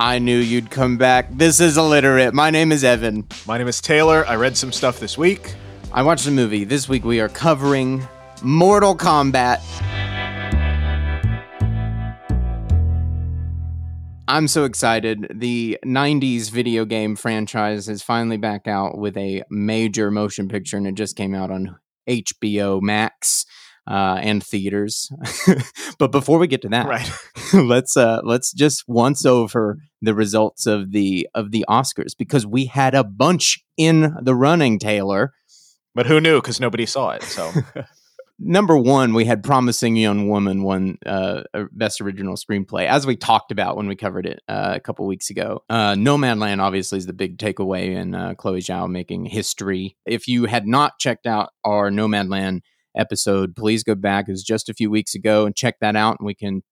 I 0.00 0.20
knew 0.20 0.38
you'd 0.38 0.70
come 0.70 0.96
back. 0.96 1.26
This 1.28 1.58
is 1.58 1.76
illiterate. 1.76 2.32
My 2.32 2.50
name 2.50 2.70
is 2.70 2.84
Evan. 2.84 3.26
My 3.48 3.58
name 3.58 3.66
is 3.66 3.80
Taylor. 3.80 4.24
I 4.28 4.36
read 4.36 4.56
some 4.56 4.70
stuff 4.70 5.00
this 5.00 5.18
week. 5.18 5.56
I 5.92 6.02
watched 6.02 6.28
a 6.28 6.30
movie. 6.30 6.62
This 6.62 6.88
week 6.88 7.04
we 7.04 7.18
are 7.18 7.28
covering 7.28 8.06
Mortal 8.40 8.96
Kombat. 8.96 9.60
I'm 14.28 14.46
so 14.46 14.62
excited. 14.62 15.32
The 15.34 15.78
90s 15.84 16.52
video 16.52 16.84
game 16.84 17.16
franchise 17.16 17.88
is 17.88 18.00
finally 18.00 18.36
back 18.36 18.68
out 18.68 18.98
with 18.98 19.16
a 19.16 19.42
major 19.50 20.12
motion 20.12 20.46
picture, 20.46 20.76
and 20.76 20.86
it 20.86 20.94
just 20.94 21.16
came 21.16 21.34
out 21.34 21.50
on 21.50 21.76
HBO 22.08 22.80
Max 22.80 23.46
uh, 23.88 24.18
and 24.20 24.44
theaters. 24.44 25.10
but 25.98 26.12
before 26.12 26.38
we 26.38 26.46
get 26.46 26.62
to 26.62 26.68
that, 26.68 26.86
Right. 26.86 27.10
let's 27.54 27.96
uh, 27.96 28.20
let's 28.24 28.52
just 28.52 28.84
once 28.86 29.24
over 29.24 29.78
the 30.02 30.14
results 30.14 30.66
of 30.66 30.92
the 30.92 31.28
of 31.34 31.50
the 31.50 31.64
Oscars 31.68 32.16
because 32.16 32.46
we 32.46 32.66
had 32.66 32.94
a 32.94 33.02
bunch 33.04 33.58
in 33.76 34.14
the 34.22 34.34
running. 34.34 34.78
Taylor, 34.78 35.32
But 35.94 36.06
who 36.06 36.20
knew? 36.20 36.40
Because 36.40 36.60
nobody 36.60 36.86
saw 36.86 37.10
it. 37.10 37.22
So 37.22 37.50
number 38.38 38.76
one, 38.76 39.14
we 39.14 39.24
had 39.24 39.42
"Promising 39.42 39.96
Young 39.96 40.28
Woman" 40.28 40.62
won 40.62 40.98
uh, 41.06 41.42
best 41.72 42.00
original 42.00 42.36
screenplay, 42.36 42.86
as 42.86 43.06
we 43.06 43.16
talked 43.16 43.50
about 43.50 43.76
when 43.76 43.88
we 43.88 43.96
covered 43.96 44.26
it 44.26 44.40
uh, 44.48 44.72
a 44.76 44.80
couple 44.80 45.06
weeks 45.06 45.30
ago. 45.30 45.64
Uh, 45.68 45.94
"Nomadland" 45.94 46.60
obviously 46.60 46.98
is 46.98 47.06
the 47.06 47.12
big 47.12 47.38
takeaway, 47.38 47.96
and 47.96 48.14
uh, 48.14 48.34
Chloe 48.34 48.60
Zhao 48.60 48.88
making 48.90 49.24
history. 49.24 49.96
If 50.06 50.28
you 50.28 50.44
had 50.44 50.66
not 50.66 50.98
checked 50.98 51.26
out 51.26 51.50
our 51.64 51.90
"Nomadland" 51.90 52.60
episode, 52.96 53.54
please 53.56 53.84
go 53.84 53.94
back. 53.94 54.28
It 54.28 54.32
was 54.32 54.42
just 54.42 54.68
a 54.68 54.74
few 54.74 54.90
weeks 54.90 55.14
ago 55.14 55.46
and 55.46 55.54
check 55.56 55.76
that 55.80 55.96
out, 55.96 56.16
and 56.18 56.26
we 56.26 56.34
can 56.34 56.62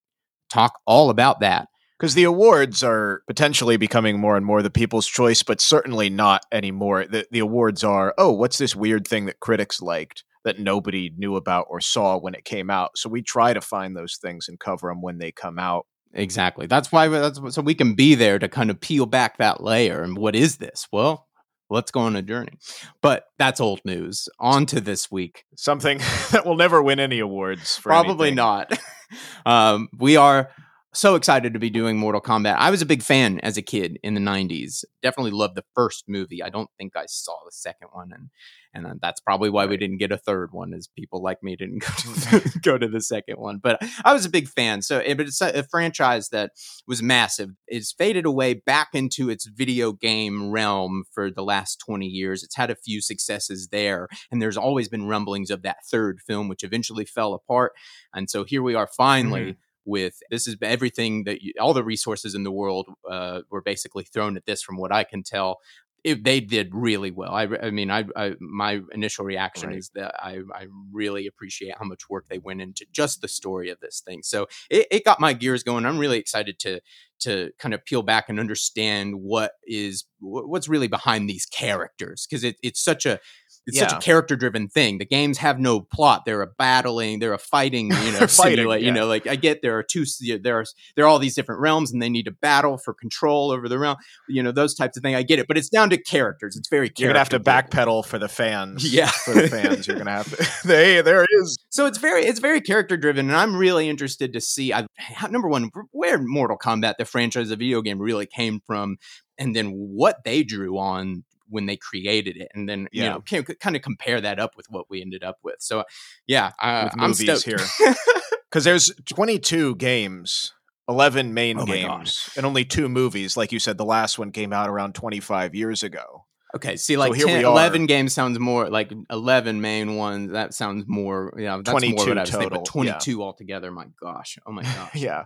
talk 0.51 0.75
all 0.87 1.11
about 1.11 1.41
that. 1.41 1.69
because 1.99 2.15
the 2.15 2.25
awards 2.25 2.83
are 2.83 3.23
potentially 3.27 3.77
becoming 3.77 4.19
more 4.21 4.37
and 4.37 4.45
more 4.45 4.63
the 4.63 4.71
people's 4.71 5.07
choice, 5.07 5.43
but 5.43 5.61
certainly 5.61 6.11
not 6.11 6.43
anymore. 6.53 7.07
The, 7.07 7.27
the 7.31 7.39
awards 7.39 7.83
are, 7.83 8.15
oh, 8.19 8.33
what's 8.33 8.59
this 8.59 8.77
weird 8.77 9.07
thing 9.07 9.27
that 9.27 9.41
critics 9.41 9.81
liked 9.81 10.25
that 10.45 10.59
nobody 10.61 11.11
knew 11.17 11.37
about 11.37 11.67
or 11.71 11.81
saw 11.81 12.19
when 12.19 12.35
it 12.35 12.45
came 12.45 12.71
out? 12.71 12.91
So 12.97 13.09
we 13.09 13.23
try 13.23 13.55
to 13.55 13.61
find 13.61 13.97
those 13.97 14.19
things 14.21 14.47
and 14.49 14.61
cover 14.61 14.89
them 14.89 15.01
when 15.03 15.19
they 15.19 15.33
come 15.33 15.59
out. 15.59 15.87
Exactly. 16.13 16.67
That's 16.67 16.93
why 16.93 17.09
that's 17.09 17.41
so 17.55 17.63
we 17.63 17.75
can 17.75 17.95
be 17.95 18.15
there 18.15 18.39
to 18.39 18.49
kind 18.49 18.71
of 18.71 18.81
peel 18.81 19.07
back 19.07 19.39
that 19.39 19.63
layer. 19.63 20.03
And 20.03 20.17
what 20.17 20.37
is 20.37 20.57
this? 20.59 20.87
Well, 20.93 21.26
let's 21.71 21.91
go 21.91 22.01
on 22.01 22.17
a 22.17 22.23
journey. 22.23 22.53
But 23.01 23.25
that's 23.39 23.61
old 23.61 23.81
news. 23.85 24.29
On 24.39 24.67
to 24.67 24.81
this 24.81 25.11
week. 25.11 25.45
Something 25.57 25.99
that 26.33 26.45
will 26.45 26.57
never 26.57 26.83
win 26.83 27.01
any 27.01 27.19
awards. 27.19 27.79
Probably 27.83 28.29
anything. 28.29 28.37
not. 28.37 28.79
um, 29.47 29.89
we 29.97 30.17
are 30.17 30.51
so 30.97 31.15
excited 31.15 31.53
to 31.53 31.59
be 31.59 31.71
doing 31.71 31.99
Mortal 31.99 32.21
Kombat. 32.21 32.57
I 32.57 32.71
was 32.71 32.83
a 32.83 32.87
big 32.87 33.03
fan 33.03 33.39
as 33.41 33.57
a 33.57 33.63
kid 33.63 33.99
in 34.03 34.15
the 34.15 34.21
'90s. 34.21 34.85
Definitely 35.03 35.33
loved 35.33 35.57
the 35.57 35.65
first 35.75 36.05
movie. 36.09 36.43
I 36.43 36.49
don't 36.49 36.71
think 36.79 36.97
I 36.97 37.05
saw 37.07 37.37
the 37.45 37.53
second 37.53 37.89
one, 37.93 38.13
and 38.13 38.31
and 38.77 38.87
uh, 38.87 38.95
that's 39.01 39.21
probably 39.21 39.51
why 39.51 39.67
we 39.67 39.77
didn't 39.77 39.99
get 39.99 40.13
a 40.13 40.19
third 40.19 40.53
one. 40.53 40.73
Is 40.73 40.89
people 40.89 41.23
like 41.23 41.43
me 41.43 41.57
didn't 41.57 41.79
go 41.81 41.89
to 41.89 42.09
the, 42.09 42.61
go 42.63 42.79
to 42.79 42.89
the 42.89 43.01
second 43.01 43.37
one. 43.37 43.59
But 43.63 43.83
I 44.05 44.13
was 44.13 44.25
a 44.25 44.31
big 44.31 44.49
fan. 44.49 44.83
So, 44.83 45.01
eh, 45.01 45.15
but 45.15 45.27
it's 45.27 45.41
a, 45.41 45.61
a 45.61 45.63
franchise 45.63 46.31
that 46.31 46.53
was 46.87 47.03
massive. 47.03 47.51
It's 47.67 47.93
faded 47.93 48.27
away 48.27 48.55
back 48.55 48.89
into 48.93 49.31
its 49.31 49.47
video 49.47 49.93
game 49.93 50.51
realm 50.51 51.05
for 51.13 51.31
the 51.31 51.43
last 51.43 51.81
20 51.87 52.07
years. 52.07 52.43
It's 52.43 52.57
had 52.57 52.71
a 52.71 52.77
few 52.77 53.01
successes 53.01 53.69
there, 53.71 54.09
and 54.31 54.41
there's 54.41 54.57
always 54.57 54.89
been 54.89 55.07
rumblings 55.07 55.51
of 55.51 55.63
that 55.63 55.79
third 55.91 56.21
film, 56.27 56.49
which 56.49 56.65
eventually 56.65 57.05
fell 57.05 57.35
apart. 57.35 57.73
And 58.15 58.31
so 58.31 58.45
here 58.45 58.63
we 58.63 58.75
are 58.75 58.87
finally. 58.87 59.57
With 59.87 60.15
this 60.31 60.47
is 60.47 60.57
everything 60.63 61.25
that 61.25 61.43
you, 61.43 61.55
all 61.61 61.73
the 61.73 61.85
resources 61.85 62.35
in 62.35 62.43
the 62.43 62.51
world 62.53 62.89
uh, 63.09 63.43
were 63.51 63.63
basically 63.63 64.05
thrown 64.05 64.37
at 64.37 64.45
this, 64.45 64.63
from 64.63 64.77
what 64.77 64.93
I 64.93 65.05
can 65.05 65.23
tell. 65.23 65.59
It, 66.05 66.23
they 66.23 66.39
did 66.39 66.69
really 66.73 67.11
well. 67.11 67.33
I, 67.33 67.49
I 67.63 67.71
mean, 67.73 67.91
I, 67.91 68.05
I 68.15 68.35
my 68.39 68.81
initial 68.93 69.25
reaction 69.25 69.71
Right. 69.71 69.79
is 69.79 69.91
that 69.97 70.15
I, 70.23 70.41
I 70.55 70.67
really 70.93 71.27
appreciate 71.27 71.75
how 71.79 71.85
much 71.85 72.09
work 72.09 72.27
they 72.29 72.39
went 72.39 72.61
into 72.61 72.87
just 72.93 73.23
the 73.23 73.29
story 73.29 73.71
of 73.71 73.81
this 73.81 74.03
thing. 74.07 74.23
So 74.23 74.47
it, 74.71 74.87
it 74.93 75.05
got 75.05 75.19
my 75.19 75.33
gears 75.33 75.65
going. 75.65 75.85
I'm 75.85 75.99
really 75.99 76.19
excited 76.19 76.61
to 76.61 76.81
to 77.21 77.51
kind 77.59 77.75
of 77.75 77.85
peel 77.85 78.03
back 78.03 78.29
and 78.29 78.39
understand 78.39 79.15
what 79.17 79.53
is 79.67 80.05
what's 80.21 80.69
really 80.69 80.87
behind 80.87 81.29
these 81.29 81.47
characters 81.47 82.27
because 82.29 82.45
it, 82.45 82.57
it's 82.63 82.83
such 82.85 83.07
a 83.07 83.19
it's 83.67 83.79
such 83.79 83.93
a 83.93 83.99
character 83.99 84.37
driven 84.37 84.69
thing. 84.69 84.99
The 84.99 85.05
games 85.05 85.39
have 85.39 85.59
no 85.59 85.81
plot. 85.81 86.25
They're 86.25 86.43
a 86.43 86.47
battling. 86.47 87.19
They're 87.19 87.33
a 87.35 87.39
fighting. 87.39 87.87
You 87.91 88.13
know, 88.13 88.19
fighting, 88.27 88.29
simulate. 88.29 88.83
You 88.83 88.93
know, 88.93 89.07
like 89.07 89.27
I 89.27 89.37
get 89.37 89.61
there 89.63 89.77
are 89.79 89.83
two. 89.83 90.03
s- 90.03 90.21
you 90.21 90.35
know, 90.35 90.41
There 90.43 90.59
are 90.61 90.65
there 90.95 91.05
are 91.05 91.09
all 91.09 91.19
these 91.19 91.35
different 91.35 91.61
realms, 91.61 91.93
and 91.93 92.01
they 92.01 92.09
need 92.09 92.25
to 92.25 92.31
battle 92.31 92.79
for 92.79 92.95
control 92.95 93.51
over 93.51 93.69
the 93.69 93.79
realm. 93.79 93.97
You 94.29 94.43
know, 94.43 94.53
those 94.53 94.75
types 94.75 94.97
of 94.97 95.03
things. 95.03 95.17
I 95.17 95.23
get 95.23 95.39
it, 95.39 95.47
but 95.49 95.59
it's 95.59 95.69
down 95.69 95.91
to 95.91 95.99
characters. 96.01 96.57
It's 96.57 96.69
very 96.69 96.91
You're 96.97 97.09
gonna 97.09 97.19
have 97.19 97.29
to 97.31 97.41
backpedal 97.41 98.07
for 98.07 98.19
the 98.19 98.29
fans. 98.29 98.85
Yeah. 98.93 99.11
for 99.11 99.35
the 99.35 99.49
fans. 99.49 99.87
You're 99.87 99.99
gonna 99.99 100.11
have 100.13 100.35
to. 100.37 100.45
hey, 100.69 101.01
there 101.03 101.23
it 101.23 101.29
is. 101.43 101.59
So 101.71 101.87
it's 101.87 101.99
very 101.99 102.25
it's 102.25 102.41
very 102.41 102.61
character 102.61 102.97
driven, 102.97 103.29
and 103.29 103.37
I'm 103.37 103.57
really 103.57 103.89
interested 103.89 104.33
to 104.33 104.41
see. 104.41 104.73
I, 104.73 104.87
number 105.31 105.49
one, 105.49 105.71
where 105.91 106.19
Mortal 106.19 106.57
Kombat, 106.57 106.95
the 106.99 107.05
franchise, 107.05 107.49
the 107.49 107.57
video 107.57 107.83
game, 107.83 107.99
really 107.99 108.27
came 108.27 108.61
from, 108.67 108.97
and 109.39 109.55
then 109.55 109.71
what 109.73 110.25
they 110.25 110.43
drew 110.43 110.79
on 110.79 111.25
when 111.49 111.67
they 111.67 111.77
created 111.77 112.37
it, 112.37 112.49
and 112.55 112.69
then 112.69 112.89
you 112.93 113.03
know 113.05 113.21
can, 113.21 113.45
kind 113.45 113.77
of 113.77 113.83
compare 113.83 114.21
that 114.21 114.39
up 114.39 114.57
with 114.57 114.67
what 114.71 114.89
we 114.91 115.01
ended 115.01 115.23
up 115.25 115.39
with. 115.43 115.57
So 115.61 115.85
yeah, 116.27 116.53
uh, 116.61 116.85
With 116.93 117.03
I'm 117.03 117.11
movies 117.11 117.41
stoked. 117.41 117.45
here. 117.79 117.95
Because 118.49 118.65
there's 118.65 118.93
22 119.07 119.75
games, 119.75 120.55
11 120.89 121.35
main 121.35 121.59
Oh 121.59 121.67
games, 121.67 122.31
and 122.37 122.47
only 122.47 122.65
two 122.65 122.89
movies. 122.89 123.37
Like 123.37 123.53
you 123.53 123.59
said, 123.59 123.77
the 123.77 123.85
last 123.85 124.19
one 124.19 124.31
came 124.31 124.53
out 124.53 124.71
around 124.71 124.95
25 124.95 125.55
years 125.55 125.83
ago. 125.83 126.25
okay, 126.55 126.77
see, 126.77 126.97
like 126.97 127.13
here 127.15 127.27
10, 127.27 127.39
we 127.39 127.45
are. 127.45 127.53
11 127.53 127.87
games 127.87 128.15
sounds 128.15 128.39
more 128.39 128.71
like 128.71 128.93
11 129.11 129.61
main 129.61 129.97
ones. 129.97 130.31
That 130.31 130.55
sounds 130.55 130.85
more, 130.87 131.35
yeah, 131.37 131.57
that's 131.57 131.71
more 131.71 131.81
22 131.81 132.09
what 132.09 132.19
I 132.19 132.21
was 132.23 132.31
thinking. 132.31 132.49
But 132.49 132.65
total, 132.65 132.85
yeah. 132.85 132.93
22 132.93 133.23
altogether, 133.23 133.71
my 133.73 133.87
gosh, 134.01 134.39
oh 134.47 134.53
my 134.53 134.63
gosh. 134.77 134.95
yeah. 134.95 135.25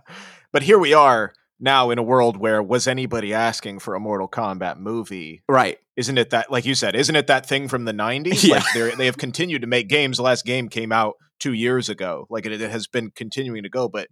But 0.51 0.63
here 0.63 0.79
we 0.79 0.93
are 0.93 1.31
now 1.61 1.89
in 1.91 1.97
a 1.99 2.03
world 2.03 2.35
where 2.37 2.61
was 2.61 2.87
anybody 2.87 3.33
asking 3.33 3.79
for 3.79 3.95
a 3.95 3.99
Mortal 3.99 4.27
Kombat 4.27 4.77
movie? 4.77 5.43
Right. 5.47 5.77
Isn't 5.95 6.17
it 6.17 6.31
that, 6.31 6.51
like 6.51 6.65
you 6.65 6.75
said, 6.75 6.95
isn't 6.95 7.15
it 7.15 7.27
that 7.27 7.45
thing 7.45 7.67
from 7.67 7.85
the 7.85 7.93
90s? 7.93 8.43
Yeah. 8.49 8.55
Like 8.55 8.65
they're- 8.73 9.05
have 9.05 9.17
continued 9.17 9.61
to 9.61 9.67
make 9.67 9.87
games. 9.87 10.17
The 10.17 10.23
last 10.23 10.43
game 10.45 10.67
came 10.67 10.91
out 10.91 11.13
two 11.39 11.53
years 11.53 11.87
ago. 11.87 12.25
Like 12.29 12.45
it, 12.45 12.59
it 12.59 12.71
has 12.71 12.87
been 12.87 13.11
continuing 13.11 13.63
to 13.63 13.69
go, 13.69 13.87
but 13.87 14.07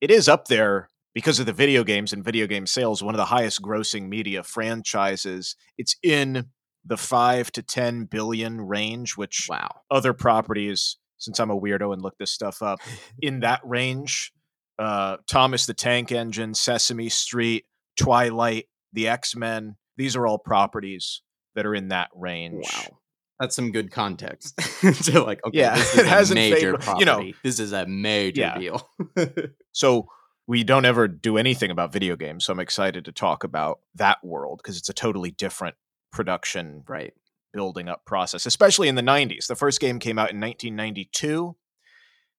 it 0.00 0.10
is 0.10 0.28
up 0.28 0.46
there 0.48 0.88
because 1.14 1.38
of 1.40 1.46
the 1.46 1.52
video 1.52 1.84
games 1.84 2.12
and 2.12 2.24
video 2.24 2.46
game 2.46 2.66
sales, 2.66 3.02
one 3.02 3.14
of 3.14 3.18
the 3.18 3.26
highest 3.26 3.62
grossing 3.62 4.08
media 4.08 4.42
franchises. 4.42 5.56
It's 5.78 5.96
in 6.02 6.46
the 6.84 6.96
five 6.96 7.50
to 7.52 7.62
10 7.62 8.04
billion 8.06 8.60
range, 8.60 9.16
which 9.16 9.46
Wow. 9.48 9.68
other 9.90 10.12
properties, 10.12 10.98
since 11.16 11.38
I'm 11.40 11.50
a 11.50 11.58
weirdo 11.58 11.92
and 11.94 12.02
look 12.02 12.18
this 12.18 12.30
stuff 12.30 12.60
up, 12.62 12.80
in 13.20 13.40
that 13.40 13.60
range, 13.64 14.32
uh, 14.78 15.18
Thomas 15.26 15.66
the 15.66 15.74
Tank 15.74 16.10
Engine, 16.12 16.54
Sesame 16.54 17.08
Street, 17.08 17.64
Twilight, 17.96 18.66
the 18.92 19.08
X 19.08 19.36
Men, 19.36 19.76
these 19.96 20.16
are 20.16 20.26
all 20.26 20.38
properties 20.38 21.22
that 21.54 21.66
are 21.66 21.74
in 21.74 21.88
that 21.88 22.10
range. 22.14 22.64
Wow. 22.72 22.98
That's 23.40 23.56
some 23.56 23.72
good 23.72 23.90
context. 23.90 24.60
so, 24.94 25.24
like, 25.24 25.40
okay, 25.44 25.58
Yeah, 25.58 25.74
this 25.76 25.94
it 25.98 26.00
is 26.00 26.06
a 26.06 26.08
hasn't 26.08 26.36
major 26.36 26.56
faded- 26.56 26.80
property. 26.80 27.00
you 27.00 27.06
know. 27.06 27.32
this 27.42 27.58
is 27.60 27.72
a 27.72 27.86
major 27.86 28.40
Yeah. 28.40 28.58
deal. 28.58 28.88
So 29.72 30.06
we 30.46 30.62
don't 30.62 30.84
ever 30.84 31.08
do 31.08 31.36
anything 31.36 31.72
about 31.72 31.92
video 31.92 32.14
games. 32.14 32.44
So 32.44 32.52
I'm 32.52 32.60
excited 32.60 33.04
to 33.06 33.12
talk 33.12 33.42
about 33.42 33.80
that 33.96 34.18
world 34.22 34.60
because 34.62 34.76
it's 34.78 34.88
a 34.88 34.92
totally 34.92 35.32
different 35.32 35.74
production 36.12 36.84
right. 36.86 37.12
building 37.52 37.88
up 37.88 38.04
process, 38.04 38.46
especially 38.46 38.86
in 38.88 38.94
the 38.94 39.02
90s. 39.02 39.48
The 39.48 39.56
first 39.56 39.80
game 39.80 39.98
came 39.98 40.16
out 40.16 40.30
in 40.30 40.38
1992, 40.40 41.56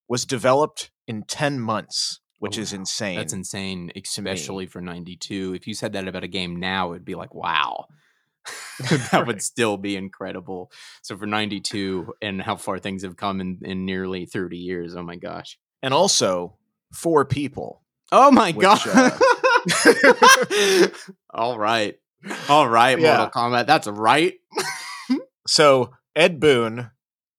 was 0.07 0.25
developed 0.25 0.91
in 1.07 1.23
10 1.23 1.59
months, 1.59 2.21
which 2.39 2.57
Oh, 2.57 2.61
is 2.61 2.73
insane. 2.73 3.17
That's 3.17 3.33
insane, 3.33 3.91
especially 3.95 4.65
for 4.67 4.81
92. 4.81 5.53
If 5.55 5.67
you 5.67 5.73
said 5.73 5.93
that 5.93 6.07
about 6.07 6.23
a 6.23 6.27
game 6.27 6.57
now, 6.57 6.91
it'd 6.91 7.05
be 7.05 7.15
like, 7.15 7.33
wow. 7.33 7.87
that 9.11 9.25
would 9.25 9.41
still 9.41 9.77
be 9.77 9.95
incredible. 9.95 10.71
So 11.01 11.17
for 11.17 11.25
92 11.25 12.13
and 12.21 12.41
how 12.41 12.55
far 12.57 12.77
things 12.79 13.03
have 13.03 13.15
come 13.17 13.41
in, 13.41 13.59
in 13.63 13.85
nearly 13.85 14.25
30 14.25 14.57
years. 14.57 14.95
Oh 14.95 15.03
my 15.03 15.15
gosh. 15.15 15.57
and 15.81 15.93
also 15.93 16.55
four 16.93 17.25
people. 17.25 17.81
Oh 18.11 18.29
my 18.31 18.51
Which, 18.51 18.65
god. 18.65 18.81
uh, 18.85 19.11
All 21.33 21.57
right. 21.57 21.95
All 22.49 22.67
right, 22.67 22.99
Yeah. 22.99 23.17
Mortal 23.17 23.29
Kombat. 23.29 23.67
That's 23.67 23.87
right. 23.87 24.33
So 25.47 25.93
Ed 26.15 26.39
Boon 26.39 26.89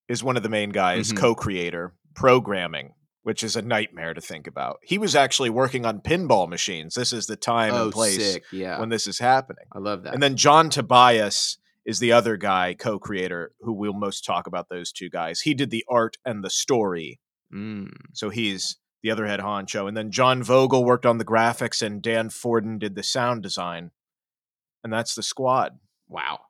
is 0.08 0.22
one 0.22 0.36
of 0.36 0.44
the 0.44 0.48
main 0.48 0.70
guys, 0.70 1.12
Mhm. 1.12 1.16
co-creator, 1.16 1.92
programming, 2.14 2.94
which 3.26 3.42
is 3.42 3.56
a 3.56 3.62
nightmare 3.62 4.14
to 4.14 4.20
think 4.20 4.46
about. 4.46 4.78
He 4.84 4.98
was 4.98 5.16
actually 5.16 5.50
working 5.50 5.84
on 5.84 5.98
pinball 5.98 6.48
machines. 6.48 6.94
This 6.94 7.12
is 7.12 7.26
the 7.26 7.34
time 7.34 7.74
oh, 7.74 7.82
and 7.82 7.92
place 7.92 8.34
sick. 8.34 8.44
Yeah. 8.52 8.78
when 8.78 8.88
this 8.88 9.08
is 9.08 9.18
happening. 9.18 9.64
I 9.72 9.80
love 9.80 10.04
that. 10.04 10.14
And 10.14 10.22
then 10.22 10.36
John 10.36 10.70
Tobias 10.70 11.58
is 11.84 11.98
the 11.98 12.12
other 12.12 12.36
guy, 12.36 12.74
co-creator, 12.78 13.50
who 13.62 13.72
we'll 13.72 13.94
most 13.94 14.24
talk 14.24 14.46
about 14.46 14.68
those 14.68 14.92
two 14.92 15.10
guys. 15.10 15.40
He 15.40 15.54
did 15.54 15.70
the 15.70 15.84
art 15.90 16.18
and 16.24 16.44
the 16.44 16.50
story, 16.50 17.18
Mm. 17.52 17.90
so 18.12 18.30
he's 18.30 18.76
the 19.02 19.10
other 19.10 19.26
head 19.26 19.40
honcho. 19.40 19.88
And 19.88 19.96
then 19.96 20.12
John 20.12 20.44
Vogel 20.44 20.84
worked 20.84 21.04
on 21.04 21.18
the 21.18 21.24
graphics 21.24 21.84
and 21.84 22.00
Dan 22.00 22.30
Forden 22.30 22.78
did 22.78 22.94
the 22.94 23.02
sound 23.02 23.42
design. 23.42 23.90
And 24.84 24.92
that's 24.92 25.16
the 25.16 25.24
squad. 25.24 25.80
Wow. 26.08 26.42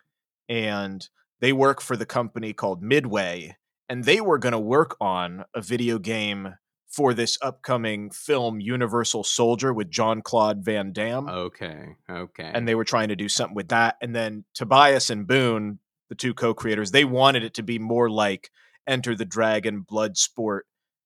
And 0.46 1.08
they 1.40 1.54
work 1.54 1.80
for 1.80 1.96
the 1.96 2.04
company 2.04 2.52
called 2.52 2.82
Midway. 2.82 3.56
And 3.88 4.04
they 4.04 4.20
were 4.20 4.36
going 4.36 4.52
to 4.52 4.58
work 4.58 4.94
on 5.00 5.46
a 5.54 5.62
video 5.62 5.98
game 5.98 6.54
for 6.88 7.12
this 7.12 7.36
upcoming 7.42 8.10
film 8.10 8.60
Universal 8.60 9.24
Soldier 9.24 9.72
with 9.72 9.90
John 9.90 10.22
Claude 10.22 10.64
Van 10.64 10.92
Damme. 10.92 11.28
Okay. 11.28 11.96
Okay. 12.10 12.50
And 12.54 12.66
they 12.66 12.74
were 12.74 12.84
trying 12.84 13.08
to 13.08 13.16
do 13.16 13.28
something 13.28 13.54
with 13.54 13.68
that. 13.68 13.96
And 14.00 14.14
then 14.14 14.44
Tobias 14.54 15.10
and 15.10 15.26
Boon, 15.26 15.80
the 16.08 16.14
two 16.14 16.32
co-creators, 16.32 16.92
they 16.92 17.04
wanted 17.04 17.44
it 17.44 17.54
to 17.54 17.62
be 17.62 17.78
more 17.78 18.08
like 18.08 18.50
Enter 18.86 19.16
the 19.16 19.24
Dragon, 19.24 19.84
Bloodsport, 19.90 20.60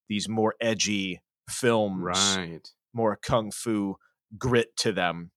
these 0.09 0.29
more 0.29 0.55
edgy 0.61 1.23
films, 1.49 2.03
right. 2.37 2.69
more 2.93 3.17
kung 3.17 3.50
fu 3.50 3.97
grit 4.37 4.76
to 4.76 4.93
them. 4.93 5.31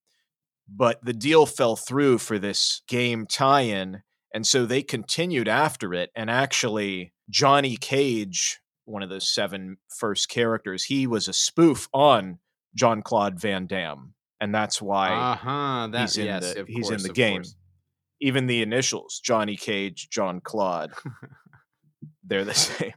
But 0.68 1.04
the 1.04 1.14
deal 1.14 1.46
fell 1.46 1.76
through 1.76 2.20
for 2.20 2.40
this 2.40 2.82
game 2.88 3.26
tie-in, 3.28 4.02
and 4.34 4.48
so 4.48 4.66
they 4.66 4.82
continued 4.82 5.48
after 5.48 5.94
it. 5.94 6.10
And 6.16 6.30
actually, 6.30 7.14
Johnny 7.30 7.78
Cage, 7.78 8.60
one 8.86 9.04
of 9.04 9.10
the 9.10 9.22
seven 9.22 9.78
first 9.88 10.30
characters, 10.30 10.86
he 10.86 11.08
was 11.08 11.28
a 11.28 11.34
spoof 11.34 11.88
on 11.94 12.40
John 12.76 13.02
Claude 13.02 13.40
Van 13.40 13.68
Damme, 13.68 14.14
and 14.40 14.54
that's 14.54 14.82
why 14.82 15.10
uh-huh. 15.10 15.88
that, 15.92 16.02
he's 16.02 16.18
in 16.18 16.26
yes, 16.26 16.54
the 16.54 16.66
he's 16.68 16.90
course, 16.90 17.02
in 17.02 17.08
the 17.08 17.14
game. 17.14 17.44
course. 17.44 17.56
Even 18.22 18.48
the 18.48 18.62
initials, 18.62 19.20
Johnny 19.24 19.58
Cage, 19.58 20.10
John 20.10 20.40
Claude, 20.42 20.94
they're 22.24 22.46
the 22.46 22.54
same. 22.54 22.94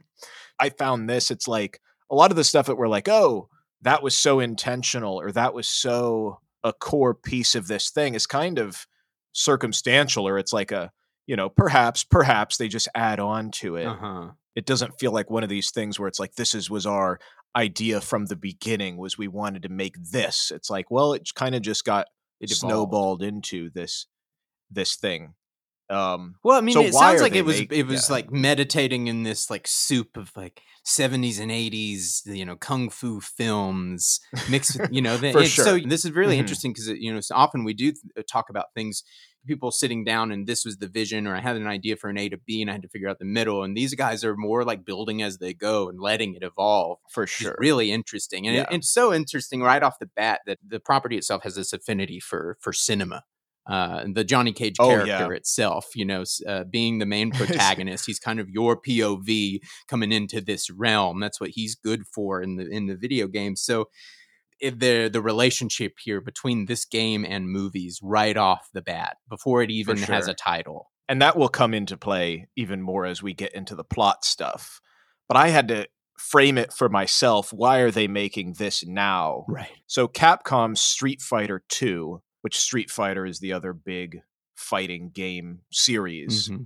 I 0.59 0.69
found 0.69 1.09
this. 1.09 1.31
It's 1.31 1.47
like 1.47 1.79
a 2.09 2.15
lot 2.15 2.31
of 2.31 2.37
the 2.37 2.43
stuff 2.43 2.67
that 2.67 2.77
we're 2.77 2.87
like, 2.87 3.07
oh, 3.07 3.49
that 3.81 4.01
was 4.01 4.17
so 4.17 4.39
intentional, 4.39 5.19
or 5.19 5.31
that 5.31 5.53
was 5.53 5.67
so 5.67 6.39
a 6.63 6.73
core 6.73 7.13
piece 7.13 7.55
of 7.55 7.67
this 7.67 7.91
thing 7.91 8.15
is 8.15 8.25
kind 8.25 8.57
of 8.57 8.87
circumstantial, 9.33 10.27
or 10.27 10.37
it's 10.37 10.53
like 10.53 10.71
a 10.71 10.91
you 11.27 11.35
know, 11.35 11.49
perhaps, 11.49 12.03
perhaps 12.05 12.57
they 12.57 12.69
just 12.69 12.87
add 12.95 13.19
on 13.19 13.51
to 13.51 13.75
it. 13.75 13.85
Uh-huh. 13.85 14.29
It 14.59 14.65
doesn't 14.65 14.99
feel 14.99 15.11
like 15.11 15.29
one 15.29 15.43
of 15.43 15.49
these 15.49 15.69
things 15.71 15.99
where 15.99 16.07
it's 16.07 16.19
like 16.19 16.33
this 16.35 16.53
is 16.55 16.69
was 16.69 16.85
our 16.85 17.19
idea 17.55 18.01
from 18.01 18.25
the 18.25 18.35
beginning 18.35 18.97
was 18.97 19.17
we 19.17 19.27
wanted 19.27 19.61
to 19.63 19.69
make 19.69 19.95
this. 20.11 20.51
It's 20.55 20.69
like, 20.69 20.89
well, 20.91 21.13
it 21.13 21.29
kind 21.35 21.55
of 21.55 21.61
just 21.61 21.85
got 21.85 22.07
It 22.39 22.49
snowballed 22.49 23.21
into 23.23 23.69
this 23.73 24.07
this 24.71 24.95
thing. 24.95 25.33
Um, 25.89 26.35
Well, 26.43 26.57
I 26.57 26.61
mean, 26.61 26.73
So 26.73 26.81
it 26.81 26.93
sounds 26.93 27.21
like 27.21 27.35
it 27.35 27.45
was 27.45 27.59
make- 27.59 27.71
it 27.71 27.87
was 27.87 28.09
yeah. 28.09 28.13
like 28.17 28.31
meditating 28.31 29.07
in 29.07 29.23
this 29.23 29.49
like 29.49 29.65
soup 29.67 30.17
of 30.17 30.31
like 30.35 30.61
70s 30.85 31.39
and 31.39 31.49
80s, 31.51 32.21
you 32.25 32.45
know, 32.45 32.57
kung 32.57 32.89
fu 32.89 33.21
films 33.21 34.19
mixed 34.49 34.79
with, 34.79 34.91
you 34.91 35.01
know, 35.01 35.15
the, 35.23 35.31
For 35.31 35.41
it- 35.43 35.51
so 35.51 35.77
this 35.79 36.03
is 36.03 36.11
really 36.11 36.35
Mhm. 36.35 36.39
interesting 36.43 36.73
because 36.73 36.87
you 36.89 37.13
know, 37.13 37.21
so 37.21 37.35
often 37.35 37.63
we 37.63 37.73
do 37.73 37.91
th- 37.93 38.25
talk 38.31 38.49
about 38.49 38.73
things 38.75 39.03
people 39.47 39.71
sitting 39.71 40.03
down 40.03 40.31
and 40.31 40.45
this 40.45 40.63
was 40.65 40.77
the 40.77 40.87
vision 40.87 41.25
or 41.25 41.35
I 41.35 41.39
had 41.41 41.55
an 41.55 41.65
idea 41.67 41.95
for 41.95 42.09
an 42.09 42.17
A 42.17 42.29
to 42.29 42.37
B 42.37 42.61
and 42.61 42.69
I 42.69 42.73
had 42.73 42.81
to 42.83 42.89
figure 42.89 43.09
out 43.09 43.17
the 43.19 43.25
middle 43.25 43.63
and 43.63 43.75
these 43.75 43.95
guys 43.95 44.23
are 44.23 44.35
more 44.35 44.63
like 44.63 44.85
building 44.85 45.21
as 45.23 45.37
they 45.39 45.53
go 45.53 45.89
and 45.89 45.99
letting 45.99 46.35
it 46.35 46.43
evolve. 46.43 46.99
for 47.11 47.25
sure. 47.25 47.55
really 47.57 47.91
interesting. 47.91 48.47
And 48.47 48.57
it- 48.57 48.67
it's 48.71 48.89
so 48.89 49.13
interesting 49.13 49.61
right 49.61 49.81
off 49.81 49.99
the 49.99 50.09
bat 50.15 50.41
that 50.45 50.59
the 50.67 50.79
property 50.79 51.17
itself 51.17 51.43
has 51.43 51.55
this 51.55 51.73
affinity 51.73 52.19
for 52.19 52.57
for 52.59 52.73
cinema. 52.73 53.23
Uh, 53.69 54.05
the 54.13 54.23
Johnny 54.23 54.53
Cage 54.53 54.77
Oh, 54.79 54.87
character 54.87 55.07
yeah. 55.09 55.29
itself, 55.31 55.87
you 55.93 56.05
know, 56.05 56.23
uh, 56.47 56.63
being 56.63 56.99
the 56.99 57.05
main 57.05 57.31
protagonist, 57.39 58.05
he's 58.05 58.17
kind 58.19 58.39
of 58.39 58.49
your 58.49 58.79
POV 58.81 59.59
coming 59.89 60.13
into 60.13 60.39
this 60.39 60.69
realm. 60.69 61.19
That's 61.19 61.41
what 61.41 61.49
he's 61.49 61.75
good 61.75 62.03
for 62.07 62.41
in 62.41 62.55
the 62.55 62.65
in 62.69 62.85
the 62.87 62.95
video 62.95 63.27
game. 63.27 63.57
So 63.57 63.89
the 64.61 65.09
the 65.11 65.21
relationship 65.21 65.93
here 66.03 66.21
between 66.21 66.65
this 66.65 66.85
game 66.85 67.25
and 67.25 67.49
movies 67.49 67.99
right 68.03 68.35
off 68.37 68.69
the 68.73 68.81
bat 68.81 69.17
before 69.29 69.61
it 69.61 69.69
even 69.71 69.97
has 69.97 70.27
a 70.27 70.33
title. 70.33 70.91
and 71.09 71.21
that 71.21 71.37
will 71.37 71.49
come 71.49 71.73
into 71.73 71.95
play 71.97 72.47
even 72.55 72.81
more 72.81 73.05
as 73.05 73.21
we 73.23 73.33
get 73.33 73.53
into 73.53 73.75
the 73.75 73.83
plot 73.83 74.25
stuff. 74.25 74.81
But 75.27 75.37
I 75.37 75.49
had 75.49 75.67
to 75.69 75.87
frame 76.17 76.57
it 76.57 76.73
for 76.73 76.89
myself. 76.89 77.53
Why 77.53 77.79
are 77.79 77.91
they 77.91 78.07
making 78.07 78.53
this 78.53 78.85
now? 78.85 79.45
Right. 79.47 79.69
So 79.85 80.07
Capcom 80.07 80.77
Street 80.77 81.21
Fighter 81.21 81.63
2, 81.69 82.21
which 82.41 82.57
Street 82.59 82.89
Fighter 82.89 83.25
is 83.25 83.39
the 83.39 83.53
other 83.53 83.71
big 83.73 84.21
fighting 84.55 85.11
game 85.13 85.59
series, 85.71 86.49
Mm-hmm. 86.49 86.63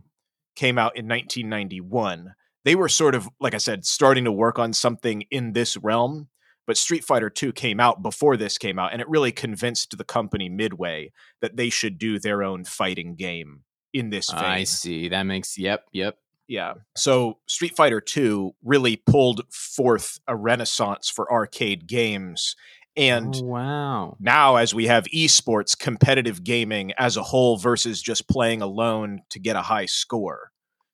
came 0.56 0.78
out 0.78 0.96
in 0.96 1.08
1991. 1.08 2.34
They 2.64 2.76
were 2.76 2.90
sort 2.90 3.16
of, 3.16 3.28
like 3.40 3.54
I 3.56 3.58
said, 3.58 3.86
starting 3.86 4.24
to 4.26 4.32
work 4.32 4.60
on 4.60 4.74
something 4.74 5.24
in 5.32 5.54
this 5.54 5.76
realm. 5.78 6.30
But 6.72 6.78
Street 6.78 7.04
Fighter 7.04 7.30
2 7.30 7.52
came 7.52 7.82
out 7.82 8.02
before 8.02 8.38
this 8.38 8.58
came 8.58 8.80
out, 8.80 8.94
and 8.94 9.02
it 9.02 9.10
really 9.10 9.34
convinced 9.34 9.98
the 9.98 10.06
company 10.06 10.48
Midway 10.48 11.12
that 11.42 11.58
they 11.58 11.70
should 11.70 11.98
do 11.98 12.18
their 12.18 12.44
own 12.44 12.64
fighting 12.64 13.16
game 13.16 13.64
in 13.92 14.10
this 14.10 14.32
vein. 14.32 14.42
I 14.42 14.64
see. 14.64 15.10
That 15.10 15.24
makes 15.24 15.58
yep, 15.58 15.84
yep. 15.92 16.16
Yeah. 16.48 16.76
So 16.96 17.40
Street 17.46 17.76
Fighter 17.76 18.00
2 18.00 18.56
really 18.64 18.96
pulled 18.96 19.42
forth 19.52 20.22
a 20.30 20.36
renaissance 20.38 21.10
for 21.10 21.30
arcade 21.30 21.88
games. 21.88 22.56
And 22.96 23.36
oh, 23.36 23.44
wow. 23.44 24.18
now, 24.22 24.56
as 24.56 24.74
we 24.74 24.88
have 24.88 25.04
esports, 25.14 25.78
competitive 25.78 26.42
gaming 26.42 26.94
as 26.98 27.18
a 27.18 27.24
whole 27.24 27.58
versus 27.58 28.02
just 28.02 28.30
playing 28.30 28.62
alone 28.62 29.24
to 29.32 29.40
get 29.40 29.58
a 29.58 29.62
high 29.62 29.88
score, 29.88 30.51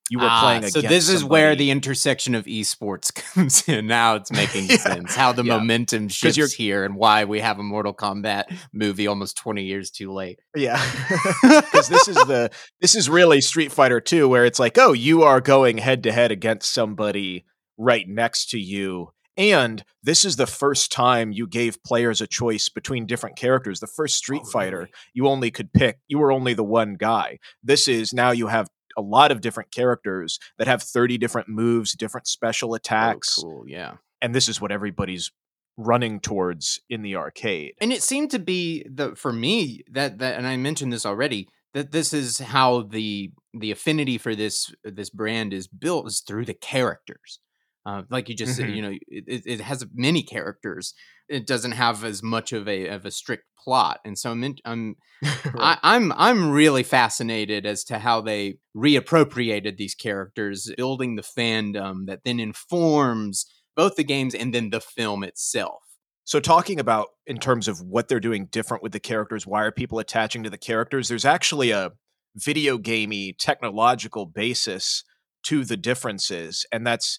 you 0.09 0.19
were 0.19 0.27
Ah, 0.29 0.41
playing 0.41 0.71
so 0.71 0.81
this 0.81 1.09
is 1.09 1.23
where 1.23 1.55
the 1.55 1.69
intersection 1.71 2.35
of 2.35 2.45
esports 2.45 3.13
comes 3.33 3.67
in. 3.67 3.87
Now 3.87 4.15
it's 4.15 4.31
making 4.31 4.65
Yeah, 4.69 4.77
sense 4.77 5.15
how 5.15 5.31
the 5.33 5.43
yeah. 5.43 5.57
momentum 5.57 6.07
'Cause 6.07 6.21
you're- 6.23 6.33
shifts 6.33 6.53
here 6.53 6.83
and 6.85 6.95
why 6.95 7.25
we 7.25 7.39
have 7.41 7.59
a 7.59 7.63
Mortal 7.63 7.93
Kombat 7.93 8.45
movie 8.73 9.07
almost 9.07 9.37
20 9.37 9.63
years 9.63 9.91
too 9.91 10.11
late. 10.13 10.39
Yeah. 10.55 10.81
Because 11.41 11.87
this 11.89 12.07
is 12.07 12.15
the 12.15 12.49
this 12.81 12.95
is 12.95 13.09
really 13.09 13.41
Street 13.41 13.71
Fighter 13.71 13.99
2 14.01 14.27
where 14.27 14.45
it's 14.45 14.59
like, 14.59 14.77
oh, 14.77 14.93
you 14.93 15.23
are 15.23 15.41
going 15.41 15.77
head 15.77 16.03
to 16.03 16.11
head 16.11 16.31
against 16.31 16.73
somebody 16.73 17.45
right 17.77 18.07
next 18.07 18.49
to 18.51 18.59
you. 18.59 19.09
And 19.37 19.83
this 20.01 20.25
is 20.25 20.35
the 20.37 20.47
first 20.47 20.91
time 20.91 21.31
you 21.31 21.45
gave 21.47 21.83
players 21.83 22.21
a 22.21 22.27
choice 22.27 22.69
between 22.69 23.05
different 23.05 23.37
characters. 23.37 23.79
The 23.79 23.85
first 23.87 24.15
Street 24.15 24.41
Oh, 24.45 24.49
Fighter, 24.49 24.77
really? 24.79 24.91
you 25.13 25.27
only 25.27 25.51
could 25.51 25.71
pick, 25.73 25.99
you 26.07 26.17
were 26.17 26.31
only 26.31 26.55
the 26.55 26.63
one 26.63 26.95
guy. 26.95 27.37
This 27.63 27.87
is 27.87 28.13
now 28.13 28.31
you 28.31 28.47
have 28.47 28.67
a 28.97 29.01
lot 29.01 29.31
of 29.31 29.41
different 29.41 29.71
characters 29.71 30.39
that 30.57 30.67
have 30.67 30.81
30 30.81 31.17
different 31.17 31.47
moves, 31.47 31.93
different 31.93 32.27
special 32.27 32.71
oh, 32.71 32.75
attacks. 32.75 33.37
Oh, 33.39 33.43
cool. 33.43 33.63
Yeah. 33.67 33.93
And 34.21 34.33
this 34.33 34.49
is 34.49 34.59
what 34.59 34.71
everybody's 34.71 35.31
running 35.77 36.19
towards 36.19 36.81
in 36.89 37.03
the 37.03 37.15
arcade. 37.15 37.75
And 37.79 37.93
it 37.93 38.01
seemed 38.01 38.31
to 38.31 38.39
be 38.39 38.85
the 38.89 39.15
for 39.15 39.31
me 39.31 39.83
that 39.91 40.17
that 40.17 40.37
and 40.37 40.47
I 40.47 40.57
mentioned 40.57 40.91
this 40.91 41.05
already 41.05 41.47
that 41.73 41.91
this 41.91 42.13
is 42.13 42.39
how 42.39 42.81
the 42.81 43.31
the 43.53 43.71
affinity 43.71 44.17
for 44.17 44.35
this 44.35 44.73
this 44.83 45.11
brand 45.11 45.53
is 45.53 45.67
built 45.67 46.07
is 46.07 46.21
through 46.21 46.45
the 46.45 46.55
characters. 46.55 47.39
Uh, 47.87 48.03
like 48.09 48.27
you 48.27 48.35
just 48.35 48.57
said, 48.57 48.65
Mhm. 48.67 48.75
you 48.75 48.81
know, 48.81 48.91
it, 49.07 49.41
it- 49.45 49.61
has 49.61 49.85
many 49.93 50.21
characters. 50.21 50.93
It 51.29 51.47
doesn't 51.47 51.71
have 51.71 52.03
as 52.03 52.21
much 52.21 52.51
of 52.51 52.67
a 52.67 52.87
of 52.89 53.05
a 53.05 53.11
strict 53.11 53.45
plot, 53.63 53.99
and 54.05 54.17
so 54.19 54.31
I'm 54.31 54.43
in, 54.43 54.55
I'm 54.65 54.95
I, 55.23 55.77
I'm 55.83 56.11
I'm 56.13 56.51
really 56.51 56.83
fascinated 56.83 57.65
as 57.65 57.83
to 57.85 57.99
how 57.99 58.19
they 58.21 58.57
reappropriated 58.75 59.77
these 59.77 59.95
characters, 59.95 60.69
building 60.77 61.15
the 61.15 61.21
fandom 61.21 62.07
that 62.07 62.21
then 62.25 62.39
informs 62.39 63.45
both 63.75 63.95
the 63.95 64.03
games 64.03 64.33
and 64.35 64.53
then 64.53 64.69
the 64.69 64.81
film 64.81 65.23
itself. 65.23 65.81
So, 66.25 66.39
talking 66.41 66.79
about 66.79 67.07
in 67.25 67.37
terms 67.37 67.67
of 67.69 67.79
what 67.81 68.07
they're 68.09 68.19
doing 68.19 68.47
different 68.51 68.83
with 68.83 68.91
the 68.91 68.99
characters, 68.99 69.47
why 69.47 69.63
are 69.63 69.71
people 69.71 69.99
attaching 69.99 70.43
to 70.43 70.49
the 70.49 70.57
characters? 70.57 71.07
There's 71.07 71.25
actually 71.25 71.71
a 71.71 71.91
video 72.35 72.77
gamey 72.77 73.33
technological 73.33 74.25
basis 74.25 75.03
to 75.43 75.63
the 75.63 75.77
differences, 75.77 76.65
and 76.71 76.85
that's 76.85 77.17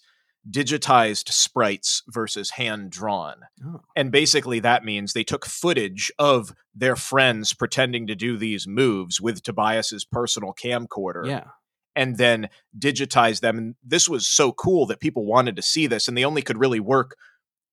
digitized 0.49 1.29
sprites 1.29 2.03
versus 2.07 2.51
hand 2.51 2.91
drawn. 2.91 3.35
Oh. 3.65 3.81
And 3.95 4.11
basically, 4.11 4.59
that 4.59 4.83
means 4.85 5.13
they 5.13 5.23
took 5.23 5.45
footage 5.45 6.11
of 6.19 6.53
their 6.75 6.95
friends 6.95 7.53
pretending 7.53 8.07
to 8.07 8.15
do 8.15 8.37
these 8.37 8.67
moves 8.67 9.19
with 9.21 9.43
Tobias's 9.43 10.05
personal 10.05 10.53
camcorder 10.53 11.27
Yeah. 11.27 11.45
and 11.95 12.17
then 12.17 12.49
digitize 12.77 13.41
them. 13.41 13.57
And 13.57 13.75
this 13.83 14.07
was 14.07 14.27
so 14.27 14.51
cool 14.51 14.85
that 14.87 14.99
people 14.99 15.25
wanted 15.25 15.55
to 15.55 15.61
see 15.61 15.87
this, 15.87 16.07
and 16.07 16.17
they 16.17 16.25
only 16.25 16.41
could 16.41 16.57
really 16.59 16.79
work 16.79 17.15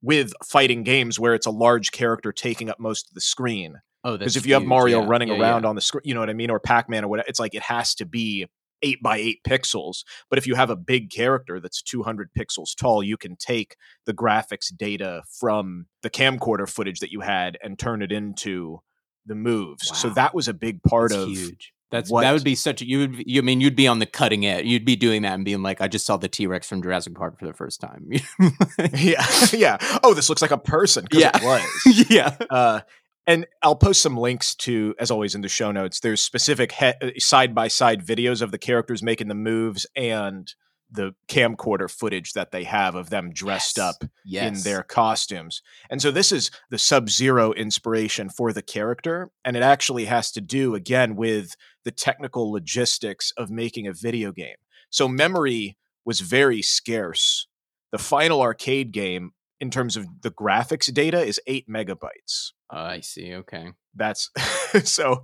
with 0.02 0.32
fighting 0.44 0.82
games 0.82 1.18
where 1.18 1.34
it's 1.34 1.46
a 1.46 1.50
large 1.50 1.90
character 1.92 2.32
taking 2.32 2.68
up 2.68 2.78
most 2.78 3.08
of 3.08 3.14
the 3.14 3.20
screen. 3.20 3.76
Oh, 4.04 4.16
Because 4.16 4.36
if 4.36 4.46
you 4.46 4.54
have. 4.54 4.64
Mario 4.64 5.00
Yeah, 5.02 5.08
running 5.08 5.28
yeah, 5.28 5.40
around 5.40 5.62
yeah. 5.64 5.68
on 5.68 5.74
the 5.74 5.80
screen, 5.80 6.02
you 6.04 6.14
know 6.14 6.20
what 6.20 6.30
I 6.30 6.34
mean, 6.34 6.50
or 6.50 6.60
Pac 6.60 6.88
Man 6.88 7.04
or 7.04 7.08
whatever, 7.08 7.26
it's 7.28 7.40
like 7.40 7.54
it 7.54 7.62
has 7.62 7.94
to 7.96 8.04
be 8.04 8.46
eight 8.82 9.02
by 9.02 9.18
eight 9.18 9.40
pixels. 9.46 10.04
But 10.28 10.38
if 10.38 10.46
you 10.46 10.54
have 10.54 10.70
a 10.70 10.76
big 10.76 11.10
character 11.10 11.60
that's 11.60 11.82
200 11.82 12.30
pixels 12.38 12.76
tall, 12.76 13.02
you 13.02 13.16
can 13.16 13.36
take 13.36 13.76
the 14.04 14.14
graphics 14.14 14.74
data 14.76 15.22
from 15.40 15.86
the 16.02 16.10
camcorder 16.10 16.68
footage 16.68 17.00
that 17.00 17.12
you 17.12 17.20
had 17.20 17.58
and 17.62 17.78
turn 17.78 18.02
it 18.02 18.12
into 18.12 18.80
the 19.24 19.34
moves. 19.34 19.96
So 19.96 20.10
that 20.10 20.34
was 20.34 20.48
a 20.48 20.54
big 20.54 20.82
part 20.82 21.10
That's 21.10 21.22
of 21.22 21.28
huge. 21.28 21.72
That's 21.90 22.10
what- 22.10 22.22
that 22.22 22.32
would 22.32 22.44
be 22.44 22.56
such. 22.56 22.82
A, 22.82 22.86
you 22.88 22.98
would. 22.98 23.22
You 23.26 23.40
I 23.40 23.44
mean 23.44 23.60
you'd 23.60 23.76
be 23.76 23.86
on 23.86 24.00
the 24.00 24.06
cutting 24.06 24.44
edge. 24.44 24.64
You'd 24.66 24.84
be 24.84 24.96
doing 24.96 25.22
that 25.22 25.34
and 25.34 25.44
being 25.44 25.62
like, 25.62 25.80
I 25.80 25.86
just 25.86 26.04
saw 26.04 26.16
the 26.16 26.28
T 26.28 26.46
Rex 26.48 26.68
from 26.68 26.82
Jurassic 26.82 27.14
Park 27.14 27.38
for 27.38 27.46
the 27.46 27.52
first 27.52 27.80
time. 27.80 28.08
yeah, 28.94 29.24
yeah. 29.52 29.78
Oh, 30.02 30.12
this 30.12 30.28
looks 30.28 30.42
like 30.42 30.50
a 30.50 30.58
person. 30.58 31.06
Yeah. 31.12 31.30
it 31.34 31.44
was. 31.44 32.10
yeah. 32.10 32.36
Uh, 32.50 32.80
and 33.26 33.46
I'll 33.62 33.76
post 33.76 34.02
some 34.02 34.16
links 34.16 34.54
to, 34.56 34.94
as 34.98 35.10
always, 35.10 35.34
in 35.34 35.40
the 35.40 35.48
show 35.48 35.72
notes. 35.72 36.00
There's 36.00 36.22
specific 36.22 36.74
side 37.18 37.54
by 37.54 37.68
side 37.68 38.04
videos 38.06 38.42
of 38.42 38.50
the 38.50 38.58
characters 38.58 39.02
making 39.02 39.28
the 39.28 39.34
moves 39.34 39.86
and 39.96 40.52
the 40.88 41.14
camcorder 41.28 41.90
footage 41.90 42.32
that 42.34 42.52
they 42.52 42.62
have 42.62 42.94
of 42.94 43.10
them 43.10 43.32
dressed 43.32 43.76
Yes. 43.78 43.84
up 43.84 44.04
Yes. 44.24 44.56
in 44.56 44.62
their 44.62 44.84
costumes. 44.84 45.60
And 45.90 46.00
so 46.00 46.12
this 46.12 46.30
is 46.30 46.52
the 46.70 46.78
Sub 46.78 47.08
Zero 47.10 47.52
inspiration 47.52 48.30
for 48.30 48.52
the 48.52 48.62
character. 48.62 49.30
And 49.44 49.56
it 49.56 49.64
actually 49.64 50.04
has 50.04 50.30
to 50.32 50.40
do, 50.40 50.76
again, 50.76 51.16
with 51.16 51.56
the 51.84 51.90
technical 51.90 52.52
logistics 52.52 53.32
of 53.36 53.50
making 53.50 53.88
a 53.88 53.92
video 53.92 54.30
game. 54.30 54.54
So 54.88 55.08
memory 55.08 55.76
was 56.04 56.20
very 56.20 56.62
scarce. 56.62 57.48
The 57.90 57.98
final 57.98 58.40
arcade 58.40 58.92
game, 58.92 59.32
in 59.58 59.70
terms 59.70 59.96
of 59.96 60.06
the 60.22 60.30
graphics 60.30 60.92
data, 60.94 61.20
is 61.20 61.40
eight 61.48 61.68
megabytes. 61.68 62.52
Oh, 62.70 62.76
I 62.78 63.00
see. 63.00 63.34
Okay. 63.34 63.68
That's 63.94 64.30
so. 64.84 65.22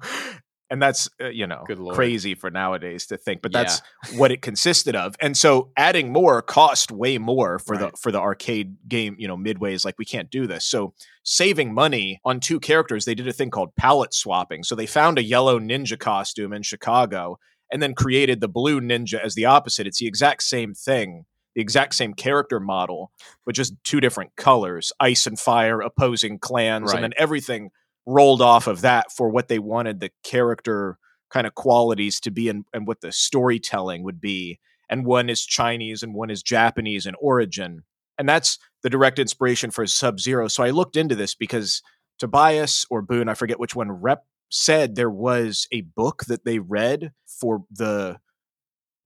And 0.71 0.81
that's 0.81 1.07
uh, 1.21 1.29
you 1.29 1.47
know 1.47 1.65
crazy 1.93 2.35
for 2.35 2.51
nowadays 2.51 3.07
to 3.09 3.19
think, 3.19 3.43
but 3.43 3.53
Yeah. 3.53 3.65
that's 3.65 3.83
what 4.17 4.33
it 4.33 4.41
consisted 4.41 4.97
of. 4.97 5.15
And 5.21 5.37
so 5.37 5.71
adding 5.77 6.11
more 6.11 6.41
cost 6.41 6.91
way 6.91 7.19
more 7.19 7.59
for 7.59 7.77
Right. 7.77 7.93
the 7.93 7.99
for 7.99 8.11
the 8.11 8.19
arcade 8.21 8.77
game, 8.89 9.15
you 9.19 9.29
know, 9.29 9.37
midway 9.37 9.75
is 9.75 9.85
like 9.85 9.97
we 9.99 10.07
can't 10.07 10.31
do 10.31 10.47
this. 10.47 10.65
So 10.65 10.95
saving 11.25 11.75
money 11.75 12.21
on 12.25 12.41
two 12.41 12.59
characters, 12.59 13.05
they 13.05 13.15
did 13.15 13.29
a 13.29 13.35
thing 13.35 13.51
called 13.51 13.77
palette 13.77 14.15
swapping. 14.15 14.63
So 14.65 14.75
they 14.75 14.87
found 14.87 15.19
a 15.19 15.23
yellow 15.23 15.61
ninja 15.61 15.99
costume 15.99 16.55
in 16.55 16.63
Chicago 16.63 17.37
and 17.71 17.83
then 17.83 17.95
created 17.95 18.41
the 18.41 18.49
blue 18.49 18.81
ninja 18.81 19.23
as 19.23 19.35
the 19.35 19.45
opposite. 19.45 19.87
It's 19.87 19.99
the 19.99 20.07
exact 20.07 20.43
same 20.43 20.73
thing, 20.73 21.27
the 21.55 21.61
exact 21.61 21.95
same 21.95 22.15
character 22.15 22.59
model, 22.61 23.13
but 23.45 23.55
just 23.55 23.75
two 23.85 24.01
different 24.01 24.35
colors, 24.37 24.93
ice 25.01 25.27
and 25.27 25.39
fire 25.39 25.81
opposing 25.81 26.39
clans, 26.39 26.87
Right. 26.89 26.97
and 26.97 27.05
then 27.05 27.13
everything 27.17 27.71
rolled 28.07 28.43
off 28.43 28.67
of 28.67 28.81
that 28.81 29.13
for 29.13 29.29
what 29.29 29.49
they 29.49 29.59
wanted 29.59 30.01
the 30.01 30.11
character 30.25 30.99
kind 31.31 31.47
of 31.47 31.55
qualities 31.55 32.21
to 32.21 32.31
be 32.31 32.49
and, 32.49 32.65
and 32.73 32.87
what 32.87 33.01
the 33.01 33.13
storytelling 33.13 34.03
would 34.03 34.21
be. 34.21 34.59
And 34.89 35.07
one 35.07 35.31
is 35.31 35.47
Chinese 35.47 36.03
and 36.03 36.15
one 36.15 36.31
is 36.31 36.43
Japanese 36.43 37.07
in 37.07 37.15
origin. 37.21 37.85
And 38.19 38.29
that's 38.29 38.59
the 38.83 38.91
direct 38.91 39.19
inspiration 39.19 39.71
for 39.71 39.87
Sub 39.87 40.21
Zero. 40.21 40.49
So 40.49 40.63
I 40.63 40.71
looked 40.71 40.97
into 40.97 41.15
this 41.15 41.35
because 41.35 41.83
Tobias 42.19 42.85
or 42.91 43.01
Boon, 43.03 43.29
I 43.29 43.35
forget 43.35 43.59
which 43.59 43.75
one, 43.75 43.91
rep 43.91 44.25
said 44.51 44.95
there 44.95 45.11
was 45.11 45.67
a 45.73 45.81
book 45.81 46.25
that 46.29 46.45
they 46.45 46.59
read 46.59 47.13
for 47.27 47.65
the 47.71 48.19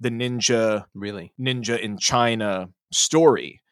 the 0.01 0.11
ninja 0.11 0.85
Really. 0.95 1.33
ninja 1.41 1.79
in 1.79 1.99
China 1.99 2.69
story. 2.93 3.63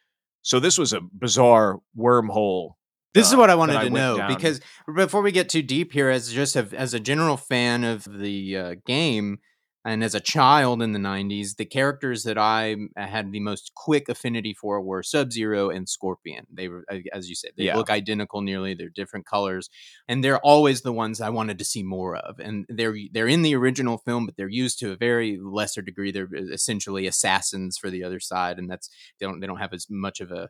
So 0.41 0.59
this 0.59 0.77
was 0.77 0.93
a 0.93 1.01
bizarre 1.01 1.79
wormhole. 1.97 2.71
This 3.13 3.27
is 3.27 3.33
uh, 3.33 3.37
what 3.37 3.49
I 3.49 3.55
wanted 3.55 3.77
I 3.77 3.85
to 3.85 3.89
know 3.89 4.17
down. 4.17 4.33
because 4.33 4.59
before 4.93 5.21
we 5.21 5.31
get 5.31 5.49
too 5.49 5.61
deep 5.61 5.91
here, 5.93 6.09
as 6.09 6.31
just 6.33 6.55
a, 6.55 6.67
as 6.73 6.93
a 6.93 6.99
general 6.99 7.37
fan 7.37 7.83
of 7.83 8.03
the 8.03 8.57
uh, 8.57 8.75
game 8.85 9.37
and 9.85 10.03
as 10.03 10.15
a 10.15 10.19
child 10.19 10.81
in 10.81 10.91
the 10.93 10.99
'90s, 10.99 11.55
the 11.57 11.65
characters 11.65 12.23
that 12.23 12.37
I 12.37 12.75
had 12.97 13.31
the 13.31 13.39
most 13.39 13.71
quick 13.75 14.09
affinity 14.09 14.53
for 14.53 14.81
were 14.81 15.03
Sub 15.03 15.31
Zero 15.31 15.69
and 15.69 15.87
Scorpion. 15.87 16.47
They 16.51 16.67
were, 16.67 16.85
uh, 16.91 16.97
as 17.13 17.29
you 17.29 17.35
said, 17.35 17.51
they 17.57 17.65
Yeah. 17.65 17.77
look 17.77 17.89
identical 17.89 18.41
nearly. 18.41 18.73
They're 18.73 18.89
different 18.89 19.25
colors, 19.27 19.69
and 20.07 20.23
they're 20.23 20.39
always 20.39 20.81
the 20.81 20.91
ones 20.93 21.21
I 21.21 21.29
wanted 21.29 21.59
to 21.59 21.65
see 21.65 21.83
more 21.83 22.15
of. 22.15 22.39
And 22.39 22.65
they're 22.69 22.95
they're 23.11 23.27
in 23.27 23.43
the 23.43 23.55
original 23.55 23.97
film, 23.99 24.25
but 24.25 24.35
they're 24.37 24.49
used 24.49 24.79
to 24.79 24.91
a 24.91 24.97
very 24.97 25.37
lesser 25.41 25.81
degree. 25.81 26.11
They're 26.11 26.29
uh, 26.35 26.51
essentially 26.51 27.07
assassins 27.07 27.77
for 27.77 27.89
the 27.89 28.03
other 28.03 28.19
side, 28.19 28.57
and 28.59 28.69
that's 28.69 28.89
they 29.19 29.25
don't 29.25 29.39
they 29.39 29.47
don't 29.47 29.59
have 29.59 29.73
as 29.73 29.87
much 29.89 30.19
of 30.19 30.31
a 30.31 30.49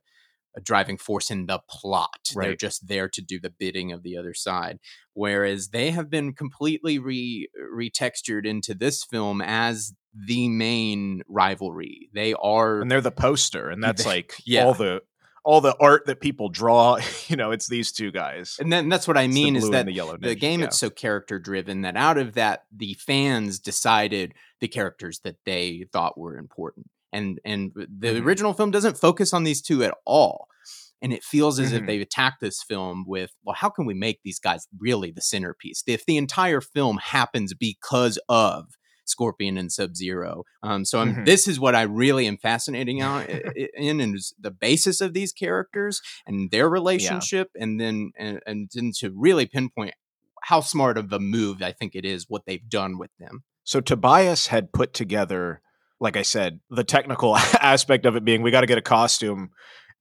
a 0.55 0.61
driving 0.61 0.97
force 0.97 1.29
in 1.29 1.45
the 1.45 1.59
plot. 1.69 2.29
They're 2.33 2.55
just 2.55 2.87
there 2.87 3.09
to 3.09 3.21
do 3.21 3.39
the 3.39 3.49
bidding 3.49 3.91
of 3.91 4.03
the 4.03 4.17
other 4.17 4.33
side. 4.33 4.79
Whereas 5.13 5.69
they 5.69 5.91
have 5.91 6.09
been 6.09 6.33
completely 6.33 6.99
re 6.99 7.47
retextured 7.73 8.45
into 8.45 8.73
this 8.73 9.03
film 9.03 9.41
as 9.41 9.93
the 10.13 10.47
main 10.47 11.23
rivalry. 11.27 12.09
They 12.13 12.33
are 12.33 12.81
and 12.81 12.89
they're 12.89 13.01
the 13.01 13.11
poster 13.11 13.69
and 13.69 13.83
that's 13.83 14.03
They- 14.03 14.09
like 14.15 14.33
yeah. 14.45 14.65
all 14.65 14.73
the 14.73 15.01
all 15.43 15.61
the 15.61 15.75
art 15.79 16.07
that 16.07 16.19
people 16.19 16.49
draw 16.49 16.97
you 17.27 17.35
know 17.35 17.51
it's 17.51 17.67
these 17.67 17.91
two 17.91 18.11
guys 18.11 18.57
and 18.59 18.73
then 18.73 18.89
that's 18.89 19.07
what 19.07 19.17
I 19.17 19.27
mean 19.27 19.55
is 19.55 19.69
that 19.69 19.85
the 19.85 19.93
yellow 19.93 20.17
the 20.17 20.35
game 20.35 20.61
yeah. 20.61 20.67
it's 20.67 20.79
so 20.79 20.89
character 20.89 21.37
driven 21.37 21.81
that 21.81 21.95
out 21.95 22.17
of 22.17 22.33
that 22.33 22.63
the 22.75 22.95
fans 22.95 23.59
decided 23.59 24.33
the 24.59 24.67
characters 24.67 25.19
that 25.19 25.35
they 25.45 25.85
thought 25.93 26.17
were 26.17 26.35
important 26.35 26.87
and 27.15 27.39
and 27.45 27.71
the 27.75 28.09
Mhm. 28.13 28.25
original 28.25 28.53
film 28.53 28.71
doesn't 28.71 28.97
focus 28.97 29.33
on 29.33 29.43
these 29.43 29.61
two 29.61 29.83
at 29.83 29.93
all 30.05 30.47
and 31.01 31.11
it 31.13 31.23
feels 31.23 31.59
as 31.59 31.71
if 31.73 31.81
Mhm. 31.81 31.87
they've 31.87 32.01
attacked 32.09 32.39
this 32.41 32.61
film 32.71 33.03
with 33.07 33.31
well 33.43 33.55
how 33.55 33.69
can 33.75 33.85
we 33.85 33.93
make 33.93 34.19
these 34.23 34.39
guys 34.47 34.67
really 34.87 35.11
the 35.11 35.21
centerpiece 35.21 35.83
if 35.87 36.05
the 36.05 36.17
entire 36.17 36.61
film 36.61 36.97
happens 36.97 37.53
because 37.53 38.17
of 38.29 38.65
Scorpion 39.07 39.55
and 39.55 39.71
Sub 39.71 39.95
Zero. 39.95 40.45
Um, 40.63 40.83
so 40.83 40.99
I'm, 40.99 41.13
Mhm. 41.13 41.25
this 41.27 41.47
is 41.47 41.59
what 41.59 41.75
I 41.75 41.83
really 41.83 42.25
am 42.25 42.37
fascinating 42.37 43.01
out 43.03 43.29
in, 43.29 43.99
and 44.01 44.15
is 44.15 44.33
the 44.39 44.49
basis 44.49 44.99
of 44.99 45.13
these 45.13 45.31
characters 45.31 46.01
and 46.25 46.49
their 46.49 46.67
relationship, 46.79 47.49
and 47.61 47.79
then 47.79 48.11
and, 48.17 48.39
and 48.47 48.67
then 48.73 48.91
to 48.99 49.11
really 49.15 49.45
pinpoint 49.45 49.93
how 50.49 50.59
smart 50.61 50.97
of 50.97 51.13
a 51.13 51.19
move 51.19 51.61
I 51.61 51.71
think 51.71 51.93
it 51.95 52.03
is 52.03 52.25
what 52.27 52.43
they've 52.47 52.67
done 52.67 52.97
with 52.97 53.11
them. 53.19 53.43
so 53.63 53.79
tobias 53.79 54.47
had 54.47 54.73
put 54.73 54.91
together 54.93 55.61
like 55.99 56.17
i 56.17 56.21
said 56.21 56.59
the 56.69 56.83
technical 56.83 57.35
aspect 57.61 58.05
of 58.05 58.15
it 58.15 58.25
being 58.25 58.41
we 58.41 58.51
got 58.51 58.61
to 58.61 58.67
get 58.67 58.77
a 58.77 58.81
costume 58.81 59.49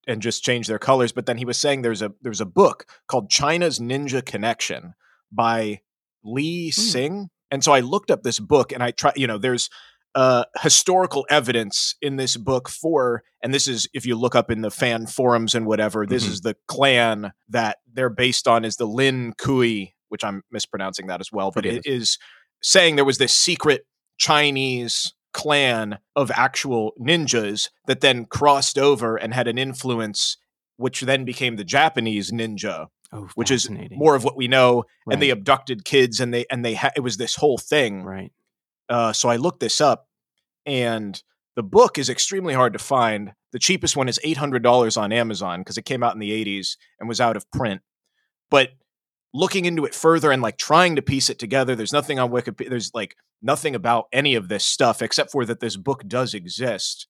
and 0.07 0.21
just 0.23 0.43
change 0.45 0.67
their 0.67 0.79
colors 0.79 1.13
but 1.13 1.27
then 1.27 1.39
he 1.39 1.45
was 1.45 1.59
saying 1.59 1.83
there's 1.83 2.03
a 2.03 2.13
there's 2.23 2.41
a 2.41 2.47
book 2.47 2.87
called 3.09 3.31
china's 3.31 3.79
ninja 3.79 4.25
connection 4.25 4.95
by 5.33 5.81
lee 6.25 6.67
Hmm. 6.75 6.81
sing 6.81 7.31
and 7.51 7.63
so 7.65 7.73
i 7.73 7.81
looked 7.81 8.11
up 8.11 8.23
this 8.23 8.39
book 8.41 8.73
and 8.73 8.83
i 8.83 8.91
try 8.91 9.13
you 9.17 9.27
know 9.27 9.39
there's 9.39 9.71
uh, 10.17 10.45
historical 10.63 11.27
evidence 11.29 11.97
in 12.01 12.15
this 12.15 12.37
book 12.37 12.69
for, 12.69 13.25
and 13.43 13.53
this 13.53 13.67
is 13.67 13.89
if 13.93 14.07
you 14.07 14.15
look 14.15 14.37
up 14.37 14.49
in 14.49 14.61
the 14.61 14.71
fan 14.71 15.09
forums 15.09 15.57
and 15.57 15.67
whatever, 15.67 16.07
this 16.07 16.25
Mhm. 16.25 16.29
is 16.31 16.41
the 16.43 16.57
clan 16.69 17.33
that 17.49 17.79
they're 17.93 18.09
based 18.09 18.47
on 18.47 18.65
is 18.65 18.77
the 18.77 18.87
Lin 18.87 19.33
Kuei, 19.37 19.93
which 20.11 20.23
I'm 20.23 20.45
mispronouncing 20.53 21.09
that 21.09 21.19
as 21.19 21.33
well, 21.33 21.51
but 21.51 21.67
It 21.67 21.79
it 21.79 21.87
is 21.87 22.17
saying 22.63 22.95
there 22.95 23.05
was 23.05 23.19
this 23.19 23.35
secret 23.37 23.89
Chinese 24.17 25.14
clan 25.35 25.99
of 26.17 26.31
actual 26.31 26.93
ninjas 26.99 27.69
that 27.87 28.01
then 28.01 28.25
crossed 28.25 28.79
over 28.79 29.17
and 29.17 29.35
had 29.35 29.47
an 29.49 29.59
influence, 29.59 30.39
which 30.79 31.03
then 31.03 31.25
became 31.27 31.57
the 31.57 31.65
Japanese 31.65 32.31
ninja, 32.31 32.87
Oh, 33.13 33.29
which 33.35 33.51
is 33.51 33.69
more 33.93 34.15
of 34.17 34.25
what 34.25 34.37
we 34.37 34.49
know. 34.49 34.85
right. 35.07 35.13
And 35.15 35.23
they 35.23 35.31
abducted 35.31 35.85
kids, 35.85 36.19
and 36.21 36.33
they 36.33 36.47
and 36.51 36.65
they 36.65 36.75
ha- 36.75 36.91
it 36.97 37.01
was 37.01 37.17
this 37.19 37.37
whole 37.37 37.59
thing. 37.59 38.03
right. 38.05 38.33
Uh, 38.89 39.13
so 39.13 39.29
I 39.29 39.37
looked 39.37 39.61
this 39.61 39.81
up, 39.81 40.09
and 40.67 41.23
the 41.57 41.63
book 41.63 41.99
is 41.99 42.09
extremely 42.09 42.55
hard 42.55 42.73
to 42.73 42.79
find. 42.79 43.33
The 43.53 43.59
cheapest 43.59 43.97
one 43.97 44.09
is 44.09 44.19
eight 44.25 44.37
hundred 44.37 44.63
dollars 44.63 44.97
on 44.97 45.13
Amazon 45.13 45.61
because 45.61 45.79
it 45.79 45.85
came 45.85 46.03
out 46.03 46.15
in 46.15 46.19
the 46.21 46.33
eighties 46.33 46.77
and 46.99 47.09
was 47.09 47.21
out 47.21 47.37
of 47.37 47.49
print. 47.53 47.83
But 48.51 48.71
looking 49.35 49.65
into 49.65 49.85
it 49.85 49.95
further 49.95 50.31
and 50.31 50.41
like 50.41 50.57
trying 50.57 50.97
to 50.97 51.03
piece 51.03 51.29
it 51.29 51.39
together, 51.39 51.75
there's 51.75 51.93
nothing 51.93 52.19
on 52.19 52.31
Wikipedia. 52.31 52.71
There's 52.71 52.93
like 52.95 53.17
nothing 53.43 53.75
about 53.75 54.07
any 54.13 54.37
of 54.37 54.49
this 54.49 54.65
stuff 54.65 55.03
except 55.03 55.33
for 55.33 55.45
that 55.45 55.61
this 55.61 55.77
book 55.77 56.07
does 56.07 56.33
exist. 56.33 57.09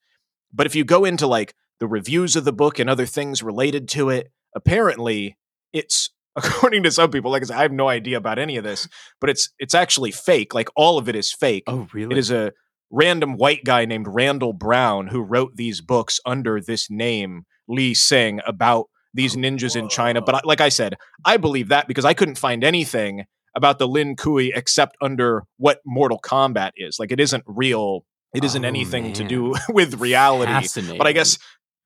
But 0.53 0.67
if 0.67 0.75
you 0.75 0.85
go 0.85 1.05
into 1.05 1.27
like 1.27 1.55
the 1.79 1.87
reviews 1.87 2.35
of 2.35 2.45
the 2.45 2.53
book 2.53 2.79
and 2.79 2.89
other 2.89 3.07
things 3.07 3.43
related 3.43 3.89
to 3.91 4.09
it, 4.09 4.33
apparently 4.57 5.37
it's 5.73 6.11
according 6.37 6.83
to 6.83 6.91
some 6.91 7.11
people, 7.11 7.31
like 7.31 7.43
I 7.43 7.47
said, 7.47 7.59
I 7.59 7.63
have 7.63 7.73
no 7.73 7.89
idea 7.89 8.17
about 8.17 8.39
any 8.39 8.57
of 8.57 8.65
this, 8.65 8.89
but 9.21 9.31
it's 9.31 9.51
it's 9.59 9.75
actually 9.75 10.11
fake. 10.11 10.55
Like 10.55 10.69
all 10.75 10.99
of 10.99 11.09
it 11.09 11.15
is 11.15 11.33
fake. 11.33 11.65
Oh, 11.67 11.87
really? 11.93 12.17
It 12.17 12.19
is 12.19 12.31
a 12.31 12.53
random 12.91 13.37
white 13.37 13.65
guy 13.65 13.85
named 13.85 14.09
Randall 14.09 14.53
Brown 14.53 15.09
who 15.09 15.21
wrote 15.21 15.57
these 15.57 15.81
books 15.81 16.21
under 16.25 16.61
this 16.61 16.91
name, 16.91 17.45
Li 17.69 17.93
Hsing, 17.93 18.41
about 18.47 18.87
these 19.15 19.37
ninjas 19.37 19.77
in 19.77 19.89
China. 19.89 20.21
But 20.21 20.35
I, 20.37 20.41
like 20.45 20.61
I 20.61 20.69
said, 20.69 20.97
I 21.25 21.37
believe 21.39 21.69
that 21.69 21.89
because 21.89 22.05
I 22.05 22.13
couldn't 22.15 22.37
find 22.39 22.63
anything 22.65 23.25
about 23.57 23.79
the 23.79 23.87
Lin 23.89 24.17
Kuei 24.17 24.51
except 24.55 24.97
under 25.01 25.45
what 25.57 25.81
Mortal 25.87 26.21
Kombat 26.23 26.73
is. 26.77 26.97
Like 26.99 27.13
it 27.13 27.21
isn't 27.21 27.45
real. 27.47 28.05
It 28.35 28.43
isn't 28.45 28.65
Oh, 28.65 28.69
anything 28.69 29.13
to 29.13 29.25
do 29.25 29.55
with 29.69 30.01
reality. 30.01 30.69
But 30.99 31.07
I 31.07 31.13
guess 31.13 31.39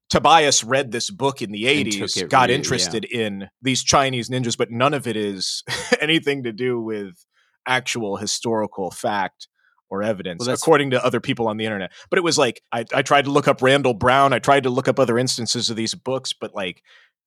Tobias 0.09 0.65
read 0.65 0.91
this 0.93 1.11
book 1.11 1.43
in 1.43 1.53
the 1.53 1.65
80s, 1.65 2.27
got 2.31 2.43
really- 2.45 2.53
yeah. 2.53 2.57
interested 2.57 3.05
in 3.05 3.49
these 3.61 3.83
Chinese 3.85 4.31
ninjas, 4.31 4.57
but 4.57 4.71
none 4.71 4.95
of 4.95 5.07
it 5.07 5.17
is 5.17 5.63
anything 6.01 6.45
to 6.45 6.53
do 6.53 6.81
with 6.81 7.27
actual 7.67 8.17
historical 8.17 8.91
fact 8.91 9.49
or 9.91 10.03
evidence, 10.03 10.47
Well, 10.47 10.55
according 10.55 10.91
to 10.91 11.05
other 11.05 11.21
people 11.21 11.49
on 11.49 11.57
the 11.59 11.65
internet. 11.67 11.93
But 12.11 12.19
it 12.19 12.23
was 12.23 12.39
like, 12.39 12.63
I, 12.73 12.85
I 12.95 13.03
tried 13.03 13.25
to 13.27 13.31
look 13.31 13.49
up 13.49 13.61
Randall 13.63 13.95
Brown. 13.95 14.33
I 14.33 14.39
tried 14.39 14.63
to 14.65 14.71
look 14.71 14.89
up 14.89 14.99
other 14.99 15.19
instances 15.19 15.69
of 15.71 15.77
these 15.77 15.95
books, 15.95 16.33
but 16.33 16.55
like, 16.55 16.83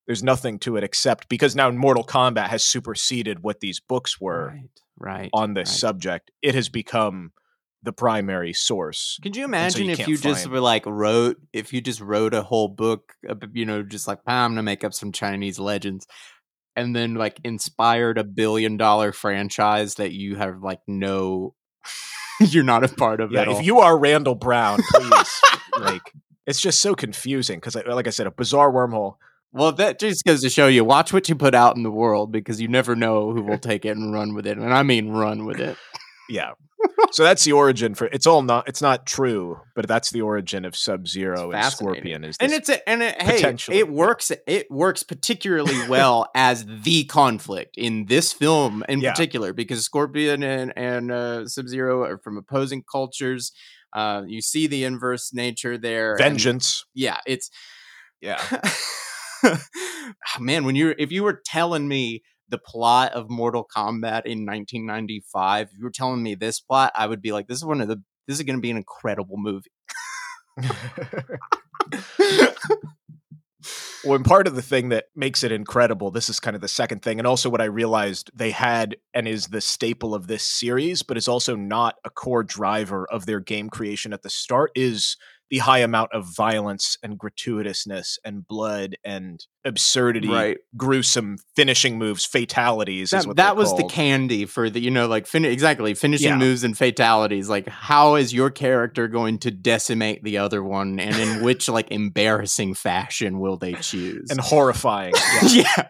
there's 0.07 0.23
nothing 0.23 0.59
to 0.59 0.77
it 0.77 0.83
except 0.83 1.29
because 1.29 1.55
now 1.55 1.69
Mortal 1.71 2.03
Kombat 2.03 2.47
has 2.47 2.63
superseded 2.63 3.43
what 3.43 3.59
these 3.59 3.79
books 3.79 4.19
were 4.19 4.47
right, 4.47 4.81
right 4.97 5.29
on 5.33 5.53
this 5.53 5.69
right. 5.69 5.77
subject. 5.79 6.31
It 6.41 6.55
has 6.55 6.69
become 6.69 7.31
the 7.83 7.93
primary 7.93 8.53
source. 8.53 9.19
Could 9.21 9.35
you 9.35 9.43
so 9.43 9.45
imagine 9.45 9.85
you 9.85 9.91
if 9.91 10.07
you 10.07 10.17
just 10.17 10.47
were 10.47 10.59
like 10.59 10.85
wrote 10.85 11.37
if 11.53 11.73
you 11.73 11.81
just 11.81 12.01
wrote 12.01 12.33
a 12.33 12.43
whole 12.43 12.67
book, 12.67 13.13
you 13.53 13.65
know, 13.65 13.83
just 13.83 14.07
like 14.07 14.19
"Ah, 14.27 14.45
I'm 14.45 14.51
gonna 14.51 14.63
make 14.63 14.83
up 14.83 14.93
some 14.93 15.11
Chinese 15.11 15.59
legends, 15.59 16.05
and 16.75 16.95
then 16.95 17.15
like 17.15 17.39
inspired 17.43 18.17
a 18.17 18.23
billion 18.23 18.77
dollar 18.77 19.11
franchise 19.11 19.95
that 19.95 20.11
you 20.11 20.35
have 20.35 20.61
like 20.61 20.79
no, 20.87 21.55
you're 22.39 22.63
not 22.63 22.83
a 22.83 22.87
part 22.87 23.21
of 23.21 23.31
Yeah, 23.31 23.41
at 23.41 23.47
all. 23.47 23.59
if 23.59 23.65
you 23.65 23.79
are 23.79 23.97
Randall 23.97 24.35
Brown, 24.35 24.81
please, 24.91 25.41
like, 25.79 26.13
it's 26.45 26.61
just 26.61 26.81
so 26.81 26.95
confusing 26.95 27.59
because, 27.59 27.75
like 27.75 28.07
I 28.07 28.11
said, 28.11 28.27
a 28.27 28.31
bizarre 28.31 28.71
wormhole. 28.71 29.15
Well, 29.53 29.71
that 29.73 29.99
just 29.99 30.23
goes 30.25 30.41
to 30.41 30.49
show 30.49 30.67
you 30.67 30.83
watch 30.85 31.11
what 31.13 31.27
you 31.29 31.35
put 31.35 31.53
out 31.55 31.75
in 31.75 31.83
the 31.83 31.91
world 31.91 32.31
because 32.31 32.61
you 32.61 32.67
never 32.67 32.95
know 32.95 33.31
who 33.33 33.41
will 33.41 33.57
take 33.71 33.85
it 33.85 33.97
and 33.97 34.13
run 34.13 34.33
with 34.33 34.47
it. 34.47 34.57
And 34.57 34.73
I 34.73 34.83
mean 34.83 35.09
run 35.09 35.45
with 35.45 35.59
it. 35.59 35.77
Yeah. 36.29 36.51
so 37.11 37.23
that's 37.23 37.43
the 37.43 37.51
origin 37.51 37.93
for 37.93 38.07
it's 38.07 38.25
all 38.25 38.41
not 38.41 38.67
it's 38.67 38.81
not 38.81 39.05
true, 39.05 39.59
but 39.75 39.87
that's 39.87 40.09
the 40.11 40.21
origin 40.21 40.65
of 40.65 40.75
Sub 40.75 41.07
Zero 41.07 41.51
and. 41.51 41.65
Scorpion 41.65 42.23
is 42.23 42.37
And 42.39 42.51
it's 42.51 42.69
a, 42.69 42.89
and 42.89 43.03
it, 43.03 43.21
hey, 43.21 43.55
it 43.69 43.89
works. 43.91 44.31
It 44.47 44.71
works 44.71 45.03
particularly 45.03 45.87
well 45.89 46.27
as 46.33 46.65
the 46.83 47.03
conflict 47.03 47.75
in 47.77 48.05
this 48.07 48.33
film 48.33 48.83
in 48.89 49.01
Yeah. 49.01 49.11
particular 49.11 49.53
because 49.53 49.83
Scorpion 49.83 50.41
and 50.41 50.73
and 50.75 51.11
uh, 51.11 51.47
Sub 51.47 51.67
Zero 51.67 52.03
are 52.03 52.17
from 52.17 52.37
opposing 52.37 52.83
cultures. 52.89 53.51
Uh, 53.93 54.23
you 54.25 54.41
see 54.41 54.65
the 54.65 54.83
inverse 54.85 55.33
nature 55.33 55.77
there. 55.77 56.11
and- 56.13 56.19
vengeance. 56.19 56.85
yeah, 56.95 57.17
it's 57.27 57.51
Yeah. 58.21 58.41
Ah, 59.43 60.39
man 60.39 60.65
when 60.65 60.75
you're 60.75 60.93
if 60.99 61.11
you 61.11 61.23
were 61.23 61.41
telling 61.45 61.87
me 61.87 62.21
the 62.49 62.57
plot 62.57 63.13
of 63.13 63.29
mortal 63.29 63.65
kombat 63.75 64.25
in 64.25 64.45
1995 64.45 65.67
if 65.67 65.77
you 65.77 65.83
were 65.83 65.89
telling 65.89 66.21
me 66.21 66.35
this 66.35 66.59
plot 66.59 66.91
i 66.95 67.07
would 67.07 67.21
be 67.21 67.31
like 67.31 67.47
this 67.47 67.57
is 67.57 67.65
one 67.65 67.79
of 67.81 67.87
the 67.87 68.01
this 68.27 68.39
is 68.39 68.43
going 68.43 68.57
to 68.57 68.61
be 68.61 68.71
an 68.71 68.77
incredible 68.77 69.37
movie. 69.37 69.71
Well, 74.03 74.15
and 74.15 74.25
part 74.25 74.47
of 74.47 74.55
the 74.55 74.63
thing 74.63 74.89
that 74.89 75.05
makes 75.15 75.43
it 75.43 75.51
incredible, 75.51 76.09
this 76.09 76.27
is 76.27 76.39
kind 76.39 76.55
of 76.55 76.61
the 76.63 76.67
second 76.67 77.03
thing, 77.03 77.19
and 77.19 77.27
also 77.27 77.51
what 77.51 77.61
I 77.61 77.65
realized 77.65 78.31
they 78.33 78.49
had 78.49 78.97
and 79.13 79.27
is 79.27 79.49
the 79.49 79.61
staple 79.61 80.15
of 80.15 80.25
this 80.25 80.43
series, 80.43 81.03
but 81.03 81.17
is 81.17 81.27
also 81.27 81.55
not 81.55 81.97
a 82.03 82.09
core 82.09 82.41
driver 82.41 83.05
of 83.11 83.27
their 83.27 83.39
game 83.39 83.69
creation 83.69 84.11
at 84.11 84.23
the 84.23 84.29
start, 84.31 84.71
is 84.73 85.17
the 85.51 85.59
high 85.59 85.79
amount 85.79 86.09
of 86.13 86.25
violence 86.35 86.97
and 87.03 87.19
gratuitousness 87.19 88.17
and 88.25 88.47
blood 88.47 88.95
and 89.03 89.45
absurdity, 89.63 90.55
gruesome 90.75 91.37
finishing 91.55 91.99
moves, 91.99 92.25
fatalities. 92.25 93.13
is 93.13 93.25
that, 93.25 93.35
that 93.35 93.55
was 93.55 93.75
the 93.75 93.83
candy 93.83 94.45
for 94.45 94.69
the 94.71 94.79
you 94.79 94.89
know 94.89 95.07
like 95.07 95.27
fin- 95.27 95.45
exactly 95.45 95.93
finishing 95.93 96.29
Yeah. 96.29 96.37
moves 96.37 96.63
and 96.63 96.75
fatalities 96.75 97.49
like 97.49 97.67
how 97.67 98.15
is 98.15 98.33
your 98.33 98.49
character 98.49 99.07
going 99.07 99.37
to 99.39 99.51
decimate 99.51 100.23
the 100.23 100.39
other 100.39 100.63
one 100.63 100.99
and 100.99 101.15
in 101.17 101.43
which 101.43 101.67
like 101.69 101.91
embarrassing 101.91 102.73
fashion 102.73 103.39
will 103.39 103.57
they 103.57 103.73
choose 103.73 104.31
and 104.31 104.39
horrifying. 104.39 105.13
Yeah. 105.43 105.63
yeah. 105.75 105.87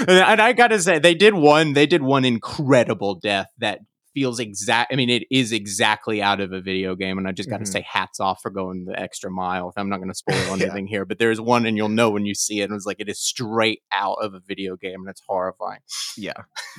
And 0.00 0.10
and 0.10 0.40
I 0.40 0.52
gotta 0.52 0.80
say, 0.80 0.98
they 1.00 1.14
did 1.14 1.34
one. 1.34 1.72
They 1.72 1.86
did 1.86 2.02
one 2.02 2.24
incredible 2.24 3.16
death 3.16 3.48
that 3.58 3.80
feels 4.14 4.38
exact. 4.38 4.92
I 4.92 4.96
mean, 4.96 5.10
it 5.10 5.24
is 5.30 5.52
exactly 5.52 6.20
out 6.22 6.40
of 6.40 6.52
a 6.52 6.60
video 6.60 6.94
game, 6.94 7.18
and 7.18 7.26
I 7.28 7.32
just 7.32 7.48
got 7.50 7.58
to 7.58 7.64
Mhm. 7.64 7.72
say, 7.72 7.86
hats 7.88 8.20
off 8.20 8.40
for 8.42 8.50
going 8.50 8.84
the 8.84 8.98
extra 8.98 9.30
mile. 9.30 9.72
I'm 9.76 9.88
not 9.88 9.98
going 9.98 10.08
to 10.10 10.14
spoil 10.14 10.34
Yeah. 10.58 10.64
anything 10.66 10.86
here, 10.86 11.04
but 11.04 11.18
there's 11.18 11.40
one, 11.40 11.66
and 11.66 11.76
you'll 11.76 11.88
know 11.88 12.10
when 12.10 12.26
you 12.26 12.34
see 12.34 12.60
it. 12.60 12.64
And 12.64 12.74
it's 12.74 12.86
like 12.86 13.00
it 13.00 13.08
is 13.08 13.20
straight 13.20 13.82
out 13.92 14.16
of 14.20 14.34
a 14.34 14.40
video 14.40 14.76
game, 14.76 15.00
and 15.00 15.08
it's 15.08 15.22
horrifying. 15.26 15.80
yeah 16.16 16.32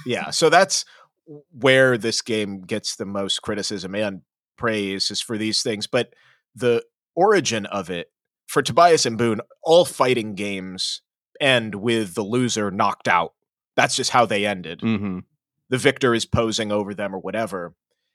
yeah 0.05 0.29
so 0.29 0.49
that's 0.49 0.85
where 1.51 1.97
this 1.97 2.21
game 2.21 2.61
gets 2.61 2.95
the 2.95 3.05
most 3.05 3.41
criticism 3.41 3.95
and 3.95 4.21
praise 4.57 5.09
is 5.09 5.21
for 5.21 5.37
these 5.37 5.63
things 5.63 5.87
but 5.87 6.13
the 6.55 6.83
origin 7.15 7.65
of 7.67 7.89
it 7.89 8.07
for 8.47 8.61
tobias 8.61 9.05
and 9.05 9.17
boon 9.17 9.39
all 9.63 9.85
fighting 9.85 10.35
games 10.35 11.01
end 11.41 11.75
with 11.75 12.13
the 12.13 12.21
loser 12.23 12.69
knocked 12.69 13.07
out 13.07 13.33
that's 13.75 13.95
just 13.95 14.11
how 14.11 14.25
they 14.25 14.45
ended 14.45 14.81
Mm-hmm. 14.81 15.19
The 15.73 15.79
victor 15.79 16.13
is 16.13 16.23
posing 16.23 16.71
over 16.71 16.93
them 16.93 17.15
or 17.15 17.17
whatever 17.17 17.73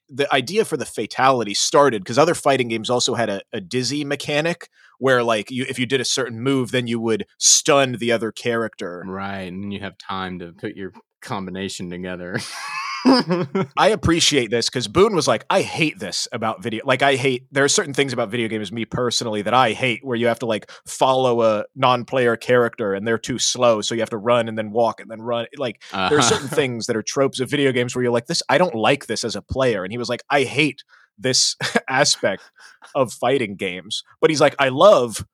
the 0.08 0.32
idea 0.32 0.64
for 0.64 0.76
the 0.76 0.86
fatality 0.86 1.54
started 1.54 2.04
because 2.04 2.16
other 2.16 2.36
fighting 2.36 2.68
games 2.68 2.88
also 2.88 3.16
had 3.16 3.28
a, 3.28 3.42
a 3.52 3.61
dizzy 3.61 4.04
mechanic 4.04 4.68
where 5.00 5.24
like 5.24 5.50
you 5.50 5.66
if 5.68 5.76
you 5.76 5.85
did 5.85 6.00
a 6.00 6.04
certain 6.04 6.40
move 6.40 6.70
then 6.70 6.87
you 6.87 7.00
would 7.00 7.26
stun 7.38 7.96
the 7.98 8.12
other 8.12 8.30
character 8.30 9.02
Right, 9.04 9.52
and 9.52 9.72
you 9.72 9.80
have 9.80 9.98
time 9.98 10.38
to 10.38 10.52
put 10.52 10.76
your 10.76 10.92
combination 11.20 11.90
together. 11.90 12.38
I 13.76 13.88
appreciate 13.88 14.50
this 14.50 14.68
because 14.68 14.88
Boon 14.88 15.14
was 15.14 15.28
like, 15.28 15.44
I 15.50 15.62
hate 15.62 15.98
this 15.98 16.26
about 16.32 16.62
video. 16.62 16.84
Like, 16.84 17.02
I 17.02 17.16
hate 17.16 17.46
there 17.52 17.64
are 17.64 17.68
certain 17.68 17.94
things 17.94 18.12
about 18.12 18.30
video 18.30 18.48
games, 18.48 18.72
me 18.72 18.84
personally, 18.84 19.42
that 19.42 19.54
I 19.54 19.72
hate 19.72 20.04
where 20.04 20.16
you 20.16 20.26
have 20.26 20.38
to 20.40 20.46
like 20.46 20.70
follow 20.87 21.42
a 21.42 21.64
non-player 21.76 22.37
character 22.37 22.94
and 22.94 23.06
they're 23.06 23.18
too 23.18 23.38
slow, 23.38 23.80
so 23.80 23.94
you 23.94 24.00
have 24.00 24.11
to 24.11 24.18
run 24.18 24.48
and 24.48 24.58
then 24.58 24.70
walk 24.70 25.00
and 25.00 25.11
then 25.11 25.22
run. 25.22 25.46
Like, 25.56 25.82
there 25.92 26.00
are 26.00 26.18
uh-huh. 26.18 26.22
certain 26.22 26.48
things 26.58 26.87
that 26.87 26.96
are 26.96 27.02
tropes 27.02 27.40
of 27.40 27.50
video 27.50 27.72
games 27.72 27.94
where 27.94 28.02
you're 28.02 28.12
like, 28.12 28.26
this, 28.26 28.42
I 28.48 28.58
don't 28.58 28.74
like 28.74 29.06
this 29.06 29.24
as 29.24 29.37
a 29.37 29.42
player. 29.42 29.84
And 29.84 29.92
he 29.92 29.98
was 29.98 30.08
like, 30.08 30.22
I 30.30 30.42
hate 30.42 30.82
this 31.18 31.56
aspect 31.88 32.42
of 32.94 33.12
fighting 33.12 33.56
games, 33.56 34.02
but 34.20 34.30
he's 34.30 34.40
like, 34.40 34.54
I 34.58 34.68
love 34.68 35.24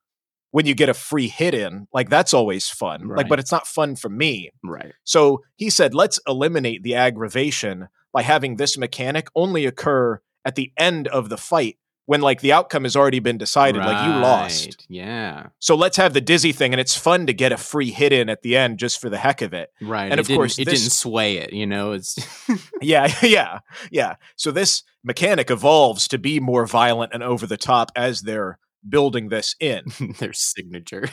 when 0.55 0.67
you 0.67 0.75
get 0.77 0.89
a 0.89 0.95
free 0.95 1.27
hit 1.27 1.53
in. 1.53 1.89
Like, 1.93 2.09
that's 2.09 2.33
always 2.33 2.69
fun. 2.69 3.09
Like, 3.09 3.29
but 3.29 3.41
it's 3.41 3.51
not 3.51 3.67
fun 3.67 3.97
for 3.97 4.09
me. 4.09 4.53
right. 4.63 4.93
So 5.03 5.43
he 5.57 5.69
said, 5.69 5.95
let's 5.95 6.21
eliminate 6.29 6.85
the 6.85 6.95
aggravation 6.95 7.89
by 8.13 8.23
having 8.23 8.55
this 8.55 8.79
mechanic 8.79 9.27
only 9.35 9.67
occur 9.67 10.21
at 10.45 10.55
the 10.55 10.71
end 10.77 11.09
of 11.09 11.29
the 11.29 11.37
fight 11.37 11.79
when 12.07 12.21
like 12.21 12.41
the 12.41 12.53
outcome 12.53 12.85
has 12.85 12.95
already 12.95 13.19
been 13.19 13.37
decided, 13.37 13.81
like 13.81 14.07
you 14.07 14.13
lost. 14.21 14.87
Yeah. 14.89 15.49
So 15.59 15.75
let's 15.75 15.97
have 15.97 16.15
the 16.15 16.21
dizzy 16.21 16.53
thing, 16.53 16.73
and 16.73 16.81
it's 16.81 16.97
fun 16.97 17.27
to 17.27 17.33
get 17.33 17.51
a 17.51 17.57
free 17.57 17.91
hit 17.91 18.13
in 18.13 18.29
at 18.29 18.43
the 18.43 18.57
end 18.57 18.79
just 18.79 19.01
for 19.01 19.11
the 19.11 19.19
heck 19.19 19.43
of 19.43 19.55
it. 19.55 19.71
Right. 19.83 20.05
And 20.13 20.21
it 20.21 20.31
of 20.31 20.37
course, 20.37 20.61
it 20.61 20.67
this- 20.67 20.83
didn't 20.83 20.93
sway 20.93 21.39
it. 21.39 21.53
You 21.53 21.67
know, 21.67 21.93
it's 21.93 22.17
Yeah, 22.81 23.13
yeah, 23.23 23.59
yeah. 23.91 24.17
So 24.37 24.53
this 24.53 24.85
mechanic 25.03 25.51
evolves 25.51 26.07
to 26.09 26.19
be 26.19 26.39
more 26.39 26.65
violent 26.65 27.13
and 27.13 27.25
over 27.25 27.45
the 27.45 27.57
top 27.57 27.91
as 27.97 28.21
they're 28.21 28.61
building 28.89 29.29
this 29.29 29.55
in. 29.61 29.83
their 30.19 30.33
signature. 30.33 31.09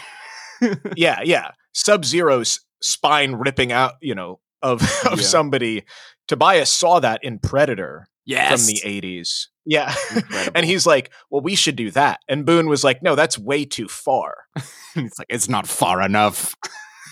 yeah, 0.95 1.19
yeah. 1.23 1.51
Sub 1.73 2.05
Zero's 2.05 2.60
spine 2.81 3.34
ripping 3.34 3.71
out, 3.71 3.93
you 4.01 4.15
know, 4.15 4.39
of 4.62 4.81
of 5.05 5.19
Yeah. 5.19 5.25
somebody. 5.25 5.84
Tobias 6.27 6.69
saw 6.69 6.99
that 6.99 7.23
in 7.23 7.39
Predator. 7.39 8.07
yes. 8.25 8.65
from 8.65 8.73
the 8.73 8.81
80s. 8.86 9.47
Yeah. 9.65 9.93
And 10.55 10.65
he's 10.65 10.86
like, 10.86 11.12
well, 11.29 11.41
we 11.41 11.55
should 11.55 11.75
do 11.75 11.91
that. 11.91 12.19
And 12.27 12.45
Boon 12.45 12.67
was 12.67 12.84
like, 12.84 13.01
no, 13.03 13.15
that's 13.15 13.38
way 13.38 13.63
too 13.65 13.88
far. 13.88 14.34
it's 14.95 15.17
like 15.19 15.27
it's 15.29 15.47
not 15.49 15.67
far 15.67 16.01
enough. 16.01 16.55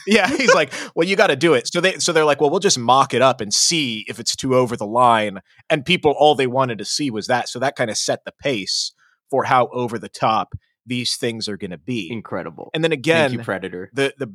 Yeah. 0.07 0.27
He's 0.27 0.53
like, 0.53 0.73
well, 0.95 1.07
you 1.07 1.15
got 1.15 1.27
to 1.27 1.35
do 1.35 1.53
it. 1.53 1.67
So 1.67 1.79
they, 1.81 1.99
so 1.99 2.11
they're 2.11 2.25
like, 2.25 2.41
well, 2.41 2.49
we'll 2.49 2.59
just 2.59 2.79
mock 2.79 3.13
it 3.13 3.21
up 3.21 3.41
and 3.41 3.53
see 3.53 4.05
if 4.07 4.19
it's 4.19 4.35
too 4.35 4.55
over 4.55 4.75
the 4.75 4.85
line. 4.87 5.39
And 5.69 5.85
people, 5.85 6.11
all 6.17 6.35
they 6.35 6.47
wanted 6.47 6.79
to 6.79 6.85
see 6.85 7.11
was 7.11 7.27
that. 7.27 7.47
So 7.49 7.59
that 7.59 7.75
kind 7.75 7.89
of 7.91 7.97
set 7.97 8.25
the 8.25 8.33
pace 8.41 8.93
for 9.29 9.43
how 9.43 9.67
over 9.67 9.97
the 9.99 10.09
top 10.09 10.53
these 10.85 11.15
things 11.17 11.47
are 11.47 11.57
going 11.57 11.71
to 11.71 11.77
be. 11.77 12.09
Incredible. 12.11 12.69
And 12.73 12.83
then 12.83 12.91
again, 12.91 13.31
you, 13.33 13.39
Predator. 13.39 13.91
the, 13.93 14.13
the, 14.17 14.33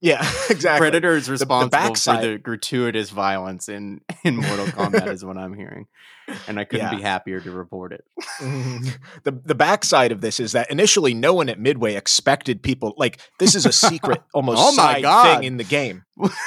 yeah, 0.00 0.20
exactly. 0.50 0.78
Predator 0.90 1.16
is 1.16 1.28
responsible 1.28 1.94
for 1.94 2.16
the 2.20 2.38
gratuitous 2.40 3.10
violence 3.10 3.68
in 3.68 4.00
in 4.24 4.36
Mortal 4.36 4.66
Kombat, 4.66 5.08
is 5.12 5.24
what 5.24 5.36
I'm 5.36 5.54
hearing, 5.54 5.86
and 6.46 6.58
I 6.60 6.64
couldn't 6.64 6.86
Yeah. 6.92 6.96
be 6.96 7.02
happier 7.02 7.40
to 7.40 7.50
report 7.50 7.92
it. 7.92 8.04
The 9.24 9.32
the 9.44 9.54
backside 9.56 10.12
of 10.12 10.20
this 10.20 10.38
is 10.38 10.52
that 10.52 10.70
initially 10.70 11.12
no 11.14 11.34
one 11.34 11.48
at 11.48 11.58
Midway 11.58 11.94
expected 11.96 12.62
people 12.62 12.94
like 12.96 13.18
this 13.40 13.54
is 13.56 13.66
a 13.66 13.72
secret 13.72 14.20
oh 14.22 14.38
almost 14.38 14.60
Oh 14.62 14.72
my 14.76 14.94
side 14.94 15.02
God. 15.02 15.24
thing 15.38 15.44
in 15.44 15.56
the 15.56 15.64
game. 15.64 16.04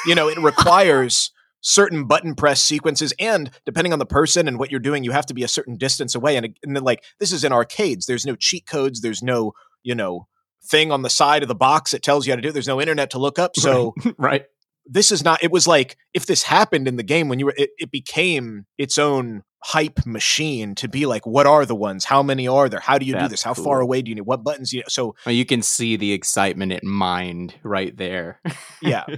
You 0.07 0.15
know, 0.15 0.29
it 0.29 0.37
requires 0.37 1.31
certain 1.61 2.05
button 2.05 2.35
press 2.35 2.61
sequences 2.61 3.13
and 3.19 3.51
depending 3.65 3.93
on 3.93 3.99
the 3.99 4.05
person 4.05 4.47
and 4.47 4.57
what 4.57 4.71
you're 4.71 4.79
doing 4.79 5.03
you 5.03 5.11
have 5.11 5.25
to 5.27 5.33
be 5.33 5.43
a 5.43 5.47
certain 5.47 5.77
distance 5.77 6.15
away 6.15 6.35
and, 6.35 6.57
and 6.63 6.75
then 6.75 6.83
like 6.83 7.03
this 7.19 7.31
is 7.31 7.43
in 7.43 7.53
arcades. 7.53 8.05
There's 8.05 8.25
no 8.25 8.35
cheat 8.35 8.65
codes. 8.65 9.01
There's 9.01 9.21
no 9.21 9.53
you 9.83 9.95
know 9.95 10.27
thing 10.63 10.91
on 10.91 11.01
the 11.01 11.09
side 11.09 11.41
of 11.41 11.47
the 11.47 11.55
box 11.55 11.91
that 11.91 12.03
tells 12.03 12.25
you 12.25 12.31
how 12.31 12.35
to 12.35 12.41
do 12.41 12.49
it. 12.49 12.51
There's 12.53 12.67
no 12.67 12.81
internet 12.81 13.11
to 13.11 13.19
look 13.19 13.39
up. 13.39 13.51
So 13.61 13.93
right. 14.17 14.45
this 14.87 15.11
is 15.11 15.23
not 15.23 15.43
it 15.43 15.51
was 15.51 15.67
like 15.67 15.97
if 16.13 16.25
this 16.25 16.43
happened 16.43 16.87
in 16.87 16.95
the 16.95 17.03
game 17.03 17.29
when 17.29 17.37
you 17.37 17.45
were 17.45 17.53
it, 17.55 17.69
it 17.77 17.91
became 17.91 18.65
its 18.77 18.97
own 18.97 19.43
hype 19.63 20.03
machine 20.07 20.73
to 20.73 20.87
be 20.87 21.05
like 21.05 21.27
what 21.27 21.45
are 21.45 21.65
the 21.65 21.75
ones? 21.75 22.05
How 22.05 22.23
many 22.23 22.47
are 22.47 22.69
there? 22.69 22.79
How 22.79 22.97
do 22.97 23.05
you 23.05 23.17
do 23.17 23.27
this? 23.27 23.43
How 23.43 23.53
cool. 23.53 23.65
far 23.65 23.81
away 23.81 24.01
do 24.01 24.09
you 24.09 24.15
need? 24.15 24.21
What 24.21 24.43
buttons 24.43 24.73
you 24.73 24.81
so 24.87 25.15
Well, 25.25 25.35
you 25.35 25.45
can 25.45 25.61
see 25.61 25.95
the 25.95 26.11
excitement 26.13 26.71
it 26.71 26.83
mined 26.83 27.53
right 27.63 27.95
there. 27.95 28.41
yeah. 28.81 29.05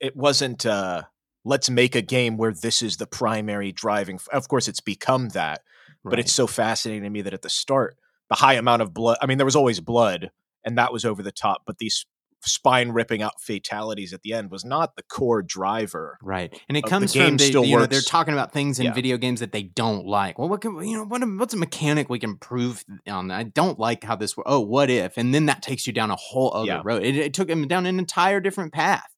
It 0.00 0.14
wasn't 0.14 0.66
uh 0.66 1.04
let's 1.44 1.68
make 1.70 1.94
a 1.94 2.02
game 2.02 2.36
where 2.36 2.52
this 2.52 2.82
is 2.82 2.96
the 2.96 3.06
primary 3.06 3.72
driving 3.72 4.16
f- 4.16 4.28
of 4.32 4.48
course 4.48 4.68
it's 4.68 4.80
become 4.80 5.28
that 5.30 5.60
but 6.04 6.18
it's 6.18 6.32
so 6.34 6.46
fascinating 6.46 7.02
to 7.02 7.10
me 7.10 7.22
that 7.22 7.34
at 7.34 7.42
the 7.42 7.50
start 7.50 7.96
the 8.28 8.36
high 8.36 8.54
amount 8.54 8.82
of 8.82 8.92
blood 8.94 9.16
i 9.22 9.26
mean 9.26 9.38
there 9.38 9.44
was 9.44 9.56
always 9.56 9.80
blood 9.80 10.30
and 10.64 10.76
that 10.78 10.92
was 10.92 11.04
over 11.04 11.22
the 11.22 11.32
top 11.32 11.62
but 11.66 11.78
these 11.78 12.06
spine 12.46 12.90
ripping 12.90 13.22
out 13.22 13.40
fatalities 13.40 14.12
at 14.12 14.20
the 14.20 14.34
end 14.34 14.50
was 14.50 14.66
not 14.66 14.96
the 14.96 15.02
core 15.04 15.40
driver. 15.40 16.18
Right, 16.22 16.52
and 16.68 16.76
it 16.76 16.84
Uh, 16.84 16.88
the 16.88 16.90
comes 16.90 17.14
from 17.14 17.38
they, 17.38 17.48
still 17.48 17.64
you 17.64 17.74
know 17.78 17.86
they're 17.86 18.02
talking 18.02 18.34
about 18.34 18.52
things 18.52 18.78
in 18.78 18.84
Yeah. 18.84 18.92
video 18.92 19.16
games 19.16 19.40
that 19.40 19.52
they 19.52 19.62
don't 19.62 20.04
like. 20.06 20.38
Well, 20.38 20.50
what 20.50 20.60
can 20.60 20.76
you 20.86 20.94
know? 20.98 21.04
What 21.06 21.22
what's 21.38 21.54
a 21.54 21.56
mechanic 21.56 22.10
we 22.10 22.18
can 22.18 22.30
improve 22.30 22.84
on? 23.06 23.28
that? 23.28 23.38
I 23.38 23.42
don't 23.44 23.78
like 23.78 24.04
how 24.04 24.16
this. 24.16 24.34
Oh, 24.44 24.60
what 24.60 24.90
if? 24.90 25.16
And 25.16 25.32
then 25.34 25.46
that 25.46 25.62
takes 25.62 25.86
you 25.86 25.94
down 25.94 26.10
a 26.10 26.16
whole 26.16 26.52
other 26.54 26.66
Yeah. 26.66 26.82
road. 26.84 27.02
It, 27.02 27.16
it 27.16 27.32
took 27.32 27.48
him 27.48 27.66
down 27.66 27.86
an 27.86 27.98
entire 27.98 28.40
different 28.40 28.74
path. 28.74 29.08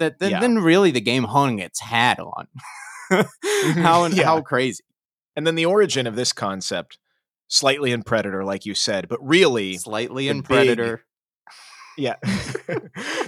That 0.00 0.18
that 0.18 0.30
Yeah. 0.32 0.40
then 0.40 0.58
really 0.58 0.90
the 0.90 1.00
game 1.00 1.24
hung 1.24 1.60
its 1.60 1.80
hat 1.80 2.18
on. 2.18 2.48
how 3.76 4.06
Yeah. 4.06 4.24
how 4.24 4.40
crazy. 4.40 4.82
And 5.36 5.46
then 5.46 5.54
the 5.54 5.66
origin 5.66 6.06
of 6.08 6.16
this 6.16 6.32
concept, 6.32 6.98
slightly 7.46 7.92
in 7.92 8.02
Predator, 8.02 8.44
like 8.44 8.66
you 8.66 8.74
said, 8.74 9.08
but 9.08 9.18
really 9.26 9.76
Slightly 9.76 10.26
in 10.28 10.38
big- 10.40 10.46
Predator. 10.46 11.04
Yeah. 11.96 12.16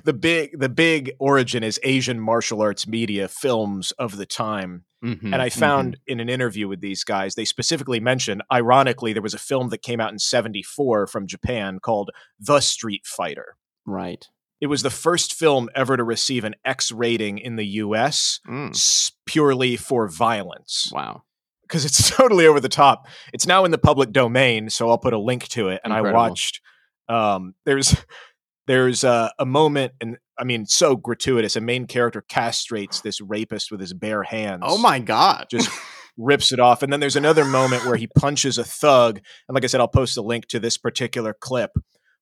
the 0.04 0.16
big 0.18 0.58
the 0.58 0.68
big 0.68 1.12
origin 1.18 1.62
is 1.62 1.78
Asian 1.82 2.18
martial 2.20 2.62
arts 2.62 2.86
media 2.86 3.28
films 3.28 3.92
of 3.92 4.16
the 4.16 4.26
time. 4.26 4.84
Mhm, 5.04 5.24
And 5.32 5.36
I 5.42 5.48
mhm. 5.48 5.58
found 5.58 5.98
in 6.06 6.20
an 6.20 6.28
interview 6.28 6.68
with 6.68 6.80
these 6.80 7.02
guys, 7.04 7.34
they 7.34 7.44
specifically 7.44 7.98
mentioned, 8.00 8.42
ironically, 8.52 9.12
there 9.12 9.20
was 9.22 9.34
a 9.34 9.38
film 9.38 9.68
that 9.70 9.82
came 9.82 10.00
out 10.00 10.12
in 10.12 10.18
74 10.20 11.08
from 11.08 11.26
Japan 11.26 11.80
called 11.80 12.10
The 12.38 12.60
Street 12.60 13.04
Fighter. 13.04 13.56
right. 13.84 14.28
It 14.62 14.68
was 14.68 14.82
the 14.82 14.90
first 14.90 15.34
film 15.34 15.68
ever 15.74 15.96
to 15.96 16.04
receive 16.04 16.44
an 16.44 16.54
X 16.64 16.90
rating 16.92 17.36
in 17.38 17.56
the 17.56 17.66
US 17.66 18.38
Mm, 18.48 19.12
purely 19.26 19.76
for 19.76 20.08
violence. 20.08 20.88
wow. 20.94 21.24
Because 21.62 21.84
it's 21.84 22.08
totally 22.16 22.46
over 22.46 22.60
the 22.60 22.68
top. 22.68 23.06
It's 23.32 23.46
now 23.46 23.64
in 23.64 23.72
the 23.72 23.78
public 23.78 24.12
domain, 24.12 24.70
so 24.70 24.88
I'll 24.88 24.98
put 24.98 25.12
a 25.14 25.18
link 25.18 25.48
to 25.48 25.68
it. 25.68 25.80
And 25.84 25.92
I 25.92 26.00
watched 26.12 26.60
um 27.08 27.54
there's 27.66 27.96
there's 28.68 29.02
a, 29.02 29.32
a 29.40 29.44
moment 29.44 29.92
and 30.00 30.16
I 30.38 30.44
mean 30.44 30.66
so 30.66 30.94
gratuitous. 30.96 31.56
A 31.56 31.60
main 31.60 31.86
character 31.86 32.22
castrates 32.26 33.02
this 33.02 33.20
rapist 33.20 33.72
with 33.72 33.80
his 33.80 33.92
bare 33.92 34.22
hands. 34.22 34.62
Oh 34.64 34.78
my 34.78 35.00
god. 35.00 35.46
Just 35.50 35.68
rips 36.16 36.52
it 36.52 36.60
off. 36.60 36.82
And 36.82 36.92
then 36.92 37.00
there's 37.00 37.16
another 37.16 37.44
moment 37.44 37.84
where 37.84 37.96
he 37.96 38.06
punches 38.06 38.58
a 38.58 38.64
thug. 38.64 39.16
And 39.48 39.54
like 39.54 39.64
I 39.64 39.66
said, 39.66 39.80
I'll 39.80 39.88
post 39.88 40.16
a 40.18 40.22
link 40.22 40.46
to 40.48 40.60
this 40.60 40.78
particular 40.78 41.34
clip 41.34 41.72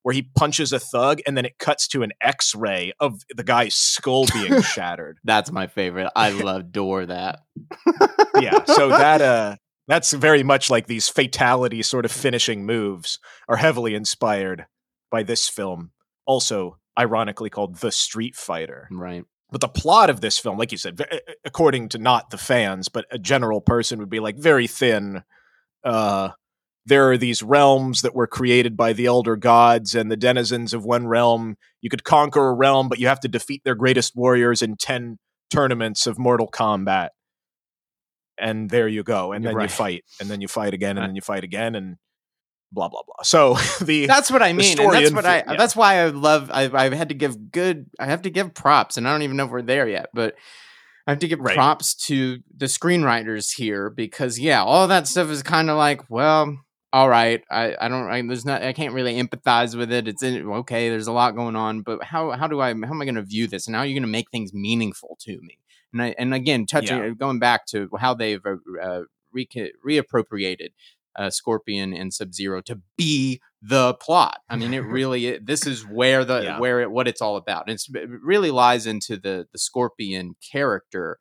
where 0.03 0.15
he 0.15 0.23
punches 0.37 0.73
a 0.73 0.79
thug 0.79 1.21
and 1.27 1.37
then 1.37 1.45
it 1.45 1.59
cuts 1.59 1.87
to 1.89 2.03
an 2.03 2.13
x-ray 2.23 2.93
of 3.01 3.21
the 3.35 3.45
guy's 3.45 3.75
skull 3.75 4.27
being 4.33 4.63
shattered. 4.75 5.19
That's 5.25 5.51
my 5.53 5.67
favorite. 5.67 6.11
I 6.17 6.31
love 6.31 6.61
adore 6.63 7.07
that. 7.07 7.41
Yeah. 8.41 8.65
So 8.65 8.89
that 8.91 9.21
uh 9.21 9.57
that's 9.89 10.13
very 10.13 10.43
much 10.43 10.71
like 10.71 10.87
these 10.87 11.09
fatality 11.09 11.83
sort 11.83 12.05
of 12.05 12.13
finishing 12.13 12.65
moves 12.65 13.19
are 13.49 13.57
heavily 13.57 13.95
inspired 13.95 14.67
by 15.11 15.23
this 15.23 15.49
film. 15.49 15.91
Also 16.27 16.79
ironically 16.99 17.51
called 17.51 17.77
The 17.79 17.93
Street 17.93 18.37
Fighter. 18.37 18.89
right. 18.91 19.25
But 19.53 19.61
the 19.61 19.69
plot 19.69 20.11
of 20.11 20.21
this 20.21 20.39
film, 20.39 20.59
like 20.59 20.71
you 20.71 20.79
said, 20.79 21.01
according 21.45 21.89
to 21.89 21.99
not 21.99 22.31
the 22.31 22.39
fans, 22.39 22.89
but 22.89 23.07
a 23.11 23.19
general 23.19 23.61
person 23.61 23.99
would 23.99 24.09
be 24.09 24.21
like 24.21 24.39
very 24.39 24.69
thin. 24.69 25.25
Uh, 25.83 26.29
there 26.87 27.11
are 27.11 27.19
these 27.19 27.43
realms 27.43 28.03
that 28.03 28.15
were 28.15 28.27
created 28.27 28.77
by 28.77 28.93
the 28.93 29.07
elder 29.07 29.37
gods, 29.37 29.95
and 29.95 30.11
the 30.11 30.17
denizens 30.17 30.73
of 30.75 30.85
one 30.85 31.07
realm. 31.07 31.57
You 31.81 31.91
could 31.91 32.05
conquer 32.05 32.49
a 32.49 32.55
realm, 32.55 32.89
but 32.89 32.99
you 32.99 33.07
have 33.07 33.21
to 33.21 33.29
defeat 33.29 33.63
their 33.65 33.75
greatest 33.75 34.15
warriors 34.17 34.63
in 34.63 34.77
10 34.77 35.19
tournaments 35.51 36.07
of 36.07 36.19
Mortal 36.19 36.49
Kombat. 36.51 37.09
And 38.39 38.71
there 38.71 38.89
you 38.89 39.03
go. 39.03 39.33
And 39.33 39.45
then 39.45 39.55
right. 39.55 39.65
you 39.65 39.69
fight, 39.69 40.05
and 40.21 40.31
then 40.31 40.41
you 40.41 40.49
fight 40.49 40.73
again, 40.75 40.97
and 40.97 41.01
Uh, 41.01 41.07
then 41.09 41.15
you 41.17 41.21
fight 41.21 41.45
again, 41.45 41.75
and 41.75 41.97
blah, 42.73 42.89
blah, 42.89 43.03
blah. 43.05 43.23
So 43.23 43.55
the. 43.85 44.07
That's 44.07 44.31
what 44.31 44.43
I 44.43 44.53
mean. 44.55 44.81
And 44.81 44.93
that's 44.93 45.13
what 45.13 45.27
I. 45.27 45.37
yeah. 45.39 45.57
That's 45.59 45.77
why 45.77 45.97
I 45.97 46.07
love. 46.07 46.51
I, 46.51 46.71
I've 46.73 46.93
had 46.95 47.11
to 47.11 47.15
give 47.15 47.51
good. 47.53 47.87
I 47.99 48.07
have 48.07 48.23
to 48.23 48.31
give 48.31 48.55
props, 48.55 48.97
and 48.97 49.07
I 49.07 49.13
don't 49.13 49.23
even 49.23 49.37
know 49.37 49.45
if 49.45 49.51
we're 49.51 49.63
there 49.63 49.87
yet, 49.89 50.09
but 50.15 50.35
I 51.07 51.11
have 51.13 51.19
to 51.21 51.29
give 51.29 51.41
Right. 51.41 51.55
props 51.55 51.95
to 52.07 52.39
the 52.57 52.67
screenwriters 52.67 53.55
here 53.55 53.91
because 53.91 54.39
yeah, 54.39 54.63
all 54.63 54.89
that 54.89 55.07
stuff 55.07 55.29
is 55.29 55.43
kind 55.43 55.69
of 55.69 55.77
like, 55.77 56.09
well, 56.09 56.57
all 56.93 57.09
right. 57.09 57.43
I, 57.51 57.77
I 57.81 57.89
don't. 57.89 58.09
I, 58.09 58.21
there's 58.23 58.45
not. 58.45 58.63
I 58.63 58.73
can't 58.73 58.95
really 58.95 59.15
empathize 59.15 59.77
with 59.77 59.93
it. 59.93 60.09
It's 60.09 60.23
in, 60.23 60.47
okay. 60.49 60.89
There's 60.89 61.07
a 61.07 61.13
lot 61.13 61.37
going 61.37 61.57
on, 61.57 61.83
but 61.83 62.03
how 62.03 62.31
how 62.33 62.47
do 62.49 62.61
I? 62.61 62.69
How 62.69 62.91
am 62.91 63.01
I 63.01 63.05
going 63.05 63.15
to 63.15 63.23
view 63.23 63.47
this? 63.47 63.67
And 63.67 63.77
how 63.77 63.83
are 63.83 63.87
you 63.87 63.95
going 63.95 64.03
to 64.03 64.09
make 64.09 64.31
things 64.31 64.53
meaningful 64.53 65.17
to 65.21 65.39
me? 65.41 65.59
And 65.93 66.03
I 66.03 66.15
and 66.19 66.35
again, 66.35 66.67
touching 66.67 66.99
Yeah. 66.99 67.11
going 67.11 67.39
back 67.39 67.67
to 67.67 67.89
how 67.99 68.15
they've 68.15 68.45
uh, 68.45 68.57
uh, 68.83 69.03
re- 69.33 69.49
reappropriated 69.87 70.71
uh, 71.17 71.31
Scorpion 71.31 71.93
and 71.93 72.13
Sub 72.15 72.33
Zero 72.35 72.61
to 72.63 72.81
be 72.97 73.41
the 73.63 73.95
plot. 73.95 74.39
I 74.49 74.57
mean, 74.57 74.73
it 74.73 74.79
really 74.85 75.35
i- 75.35 75.39
this 75.43 75.67
is 75.67 75.87
where 75.87 76.25
the 76.25 76.43
Yeah. 76.43 76.59
where 76.61 76.81
it, 76.81 76.91
what 76.91 77.09
it's 77.09 77.21
all 77.21 77.37
about. 77.37 77.69
It's, 77.69 77.89
it 77.93 78.09
really 78.23 78.51
lies 78.51 78.87
into 78.87 79.17
the 79.17 79.47
the 79.53 79.59
Scorpion 79.59 80.35
character. 80.53 81.19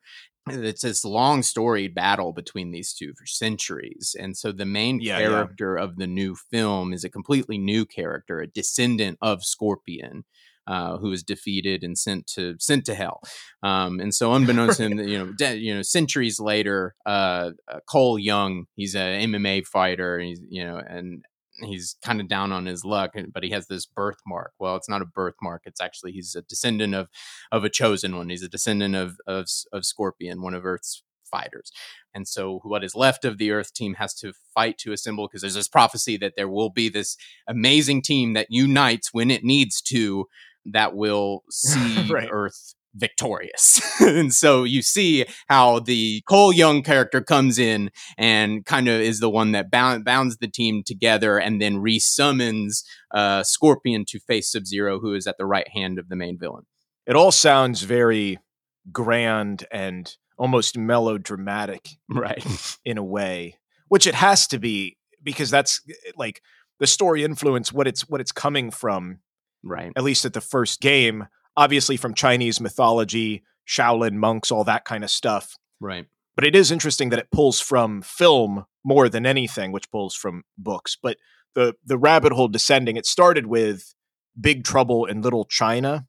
It's 0.48 0.82
this 0.82 1.04
long 1.04 1.42
storied 1.42 1.94
battle 1.94 2.32
between 2.32 2.70
these 2.70 2.94
two 2.94 3.12
for 3.18 3.26
centuries, 3.26 4.16
and 4.18 4.36
so 4.36 4.52
the 4.52 4.64
main 4.64 5.00
Yeah, 5.00 5.18
yeah. 5.18 5.28
character 5.28 5.76
of 5.76 5.96
the 5.96 6.06
new 6.06 6.34
film 6.34 6.92
is 6.92 7.04
a 7.04 7.10
completely 7.10 7.58
new 7.58 7.84
character, 7.86 8.40
a 8.40 8.46
descendant 8.46 9.18
of 9.20 9.44
Scorpion. 9.44 10.24
Uh, 10.66 10.98
who 10.98 11.08
was 11.08 11.24
defeated 11.24 11.82
and 11.82 11.98
sent 11.98 12.26
to 12.28 12.54
sent 12.60 12.84
to 12.84 12.94
hell, 12.94 13.20
um, 13.64 13.98
and 13.98 14.14
so 14.14 14.32
unbeknownst 14.34 14.76
to 14.76 14.84
him, 14.84 14.98
you 15.00 15.18
know, 15.18 15.32
de- 15.36 15.56
you 15.56 15.74
know, 15.74 15.82
centuries 15.82 16.38
later, 16.38 16.94
uh, 17.06 17.50
uh, 17.66 17.80
Cole 17.88 18.18
Young, 18.20 18.66
he's 18.76 18.94
a 18.94 18.98
MMA 18.98 19.66
fighter, 19.66 20.16
and 20.18 20.28
he's 20.28 20.40
you 20.48 20.64
know, 20.64 20.76
and 20.76 21.24
he's 21.62 21.96
kind 22.04 22.20
of 22.20 22.28
down 22.28 22.52
on 22.52 22.66
his 22.66 22.84
luck, 22.84 23.12
but 23.32 23.42
he 23.42 23.50
has 23.50 23.66
this 23.66 23.86
birthmark. 23.86 24.52
Well, 24.58 24.76
it's 24.76 24.88
not 24.88 25.02
a 25.02 25.06
birthmark; 25.06 25.62
it's 25.66 25.80
actually 25.80 26.12
he's 26.12 26.34
a 26.34 26.42
descendant 26.42 26.94
of 26.94 27.08
of 27.52 27.64
a 27.64 27.70
chosen 27.70 28.16
one. 28.16 28.28
He's 28.28 28.42
a 28.42 28.48
descendant 28.48 28.96
of 28.96 29.16
of, 29.26 29.46
of 29.72 29.84
Scorpion, 29.84 30.42
one 30.42 30.54
of 30.54 30.64
Earth's 30.64 31.02
fighters. 31.30 31.70
And 32.14 32.26
so, 32.26 32.60
what 32.64 32.84
is 32.84 32.94
left 32.94 33.24
of 33.24 33.38
the 33.38 33.50
Earth 33.52 33.72
team 33.72 33.94
has 33.94 34.14
to 34.14 34.32
fight 34.54 34.78
to 34.78 34.92
assemble 34.92 35.28
because 35.28 35.42
there's 35.42 35.54
this 35.54 35.68
prophecy 35.68 36.16
that 36.18 36.34
there 36.36 36.48
will 36.48 36.70
be 36.70 36.88
this 36.88 37.16
amazing 37.46 38.02
team 38.02 38.32
that 38.34 38.48
unites 38.50 39.12
when 39.12 39.30
it 39.30 39.44
needs 39.44 39.80
to, 39.82 40.26
that 40.66 40.94
will 40.94 41.44
see 41.50 42.08
Right. 42.10 42.28
Earth 42.30 42.74
victorious. 42.94 43.80
and 44.00 44.32
so 44.32 44.64
you 44.64 44.82
see 44.82 45.24
how 45.48 45.78
the 45.80 46.22
Cole 46.28 46.52
Young 46.52 46.82
character 46.82 47.20
comes 47.20 47.58
in 47.58 47.90
and 48.18 48.64
kind 48.64 48.88
of 48.88 49.00
is 49.00 49.20
the 49.20 49.30
one 49.30 49.52
that 49.52 49.70
bound, 49.70 50.04
bounds 50.04 50.38
the 50.38 50.48
team 50.48 50.82
together 50.84 51.38
and 51.38 51.60
then 51.60 51.76
resummons 51.76 52.82
uh, 53.14 53.42
Scorpion 53.42 54.04
to 54.08 54.18
face 54.20 54.50
Sub 54.52 54.66
Zero, 54.66 54.98
who 55.00 55.14
is 55.14 55.26
at 55.26 55.36
the 55.38 55.46
right 55.46 55.68
hand 55.68 55.98
of 55.98 56.08
the 56.08 56.16
main 56.16 56.38
villain. 56.38 56.64
it 57.06 57.16
all 57.16 57.32
sounds 57.32 57.82
very 57.82 58.38
grand 58.92 59.64
and 59.70 60.16
almost 60.38 60.76
melodramatic 60.78 61.88
Right. 62.08 62.44
in 62.84 62.98
a 62.98 63.04
way, 63.04 63.56
which 63.88 64.06
it 64.06 64.14
has 64.14 64.46
to 64.48 64.58
be 64.58 64.96
because 65.22 65.50
that's 65.50 65.80
like 66.16 66.40
the 66.78 66.86
story 66.86 67.24
influence 67.24 67.72
what 67.72 67.86
it's 67.86 68.08
what 68.08 68.20
it's 68.22 68.32
coming 68.32 68.70
from 68.70 69.18
Right. 69.62 69.92
at 69.96 70.02
least 70.02 70.24
at 70.24 70.32
the 70.32 70.40
first 70.40 70.80
game 70.80 71.26
obviously 71.56 71.96
from 71.96 72.14
Chinese 72.14 72.60
mythology, 72.60 73.42
Shaolin 73.66 74.14
monks, 74.14 74.50
all 74.50 74.64
that 74.64 74.84
kind 74.84 75.04
of 75.04 75.10
stuff. 75.10 75.56
Right. 75.80 76.06
But 76.36 76.44
it 76.44 76.56
is 76.56 76.70
interesting 76.70 77.10
that 77.10 77.18
it 77.18 77.30
pulls 77.30 77.60
from 77.60 78.02
film 78.02 78.64
more 78.84 79.08
than 79.08 79.26
anything, 79.26 79.72
which 79.72 79.90
pulls 79.90 80.14
from 80.14 80.44
books. 80.56 80.96
But 81.00 81.18
the 81.54 81.74
the 81.84 81.98
rabbit 81.98 82.32
hole 82.32 82.48
descending, 82.48 82.96
it 82.96 83.06
started 83.06 83.46
with 83.46 83.94
Big 84.40 84.64
Trouble 84.64 85.06
in 85.06 85.22
Little 85.22 85.44
China. 85.44 86.06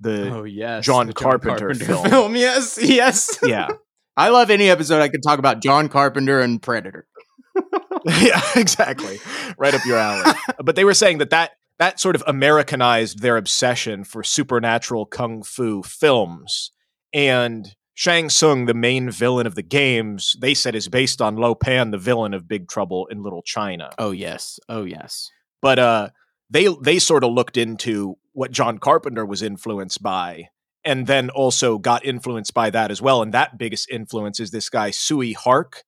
The 0.00 0.30
Oh 0.30 0.44
yes, 0.44 0.84
John 0.84 1.06
the 1.06 1.12
Carpenter 1.12 1.74
film. 1.74 2.34
Yes, 2.36 2.78
yes. 2.82 3.38
yeah. 3.42 3.68
I 4.16 4.28
love 4.28 4.50
any 4.50 4.68
episode 4.68 5.00
I 5.00 5.08
could 5.08 5.22
talk 5.22 5.38
about 5.38 5.62
John 5.62 5.88
Carpenter 5.88 6.40
and 6.40 6.60
Predator. 6.60 7.06
yeah, 8.04 8.40
exactly. 8.56 9.18
Right 9.56 9.72
up 9.72 9.84
your 9.86 9.98
alley. 9.98 10.32
but 10.62 10.76
they 10.76 10.84
were 10.84 10.94
saying 10.94 11.18
that, 11.18 11.30
that 11.30 11.52
that 11.80 11.98
sort 11.98 12.14
of 12.14 12.22
Americanized 12.26 13.20
their 13.20 13.36
obsession 13.36 14.04
for 14.04 14.22
supernatural 14.22 15.06
kung 15.06 15.42
fu 15.42 15.82
films. 15.82 16.70
And 17.12 17.74
Shang 17.94 18.28
Tsung, 18.30 18.66
the 18.66 18.74
main 18.74 19.10
villain 19.10 19.46
of 19.46 19.56
the 19.56 19.62
games, 19.62 20.36
they 20.40 20.54
said 20.54 20.74
is 20.74 20.88
based 20.88 21.20
on 21.20 21.36
Lo 21.36 21.54
Pan, 21.54 21.90
the 21.90 21.98
villain 21.98 22.34
of 22.34 22.46
Big 22.46 22.68
Trouble 22.68 23.06
in 23.10 23.22
Little 23.22 23.42
China. 23.42 23.90
Oh 23.98 24.10
yes. 24.12 24.60
Oh 24.68 24.84
yes. 24.84 25.30
But 25.60 25.78
uh, 25.78 26.08
they 26.48 26.68
they 26.82 26.98
sort 26.98 27.24
of 27.24 27.32
looked 27.32 27.56
into 27.56 28.16
what 28.32 28.52
John 28.52 28.78
Carpenter 28.78 29.26
was 29.26 29.42
influenced 29.42 30.02
by, 30.02 30.48
and 30.84 31.06
then 31.06 31.30
also 31.30 31.78
got 31.78 32.04
influenced 32.04 32.54
by 32.54 32.70
that 32.70 32.90
as 32.90 33.02
well. 33.02 33.22
And 33.22 33.32
that 33.34 33.58
biggest 33.58 33.90
influence 33.90 34.38
is 34.38 34.50
this 34.50 34.68
guy 34.68 34.90
Tsui 34.90 35.34
Hark, 35.34 35.82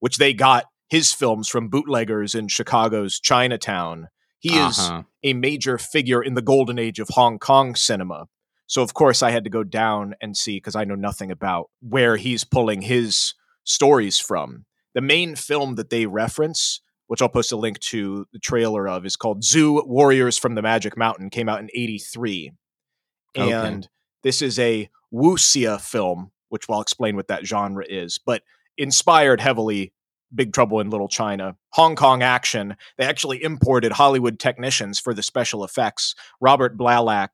which 0.00 0.16
they 0.18 0.32
got 0.32 0.64
his 0.88 1.12
films 1.12 1.48
from 1.48 1.68
bootleggers 1.68 2.34
in 2.34 2.48
Chicago's 2.48 3.18
Chinatown. 3.20 4.08
He 4.38 4.56
is 4.56 4.78
Uh-huh. 4.78 5.02
A 5.24 5.34
major 5.34 5.78
figure 5.78 6.22
in 6.22 6.34
the 6.34 6.42
golden 6.42 6.78
age 6.78 6.98
of 6.98 7.08
Hong 7.10 7.38
Kong 7.38 7.74
cinema. 7.74 8.26
So 8.66 8.82
of 8.82 8.94
course 8.94 9.22
I 9.22 9.30
had 9.30 9.44
to 9.44 9.50
go 9.50 9.64
down 9.64 10.14
and 10.20 10.36
see 10.36 10.56
because 10.56 10.74
I 10.74 10.84
know 10.84 10.94
nothing 10.94 11.30
about 11.30 11.70
where 11.80 12.16
he's 12.16 12.44
pulling 12.44 12.82
his 12.82 13.34
stories 13.64 14.18
from. 14.18 14.64
The 14.94 15.00
main 15.00 15.36
film 15.36 15.76
that 15.76 15.90
they 15.90 16.06
reference, 16.06 16.80
which 17.06 17.22
I'll 17.22 17.28
post 17.28 17.52
a 17.52 17.56
link 17.56 17.78
to 17.80 18.26
the 18.32 18.38
trailer 18.38 18.88
of, 18.88 19.06
is 19.06 19.16
called 19.16 19.44
Zu 19.44 19.82
Warriors 19.86 20.38
from 20.38 20.54
the 20.54 20.62
Magic 20.62 20.96
Mountain, 20.96 21.30
came 21.30 21.48
out 21.48 21.60
in 21.60 21.68
83. 21.74 22.52
Okay. 23.36 23.52
and 23.52 23.88
this 24.22 24.42
is 24.42 24.58
a 24.58 24.88
wuxia 25.12 25.80
film, 25.80 26.32
which 26.48 26.64
I'll 26.68 26.80
explain 26.80 27.16
what 27.16 27.28
that 27.28 27.46
genre 27.46 27.84
is, 27.86 28.18
but 28.18 28.42
inspired 28.76 29.40
heavily 29.40 29.92
Big 30.34 30.52
Trouble 30.52 30.80
in 30.80 30.90
Little 30.90 31.08
China. 31.08 31.56
Hong 31.70 31.96
Kong 31.96 32.22
action. 32.22 32.76
They 32.98 33.04
actually 33.04 33.42
imported 33.42 33.92
Hollywood 33.92 34.38
technicians 34.38 34.98
for 34.98 35.14
the 35.14 35.22
special 35.22 35.64
effects. 35.64 36.14
Robert 36.40 36.76
Blalack 36.76 37.28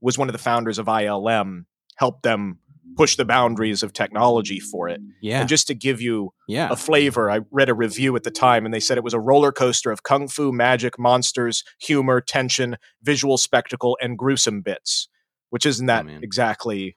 was 0.00 0.18
one 0.18 0.28
of 0.28 0.32
the 0.32 0.38
founders 0.38 0.78
of 0.78 0.86
ILM, 0.86 1.64
helped 1.96 2.22
them 2.22 2.58
push 2.96 3.16
the 3.16 3.24
boundaries 3.24 3.82
of 3.82 3.92
technology 3.92 4.58
for 4.58 4.88
it. 4.88 5.00
Yeah. 5.22 5.40
And 5.40 5.48
just 5.48 5.66
to 5.68 5.74
give 5.74 6.00
you 6.00 6.32
yeah. 6.48 6.68
a 6.70 6.76
flavor. 6.76 7.30
I 7.30 7.40
read 7.50 7.68
a 7.68 7.74
review 7.74 8.16
at 8.16 8.24
the 8.24 8.30
time 8.30 8.64
and 8.64 8.74
they 8.74 8.80
said 8.80 8.98
it 8.98 9.04
was 9.04 9.14
a 9.14 9.20
roller 9.20 9.52
coaster 9.52 9.90
of 9.90 10.02
kung 10.02 10.26
fu, 10.26 10.52
magic, 10.52 10.98
monsters, 10.98 11.62
humor, 11.80 12.20
tension, 12.20 12.76
visual 13.02 13.38
spectacle, 13.38 13.96
and 14.02 14.18
gruesome 14.18 14.60
bits, 14.60 15.08
which 15.50 15.64
isn't 15.64 15.86
that 15.86 16.04
man. 16.04 16.22
exactly 16.22 16.96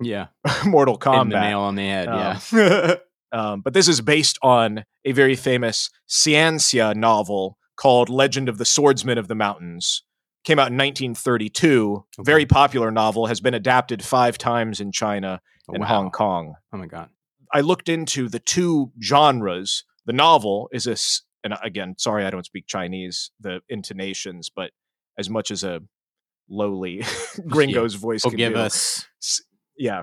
yeah. 0.00 0.26
Mortal 0.66 0.98
Kombat. 0.98 1.28
nail 1.28 1.60
on 1.60 1.74
the 1.74 1.82
head. 1.82 2.06
Yeah. 2.06 2.40
Um, 2.52 2.96
but 3.34 3.72
this 3.74 3.88
is 3.88 4.00
based 4.00 4.38
on 4.42 4.84
a 5.04 5.12
very 5.12 5.34
famous 5.36 5.90
xianxia 6.08 6.94
novel 6.94 7.58
called 7.76 8.08
Legend 8.08 8.48
of 8.48 8.58
the 8.58 8.64
Swordsman 8.64 9.18
of 9.18 9.28
the 9.28 9.34
Mountains. 9.34 10.04
Came 10.44 10.58
out 10.58 10.68
in 10.70 10.76
1932. 10.76 12.04
Very 12.20 12.46
popular 12.46 12.90
novel, 12.90 13.26
has 13.26 13.40
been 13.40 13.54
adapted 13.54 14.04
five 14.04 14.36
times 14.38 14.80
in 14.80 14.92
China 14.92 15.40
and 15.68 15.80
Wow. 15.80 15.86
Hong 15.88 16.10
Kong. 16.10 16.54
Oh 16.72 16.76
my 16.76 16.86
god. 16.86 17.08
I 17.52 17.60
looked 17.60 17.88
into 17.88 18.28
the 18.28 18.40
two 18.40 18.92
genres. 19.02 19.84
The 20.06 20.12
novel 20.12 20.68
is 20.72 20.84
this, 20.84 21.22
and 21.42 21.54
again, 21.62 21.94
sorry 21.98 22.26
I 22.26 22.30
don't 22.30 22.44
speak 22.44 22.66
Chinese, 22.66 23.30
the 23.40 23.60
intonations, 23.68 24.50
but 24.54 24.70
as 25.18 25.30
much 25.30 25.50
as 25.50 25.64
a 25.64 25.80
lowly 26.50 27.02
gringo's 27.48 27.94
voice 27.94 28.22
can 28.22 28.32
Forgive 28.32 28.52
do, 28.54 28.58
us. 28.58 29.06
yeah. 29.78 30.02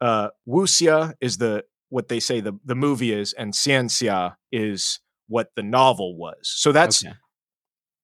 Uh, 0.00 0.28
Wuxia 0.48 1.14
is 1.20 1.38
the 1.38 1.62
what 1.88 2.08
they 2.08 2.20
say 2.20 2.40
the 2.40 2.58
the 2.64 2.74
movie 2.74 3.12
is, 3.12 3.32
and 3.32 3.52
xianxia 3.52 4.36
is 4.52 5.00
what 5.28 5.50
the 5.56 5.62
novel 5.62 6.16
was. 6.16 6.38
So 6.42 6.72
that's 6.72 7.04
Okay. 7.04 7.14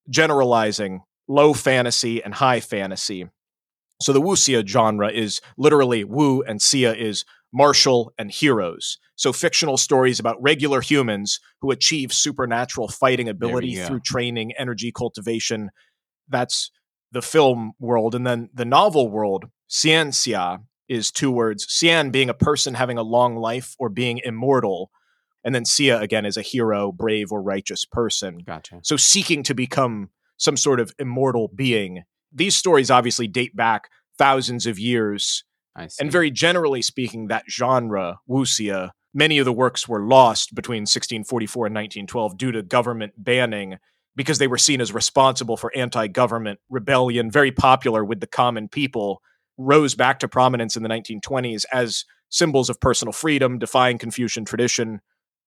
generalizing 0.09 1.03
low 1.29 1.55
fantasy 1.55 2.23
and 2.23 2.35
high 2.35 2.61
fantasy. 2.61 3.29
So 4.01 4.13
the 4.13 4.21
wuxia 4.21 4.67
genre 4.67 5.11
is 5.11 5.41
literally 5.57 6.03
wu 6.05 6.43
and 6.43 6.59
xia 6.61 6.97
is 6.97 7.25
martial 7.53 8.13
and 8.19 8.31
heroes. 8.31 8.99
So 9.15 9.33
fictional 9.33 9.77
stories 9.77 10.19
about 10.19 10.43
regular 10.43 10.81
humans 10.81 11.39
who 11.61 11.71
achieve 11.71 12.13
supernatural 12.13 12.89
fighting 12.89 13.29
ability 13.29 13.75
through 13.87 14.01
training, 14.01 14.53
energy 14.59 14.91
cultivation. 14.91 15.71
That's 16.29 16.71
the 17.13 17.23
film 17.23 17.73
world. 17.79 18.15
And 18.15 18.27
then 18.27 18.49
the 18.53 18.65
novel 18.65 19.11
world, 19.11 19.45
ciencia, 19.71 20.65
is 20.89 21.11
two 21.11 21.31
words. 21.31 21.67
Xian 21.67 22.13
being 22.13 22.29
a 22.29 22.35
person 22.35 22.75
having 22.75 22.99
a 22.99 23.03
long 23.03 23.37
life 23.37 23.75
or 23.79 23.89
being 23.89 24.21
immortal. 24.25 24.91
And 25.45 25.55
then 25.55 25.65
Xia 25.65 26.01
again 26.01 26.25
is 26.25 26.37
a 26.37 26.43
hero, 26.43 26.93
brave, 26.93 27.33
or 27.33 27.43
righteous 27.43 27.85
person. 27.85 28.39
Gotcha. 28.45 28.81
So 28.83 28.97
seeking 28.97 29.43
to 29.45 29.55
become 29.55 30.11
some 30.37 30.57
sort 30.57 30.81
of 30.81 30.93
immortal 30.99 31.49
being. 31.55 32.03
These 32.33 32.57
stories 32.57 32.91
obviously 32.91 33.29
date 33.29 33.55
back 33.55 33.89
thousands 34.19 34.67
of 34.67 34.79
years. 34.79 35.45
I 35.75 35.87
see. 35.87 36.03
And 36.03 36.13
very 36.13 36.31
generally 36.31 36.83
speaking, 36.83 37.29
that 37.29 37.45
genre, 37.49 38.19
wuxia, 38.29 38.91
many 39.15 39.39
of 39.39 39.45
the 39.45 39.53
works 39.53 39.89
were 39.89 40.05
lost 40.05 40.55
between 40.55 40.83
1644 40.83 41.67
and 41.67 41.75
1912 41.75 42.39
due 42.39 42.53
to 42.53 42.63
government 42.63 43.13
banning 43.17 43.79
because 44.17 44.39
they 44.39 44.47
were 44.47 44.59
seen 44.59 44.81
as 44.81 44.93
responsible 44.93 45.57
for 45.57 45.73
anti 45.77 46.07
government 46.07 46.61
rebellion, 46.69 47.31
very 47.31 47.53
popular 47.53 48.05
with 48.05 48.21
the 48.21 48.27
common 48.27 48.69
people, 48.69 49.23
rose 49.59 49.95
back 49.95 50.19
to 50.21 50.29
prominence 50.29 50.77
in 50.77 50.83
the 50.83 50.89
1920s 50.89 51.65
as 51.73 52.05
symbols 52.29 52.71
of 52.71 52.81
personal 52.81 53.13
freedom, 53.13 53.59
defying 53.59 53.99
Confucian 53.99 54.45
tradition. 54.45 55.01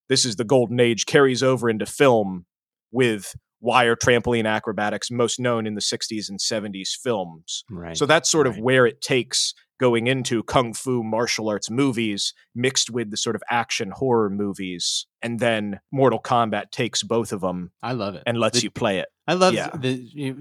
This 0.08 0.24
is 0.24 0.36
the 0.36 0.44
golden 0.44 0.78
age, 0.78 1.06
carries 1.06 1.42
over 1.42 1.68
into 1.68 1.86
film 1.86 2.46
with 2.92 3.34
wire 3.60 3.96
trampoline 3.96 4.46
acrobatics, 4.46 5.10
most 5.10 5.40
known 5.40 5.66
in 5.66 5.74
the 5.74 5.80
60s 5.80 6.28
and 6.28 6.38
70s 6.38 6.90
films. 6.90 7.64
right. 7.70 7.96
So 7.96 8.06
that's 8.06 8.30
sort 8.30 8.46
of 8.46 8.58
where 8.58 8.86
it 8.86 9.00
takes 9.00 9.54
going 9.78 10.06
into 10.06 10.42
kung 10.42 10.72
fu 10.72 11.02
martial 11.02 11.48
arts 11.48 11.70
movies 11.70 12.32
mixed 12.54 12.90
with 12.90 13.10
the 13.10 13.16
sort 13.16 13.36
of 13.36 13.42
action 13.50 13.90
horror 13.90 14.30
movies. 14.30 15.06
And 15.22 15.40
then 15.40 15.80
Mortal 15.92 16.20
Kombat 16.20 16.70
takes 16.70 17.02
both 17.02 17.32
of 17.32 17.40
them 17.40 17.72
I 17.82 17.92
love 17.92 18.14
it. 18.14 18.22
and 18.26 18.38
lets 18.38 18.58
The- 18.58 18.64
you 18.64 18.70
play 18.70 18.98
it. 18.98 19.08
I 19.28 19.34
love 19.34 19.54
Yeah. 19.54 19.70
the 19.74 19.92
you 19.94 20.34
know, 20.34 20.40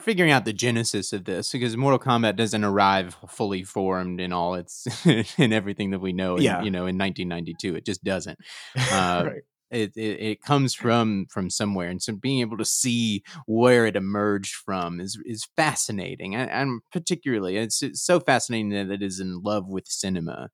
figuring 0.00 0.30
out 0.30 0.44
the 0.44 0.52
genesis 0.52 1.12
of 1.12 1.24
this 1.24 1.50
because 1.50 1.76
Mortal 1.76 1.98
Kombat 1.98 2.36
doesn't 2.36 2.62
arrive 2.62 3.16
fully 3.28 3.64
formed 3.64 4.20
in 4.20 4.32
all 4.32 4.54
its 4.54 4.86
in 5.38 5.52
everything 5.52 5.90
that 5.90 5.98
we 6.00 6.12
know. 6.12 6.36
In, 6.36 6.42
Yeah. 6.42 6.62
you 6.62 6.70
know, 6.70 6.86
in 6.86 6.96
1992, 6.96 7.74
it 7.76 7.84
just 7.84 8.04
doesn't. 8.04 8.38
Uh, 8.92 9.24
right. 9.26 9.42
It, 9.72 9.92
it 9.96 10.20
it 10.20 10.42
comes 10.42 10.74
from 10.74 11.26
from 11.30 11.50
somewhere, 11.50 11.88
and 11.88 12.02
so 12.02 12.14
being 12.14 12.40
able 12.40 12.58
to 12.58 12.64
see 12.64 13.24
where 13.46 13.86
it 13.86 13.96
emerged 13.96 14.54
from 14.54 15.00
is 15.00 15.18
is 15.26 15.48
fascinating. 15.56 16.34
And, 16.36 16.50
and 16.50 16.80
particularly, 16.92 17.56
it's, 17.56 17.82
it's 17.82 18.02
so 18.02 18.20
fascinating 18.20 18.70
that 18.70 18.90
it 18.90 19.02
is 19.02 19.18
in 19.20 19.42
love 19.42 19.68
with 19.68 19.88
cinema, 19.88 20.50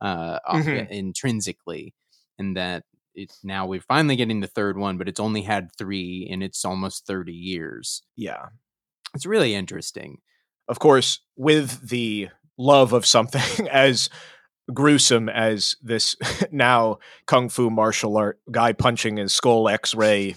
uh, 0.00 0.40
Mhm. 0.52 0.88
intrinsically, 0.90 1.94
and 2.38 2.56
that 2.56 2.84
it's 3.14 3.44
now 3.44 3.66
we're 3.66 3.80
finally 3.80 4.16
getting 4.16 4.40
the 4.40 4.46
third 4.46 4.76
one, 4.78 4.98
but 4.98 5.08
it's 5.08 5.20
only 5.20 5.42
had 5.42 5.70
three 5.78 6.26
in 6.28 6.42
its 6.42 6.64
almost 6.64 7.06
30 7.06 7.32
years. 7.34 8.02
Yeah. 8.16 8.46
It's 9.14 9.26
really 9.26 9.54
interesting. 9.54 10.18
Of 10.68 10.78
course, 10.78 11.20
with 11.36 11.88
the 11.88 12.28
love 12.58 12.92
of 12.92 13.06
something 13.06 13.68
as 13.70 14.10
gruesome 14.74 15.28
as 15.28 15.76
this 15.82 16.16
now 16.50 16.98
kung 17.26 17.48
fu 17.48 17.70
martial 17.70 18.16
art 18.16 18.38
guy 18.50 18.72
punching 18.72 19.16
his 19.16 19.32
skull 19.32 19.68
x-ray 19.68 20.34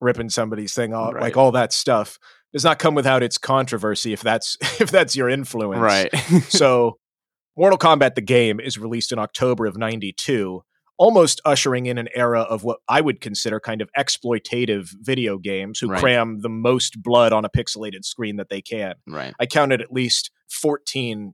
ripping 0.00 0.28
somebody's 0.28 0.74
thing 0.74 0.92
off 0.92 1.14
Right. 1.14 1.22
like 1.22 1.36
all 1.36 1.52
that 1.52 1.72
stuff 1.72 2.18
does 2.52 2.64
not 2.64 2.78
come 2.78 2.94
without 2.94 3.22
its 3.22 3.38
controversy 3.38 4.12
if 4.12 4.20
that's 4.22 4.56
if 4.80 4.90
that's 4.90 5.16
your 5.16 5.28
influence 5.28 5.80
Right. 5.80 6.14
so 6.48 6.98
Mortal 7.56 7.78
Kombat 7.78 8.14
the 8.16 8.20
game 8.20 8.58
is 8.60 8.76
released 8.78 9.12
in 9.12 9.18
October 9.20 9.66
of 9.66 9.76
92, 9.76 10.64
almost 10.98 11.40
ushering 11.44 11.86
in 11.86 11.98
an 11.98 12.08
era 12.12 12.40
of 12.40 12.64
what 12.64 12.80
I 12.88 13.00
would 13.00 13.20
consider 13.20 13.60
kind 13.60 13.80
of 13.80 13.88
exploitative 13.96 14.88
video 15.00 15.38
games 15.38 15.78
who 15.78 15.88
Right. 15.88 16.00
cram 16.00 16.40
the 16.40 16.48
most 16.48 17.00
blood 17.00 17.32
on 17.32 17.44
a 17.44 17.48
pixelated 17.48 18.04
screen 18.04 18.36
that 18.36 18.48
they 18.48 18.60
can. 18.60 18.94
right. 19.08 19.34
I 19.38 19.46
counted 19.46 19.80
at 19.80 19.92
least 19.92 20.32
14 20.50 21.32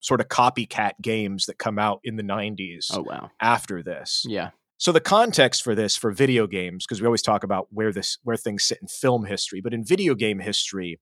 sort 0.00 0.20
of 0.20 0.28
copycat 0.28 0.92
games 1.02 1.46
that 1.46 1.58
come 1.58 1.78
out 1.78 2.00
in 2.04 2.16
the 2.16 2.22
90s 2.22 2.86
Oh 2.92 3.02
wow. 3.02 3.30
after 3.40 3.82
this. 3.82 4.24
Yeah. 4.26 4.50
So 4.76 4.92
the 4.92 5.00
context 5.00 5.64
for 5.64 5.74
this 5.74 5.96
for 5.96 6.12
video 6.12 6.46
games 6.46 6.86
because 6.86 7.00
we 7.00 7.06
always 7.06 7.22
talk 7.22 7.42
about 7.42 7.66
where 7.70 7.92
this 7.92 8.18
where 8.22 8.36
things 8.36 8.64
sit 8.64 8.78
in 8.80 8.86
film 8.88 9.24
history, 9.24 9.60
but 9.60 9.74
in 9.74 9.84
video 9.84 10.14
game 10.14 10.38
history, 10.38 11.00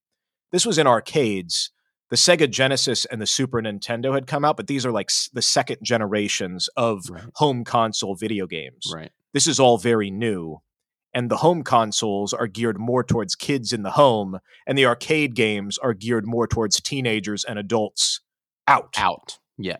this 0.52 0.64
was 0.64 0.78
in 0.78 0.86
arcades. 0.86 1.70
The 2.08 2.16
Sega 2.16 2.48
Genesis 2.48 3.04
and 3.04 3.20
the 3.20 3.26
Super 3.26 3.60
Nintendo 3.60 4.14
had 4.14 4.26
come 4.28 4.44
out, 4.44 4.56
but 4.56 4.68
these 4.68 4.86
are 4.86 4.92
like 4.92 5.10
the 5.32 5.42
second 5.42 5.78
generations 5.82 6.68
of 6.76 7.10
Right. 7.10 7.24
home 7.34 7.64
console 7.64 8.14
video 8.14 8.46
games. 8.46 8.90
Right. 8.94 9.10
This 9.34 9.46
is 9.48 9.58
all 9.60 9.76
very 9.76 10.10
new. 10.10 10.62
And 11.12 11.30
the 11.30 11.38
home 11.38 11.62
consoles 11.64 12.32
are 12.32 12.46
geared 12.46 12.78
more 12.78 13.02
towards 13.02 13.34
kids 13.34 13.72
in 13.72 13.82
the 13.82 13.92
home, 13.92 14.38
and 14.66 14.78
the 14.78 14.86
arcade 14.86 15.34
games 15.34 15.78
are 15.78 15.94
geared 15.94 16.26
more 16.26 16.46
towards 16.46 16.80
teenagers 16.80 17.42
and 17.42 17.58
adults 17.58 18.20
out. 18.68 18.94
Out. 18.98 19.38
Yeah. 19.58 19.76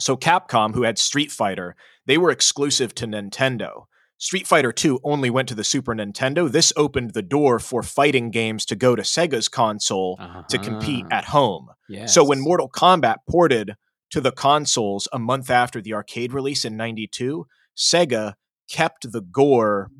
So 0.00 0.16
Capcom, 0.16 0.74
who 0.74 0.82
had 0.82 0.98
Street 0.98 1.30
Fighter, 1.32 1.74
they 2.06 2.18
were 2.18 2.30
exclusive 2.30 2.94
to 2.96 3.06
Nintendo. 3.06 3.84
Street 4.20 4.46
Fighter 4.48 4.72
2 4.72 5.00
only 5.04 5.30
went 5.30 5.48
to 5.48 5.54
the 5.54 5.62
Super 5.64 5.94
Nintendo. 5.94 6.50
This 6.50 6.72
opened 6.76 7.14
the 7.14 7.22
door 7.22 7.58
for 7.60 7.82
fighting 7.82 8.30
games 8.30 8.64
to 8.66 8.74
go 8.76 8.96
to 8.96 9.02
Sega's 9.02 9.48
console 9.48 10.18
to 10.48 10.58
compete 10.58 11.04
Uh-huh. 11.06 11.16
at 11.18 11.24
home. 11.26 11.68
Yes. 11.88 12.14
So 12.14 12.24
when 12.24 12.40
Mortal 12.40 12.68
Kombat 12.68 13.16
ported 13.28 13.74
to 14.10 14.20
the 14.20 14.32
consoles 14.32 15.06
a 15.12 15.18
month 15.18 15.50
after 15.50 15.80
the 15.80 15.94
arcade 15.94 16.32
release 16.32 16.64
in 16.64 16.76
92, 16.76 17.46
Sega 17.76 18.34
kept 18.68 19.12
the 19.12 19.20
gore 19.20 19.90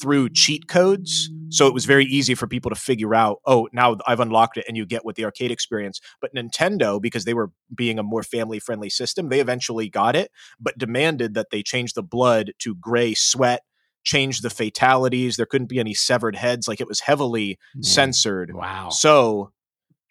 through 0.00 0.30
cheat 0.30 0.68
codes. 0.68 1.30
So 1.50 1.66
it 1.66 1.74
was 1.74 1.84
very 1.84 2.04
easy 2.04 2.34
for 2.34 2.46
people 2.46 2.70
to 2.70 2.74
figure 2.76 3.14
out, 3.14 3.38
oh, 3.46 3.68
now 3.72 3.96
I've 4.06 4.20
unlocked 4.20 4.56
it 4.56 4.64
and 4.66 4.76
you 4.76 4.86
get 4.86 5.04
with 5.04 5.16
the 5.16 5.24
arcade 5.24 5.50
experience. 5.50 6.00
But 6.20 6.34
Nintendo, 6.34 7.00
because 7.00 7.24
they 7.24 7.34
were 7.34 7.52
being 7.74 7.98
a 7.98 8.02
more 8.02 8.22
family 8.22 8.58
friendly 8.58 8.90
system, 8.90 9.28
they 9.28 9.40
eventually 9.40 9.88
got 9.88 10.16
it, 10.16 10.30
but 10.58 10.78
demanded 10.78 11.34
that 11.34 11.50
they 11.50 11.62
change 11.62 11.92
the 11.92 12.02
blood 12.02 12.52
to 12.60 12.74
gray 12.74 13.14
sweat, 13.14 13.62
change 14.02 14.40
the 14.40 14.50
fatalities. 14.50 15.36
There 15.36 15.46
couldn't 15.46 15.68
be 15.68 15.78
any 15.78 15.94
severed 15.94 16.36
heads. 16.36 16.66
Like 16.66 16.80
it 16.80 16.88
was 16.88 17.00
heavily 17.00 17.58
Man. 17.74 17.82
censored. 17.84 18.52
Wow. 18.52 18.88
So 18.90 19.52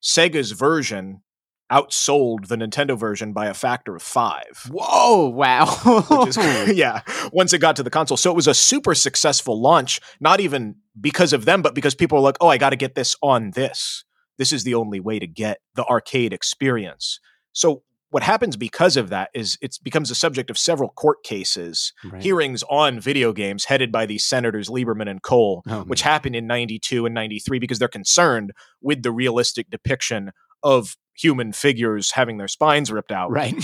Sega's 0.02 0.52
version 0.52 1.24
outsold 1.72 2.48
the 2.48 2.56
Nintendo 2.56 2.98
version 2.98 3.34
by 3.34 3.48
a 3.48 3.54
factor 3.54 3.96
of 3.96 4.02
five. 4.02 4.70
Whoa! 4.70 5.30
Wow. 5.30 6.26
Is, 6.28 6.38
yeah, 6.76 7.02
once 7.32 7.54
it 7.54 7.60
got 7.60 7.76
to 7.78 7.84
the 7.84 7.90
console. 7.90 8.18
So 8.18 8.32
it 8.32 8.36
was 8.36 8.48
a 8.48 8.54
super 8.54 8.96
successful 8.96 9.60
launch, 9.60 10.00
not 10.20 10.40
even 10.40 10.76
because 11.00 11.34
of 11.34 11.46
them, 11.46 11.62
but 11.62 11.76
because 11.76 11.96
people 11.96 12.18
were 12.18 12.24
like, 12.24 12.38
oh, 12.42 12.48
I 12.48 12.58
got 12.58 12.72
to 12.72 12.76
get 12.76 12.96
this 12.96 13.16
on 13.22 13.52
this. 13.52 14.04
This 14.38 14.52
is 14.52 14.64
the 14.64 14.76
only 14.76 15.00
way 15.00 15.20
to 15.20 15.28
get 15.28 15.60
the 15.76 15.86
arcade 15.86 16.34
experience. 16.34 17.20
So 17.54 17.84
what 18.14 18.22
happens 18.22 18.56
because 18.56 18.96
of 18.96 19.10
that 19.10 19.32
is 19.34 19.58
it 19.60 19.76
becomes 19.82 20.12
a 20.12 20.16
subject 20.16 20.52
of 20.52 20.58
several 20.58 20.90
court 20.90 21.24
cases, 21.24 21.94
right. 22.04 22.22
hearings 22.22 22.64
on 22.70 23.00
video 23.00 23.34
games 23.34 23.66
headed 23.66 23.92
by 23.92 24.06
these 24.06 24.24
senators 24.24 24.70
Lieberman 24.70 25.10
and 25.10 25.24
Kohl, 25.24 25.64
oh, 25.68 25.82
which 25.86 26.04
happened 26.04 26.36
in 26.36 26.46
92 26.46 27.08
and 27.08 27.16
93 27.16 27.58
because 27.58 27.80
they're 27.80 27.88
concerned 27.88 28.52
with 28.82 29.02
the 29.02 29.12
realistic 29.12 29.72
depiction 29.72 30.32
of 30.62 30.96
human 31.16 31.54
figures 31.54 32.12
having 32.12 32.38
their 32.38 32.48
spines 32.48 32.92
ripped 32.92 33.12
out. 33.12 33.32
Right. 33.32 33.56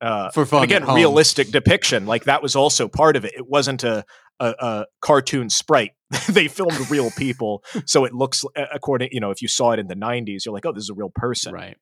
Uh, 0.00 0.30
For 0.34 0.46
fun. 0.46 0.62
Again, 0.62 0.84
realistic 0.84 1.50
depiction. 1.50 2.06
Like 2.06 2.24
that 2.24 2.42
was 2.42 2.54
also 2.56 2.88
part 2.88 3.16
of 3.16 3.24
it. 3.24 3.32
It 3.36 3.48
wasn't 3.48 3.84
a, 3.84 4.04
a, 4.38 4.54
a 4.58 4.86
cartoon 5.00 5.50
sprite. 5.50 5.92
they 6.28 6.48
filmed 6.48 6.90
real 6.90 7.10
people. 7.16 7.62
so 7.86 8.04
it 8.04 8.12
looks, 8.12 8.44
according, 8.56 9.10
you 9.12 9.20
know, 9.20 9.30
if 9.30 9.42
you 9.42 9.48
saw 9.48 9.72
it 9.72 9.78
in 9.78 9.86
the 9.86 9.94
90s, 9.94 10.44
you're 10.44 10.54
like, 10.54 10.66
oh, 10.66 10.72
this 10.72 10.84
is 10.84 10.90
a 10.90 10.94
real 10.94 11.12
person. 11.14 11.54
Right. 11.54 11.76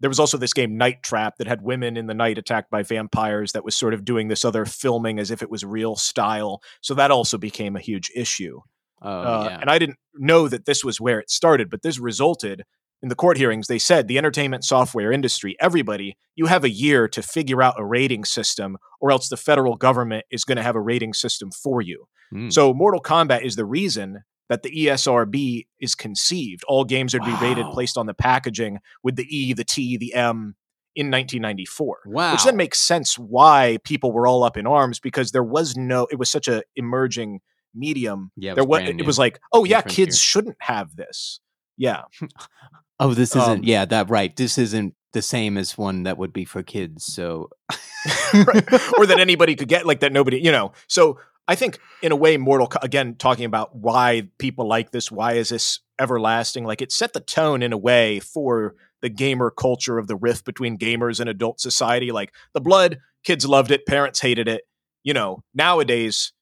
There 0.00 0.10
was 0.10 0.18
also 0.18 0.36
this 0.36 0.52
game 0.52 0.76
Night 0.76 1.02
Trap 1.02 1.36
that 1.38 1.46
had 1.46 1.62
women 1.62 1.96
in 1.96 2.06
the 2.06 2.14
night 2.14 2.36
attacked 2.36 2.70
by 2.70 2.82
vampires 2.82 3.52
that 3.52 3.64
was 3.64 3.76
sort 3.76 3.94
of 3.94 4.04
doing 4.04 4.28
this 4.28 4.44
other 4.44 4.64
filming 4.64 5.18
as 5.18 5.30
if 5.30 5.40
it 5.40 5.50
was 5.50 5.64
real 5.64 5.96
style. 5.96 6.60
So 6.82 6.94
that 6.94 7.10
also 7.10 7.38
became 7.38 7.76
a 7.76 7.80
huge 7.80 8.10
issue. 8.14 8.60
Oh, 9.00 9.08
uh, 9.10 9.46
yeah. 9.50 9.58
And 9.60 9.70
I 9.70 9.78
didn't 9.78 9.98
know 10.14 10.48
that 10.48 10.66
this 10.66 10.84
was 10.84 11.00
where 11.00 11.20
it 11.20 11.30
started, 11.30 11.70
but 11.70 11.82
this 11.82 11.98
resulted 11.98 12.64
in 13.04 13.10
the 13.10 13.14
court 13.14 13.36
hearings. 13.36 13.66
They 13.66 13.78
said 13.78 14.08
the 14.08 14.16
entertainment 14.16 14.64
software 14.64 15.12
industry, 15.12 15.56
everybody, 15.60 16.16
you 16.36 16.46
have 16.46 16.64
a 16.64 16.70
year 16.70 17.06
to 17.08 17.20
figure 17.20 17.62
out 17.62 17.78
a 17.78 17.84
rating 17.84 18.24
system, 18.24 18.78
or 18.98 19.10
else 19.10 19.28
the 19.28 19.36
federal 19.36 19.76
government 19.76 20.24
is 20.30 20.42
going 20.44 20.56
to 20.56 20.62
have 20.62 20.74
a 20.74 20.80
rating 20.80 21.12
system 21.12 21.50
for 21.50 21.82
you. 21.82 22.08
Mm. 22.32 22.50
So 22.50 22.72
Mortal 22.72 23.02
Kombat 23.02 23.42
is 23.42 23.56
the 23.56 23.66
reason 23.66 24.24
that 24.48 24.62
the 24.62 24.70
ESRB 24.70 25.66
is 25.78 25.94
conceived. 25.94 26.64
All 26.66 26.84
games 26.84 27.14
are 27.14 27.18
to 27.18 27.26
be 27.26 27.46
rated 27.46 27.66
placed 27.72 27.98
on 27.98 28.06
the 28.06 28.14
packaging 28.14 28.78
with 29.02 29.16
the 29.16 29.26
E, 29.28 29.52
the 29.52 29.64
T, 29.64 29.98
the 29.98 30.14
M 30.14 30.56
in 30.96 31.10
1994. 31.10 31.98
Wow. 32.06 32.32
Which 32.32 32.44
then 32.44 32.56
makes 32.56 32.78
sense 32.78 33.18
why 33.18 33.80
people 33.84 34.12
were 34.12 34.26
all 34.26 34.44
up 34.44 34.56
in 34.56 34.66
arms 34.66 34.98
because 34.98 35.32
there 35.32 35.44
was 35.44 35.76
no 35.76 36.06
it 36.10 36.18
was 36.18 36.30
such 36.30 36.48
a 36.48 36.62
emerging 36.74 37.40
medium. 37.74 38.32
Yeah, 38.34 38.52
it 38.52 38.54
there 38.54 38.64
was, 38.64 38.80
was 38.80 38.90
it 38.90 39.04
was 39.04 39.18
like, 39.18 39.40
"Oh 39.52 39.64
yeah, 39.64 39.82
kids 39.82 40.18
shouldn't 40.18 40.56
have 40.60 40.96
this." 40.96 41.40
Yeah. 41.76 42.02
oh, 43.00 43.14
this 43.14 43.34
isn't 43.36 43.60
um, 43.60 43.64
yeah, 43.64 43.84
that 43.84 44.10
right. 44.10 44.34
This 44.34 44.58
isn't 44.58 44.94
the 45.12 45.22
same 45.22 45.56
as 45.56 45.78
one 45.78 46.04
that 46.04 46.18
would 46.18 46.32
be 46.32 46.44
for 46.44 46.62
kids, 46.62 47.04
so 47.04 47.48
right. 48.34 48.72
or 48.98 49.06
that 49.06 49.18
anybody 49.18 49.54
could 49.54 49.68
get 49.68 49.86
like 49.86 50.00
that 50.00 50.12
nobody, 50.12 50.40
you 50.40 50.52
know. 50.52 50.72
So 50.88 51.18
I 51.46 51.54
think 51.54 51.78
in 52.02 52.12
a 52.12 52.16
way, 52.16 52.36
Mortal 52.36 52.70
again 52.82 53.14
talking 53.16 53.44
about 53.44 53.76
why 53.76 54.28
people 54.38 54.68
like 54.68 54.90
this, 54.90 55.10
why 55.10 55.34
is 55.34 55.50
this 55.50 55.80
everlasting? 56.00 56.64
Like 56.64 56.82
it 56.82 56.92
set 56.92 57.12
the 57.12 57.20
tone 57.20 57.62
in 57.62 57.72
a 57.72 57.78
way 57.78 58.20
for 58.20 58.74
the 59.02 59.08
gamer 59.08 59.50
culture 59.50 59.98
of 59.98 60.06
the 60.06 60.16
rift 60.16 60.44
between 60.44 60.78
gamers 60.78 61.20
and 61.20 61.28
adult 61.28 61.60
society. 61.60 62.10
Like 62.10 62.32
the 62.54 62.60
blood, 62.60 62.98
kids 63.24 63.46
loved 63.46 63.70
it, 63.70 63.86
parents 63.86 64.20
hated 64.20 64.48
it. 64.48 64.62
You 65.02 65.12
know, 65.12 65.42
nowadays 65.54 66.32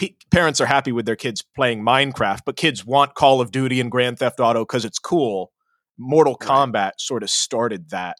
p- 0.00 0.16
parents 0.30 0.60
are 0.60 0.66
happy 0.66 0.90
with 0.90 1.04
their 1.04 1.16
kids 1.16 1.44
playing 1.54 1.82
Minecraft, 1.82 2.40
but 2.44 2.56
kids 2.56 2.84
want 2.84 3.14
Call 3.14 3.40
of 3.40 3.52
Duty 3.52 3.80
and 3.80 3.90
Grand 3.90 4.18
Theft 4.18 4.40
Auto 4.40 4.62
because 4.64 4.84
it's 4.84 4.98
cool. 4.98 5.52
Mortal 5.98 6.36
Kombat 6.36 6.74
right. 6.74 6.92
sort 7.00 7.22
of 7.22 7.28
started 7.30 7.90
that 7.90 8.16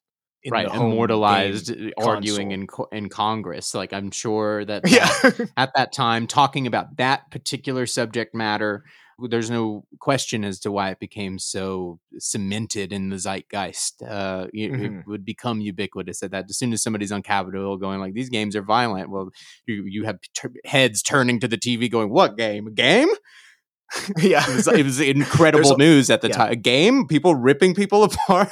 right 0.50 0.68
immortalized 0.72 1.70
uh, 1.70 1.90
arguing 1.96 2.52
in 2.52 2.66
in 2.92 3.08
Congress. 3.08 3.74
Like 3.74 3.92
I'm 3.94 4.10
sure 4.10 4.64
that, 4.66 4.82
yeah. 4.86 5.06
that 5.22 5.50
at 5.56 5.70
that 5.74 5.92
time 5.92 6.26
talking 6.26 6.66
about 6.66 6.98
that 6.98 7.30
particular 7.30 7.86
subject 7.86 8.34
matter, 8.34 8.84
there's 9.28 9.50
no 9.50 9.84
question 9.98 10.44
as 10.44 10.60
to 10.60 10.70
why 10.70 10.90
it 10.90 11.00
became 11.00 11.38
so 11.38 11.98
cemented 12.18 12.92
in 12.92 13.10
the 13.10 13.16
zeitgeist. 13.16 14.02
Uh, 14.02 14.46
it, 14.52 14.72
mm-hmm. 14.72 14.98
it, 15.00 15.06
would 15.06 15.24
become 15.24 15.60
ubiquitous 15.60 16.22
at 16.22 16.30
that. 16.30 16.46
As 16.48 16.58
soon 16.58 16.72
as 16.72 16.82
somebody's 16.82 17.12
on 17.12 17.22
Capitol 17.22 17.60
Hill 17.60 17.76
going 17.76 18.00
like 18.00 18.14
these 18.14 18.28
games 18.28 18.56
are 18.56 18.62
violent, 18.62 19.10
well, 19.10 19.30
you 19.66 19.84
you 19.86 20.04
have 20.04 20.18
heads 20.64 21.02
turning 21.02 21.40
to 21.40 21.48
the 21.48 21.58
TV 21.58 21.90
going, 21.90 22.10
"What 22.10 22.36
game? 22.36 22.66
A 22.66 22.70
game?" 22.70 23.08
yeah, 24.18 24.48
it 24.48 24.56
was, 24.56 24.66
it 24.68 24.84
was 24.84 25.00
incredible 25.00 25.76
news 25.76 26.10
at 26.10 26.20
the 26.20 26.28
yeah. 26.28 26.36
time. 26.36 26.52
A 26.52 26.56
game, 26.56 27.06
people 27.06 27.34
ripping 27.34 27.74
people 27.74 28.04
apart. 28.04 28.48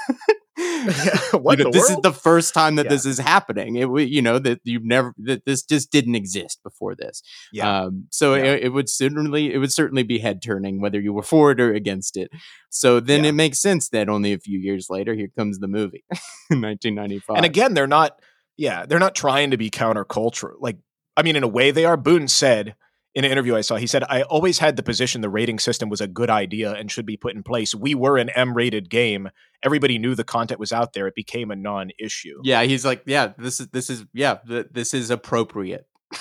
what 1.33 1.59
you 1.59 1.65
know, 1.65 1.71
this 1.71 1.89
world? 1.89 1.99
is 1.99 2.03
the 2.03 2.13
first 2.13 2.55
time 2.55 2.77
that 2.77 2.87
yeah. 2.87 2.91
this 2.91 3.07
is 3.07 3.19
happening. 3.19 3.77
It 3.77 3.89
you 4.09 4.23
know 4.23 4.39
that 4.39 4.61
you've 4.65 4.85
never 4.85 5.15
that 5.19 5.45
this 5.45 5.63
just 5.63 5.91
didn't 5.91 6.15
exist 6.15 6.61
before 6.63 6.95
this. 6.95 7.23
Yeah. 7.53 7.83
Um, 7.83 8.07
so 8.11 8.35
yeah. 8.35 8.45
It, 8.45 8.65
it, 8.65 8.69
would 8.71 8.89
certainly 8.89 9.53
it 9.53 9.59
would 9.59 9.73
certainly 9.73 10.03
be 10.03 10.19
head 10.19 10.43
turning 10.43 10.81
whether 10.81 11.01
you 11.01 11.13
were 11.13 11.23
for 11.23 11.53
it 11.53 11.61
or 11.61 11.73
against 11.73 12.17
it. 12.17 12.31
So 12.71 13.01
then 13.01 13.25
yeah. 13.25 13.31
it 13.31 13.35
makes 13.35 13.61
sense 13.61 13.89
that 13.91 14.09
only 14.09 14.33
a 14.33 14.39
few 14.39 14.59
years 14.59 14.89
later 14.91 15.15
here 15.15 15.29
comes 15.37 15.59
the 15.59 15.69
movie, 15.69 16.05
1995. 16.49 17.37
And 17.37 17.47
again, 17.47 17.75
they're 17.75 17.87
not. 17.87 18.21
Yeah, 18.57 18.87
they're 18.87 18.99
not 18.99 19.15
trying 19.15 19.53
to 19.53 19.57
be 19.57 19.71
countercultural. 19.71 20.55
Like, 20.59 20.79
I 21.17 21.23
mean, 21.23 21.37
in 21.37 21.45
a 21.45 21.49
way, 21.49 21.71
they 21.71 21.85
are. 21.85 21.97
Boon 21.97 22.27
said 22.27 22.75
in 23.19 23.25
an 23.25 23.33
interview 23.33 23.57
I 23.57 23.63
saw, 23.63 23.75
he 23.75 23.89
said, 23.89 24.05
I 24.09 24.23
always 24.23 24.61
had 24.61 24.77
the 24.77 24.83
position 24.85 25.23
the 25.23 25.29
rating 25.29 25.59
system 25.59 25.89
was 25.89 26.01
a 26.01 26.07
good 26.07 26.31
idea 26.31 26.75
and 26.75 26.89
should 26.89 27.05
be 27.05 27.17
put 27.17 27.35
in 27.35 27.43
place. 27.43 27.75
We 27.75 27.97
were 27.97 28.17
an 28.17 28.31
M 28.31 28.55
rated 28.55 28.89
game. 28.89 29.31
Everybody 29.65 29.99
knew 29.99 30.15
the 30.15 30.23
content 30.23 30.61
was 30.61 30.71
out 30.71 30.93
there. 30.93 31.09
It 31.09 31.17
became 31.17 31.51
a 31.51 31.57
non 31.57 31.91
issue. 31.99 32.41
Yeah, 32.45 32.63
he's 32.63 32.85
like, 32.85 33.03
yeah, 33.07 33.33
this 33.37 33.59
is, 33.59 33.67
this 33.71 33.91
is, 33.91 34.05
yeah, 34.15 34.37
th- 34.47 34.69
this 34.71 34.95
is 34.95 35.11
appropriate. 35.11 35.89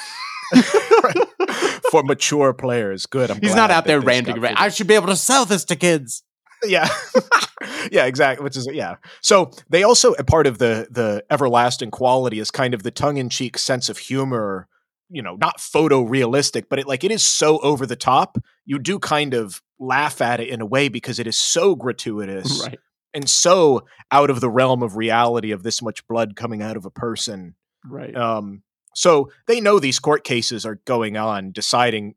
For 1.91 2.01
mature 2.01 2.51
players. 2.53 3.05
Good. 3.05 3.29
I'm 3.29 3.39
he's 3.41 3.53
not 3.53 3.69
out 3.69 3.85
there 3.85 4.01
ranting. 4.01 4.43
I 4.43 4.69
should 4.69 4.87
be 4.87 4.95
able 4.95 5.07
to 5.07 5.15
sell 5.15 5.45
this 5.45 5.65
to 5.65 5.75
kids. 5.75 6.23
Yeah. 6.65 6.89
yeah, 7.91 8.05
exactly. 8.05 8.43
Which 8.43 8.57
is 8.57 8.67
yeah. 8.73 8.95
So 9.21 9.51
they 9.69 9.83
also 9.83 10.13
a 10.13 10.23
part 10.23 10.47
of 10.47 10.57
the 10.57 10.87
the 10.89 11.23
everlasting 11.29 11.91
quality 11.91 12.39
is 12.39 12.49
kind 12.49 12.73
of 12.73 12.81
the 12.81 12.89
tongue 12.89 13.17
in 13.17 13.29
cheek 13.29 13.59
sense 13.59 13.87
of 13.87 13.99
humor 13.99 14.67
you 15.09 15.21
know 15.21 15.35
not 15.35 15.57
photorealistic 15.59 16.65
but 16.69 16.79
it 16.79 16.87
like 16.87 17.03
it 17.03 17.11
is 17.11 17.25
so 17.25 17.59
over 17.59 17.85
the 17.85 17.95
top 17.95 18.37
you 18.65 18.79
do 18.79 18.99
kind 18.99 19.33
of 19.33 19.61
laugh 19.79 20.21
at 20.21 20.39
it 20.39 20.49
in 20.49 20.61
a 20.61 20.65
way 20.65 20.89
because 20.89 21.19
it 21.19 21.27
is 21.27 21.37
so 21.37 21.75
gratuitous 21.75 22.63
right. 22.65 22.79
and 23.13 23.29
so 23.29 23.85
out 24.11 24.29
of 24.29 24.41
the 24.41 24.49
realm 24.49 24.83
of 24.83 24.95
reality 24.95 25.51
of 25.51 25.63
this 25.63 25.81
much 25.81 26.05
blood 26.07 26.35
coming 26.35 26.61
out 26.61 26.77
of 26.77 26.85
a 26.85 26.89
person. 26.91 27.55
Right. 27.85 28.15
Um 28.15 28.63
so 28.95 29.29
they 29.45 29.61
know 29.61 29.79
these 29.79 29.99
court 29.99 30.23
cases 30.23 30.65
are 30.65 30.79
going 30.85 31.17
on 31.17 31.51
deciding 31.51 32.15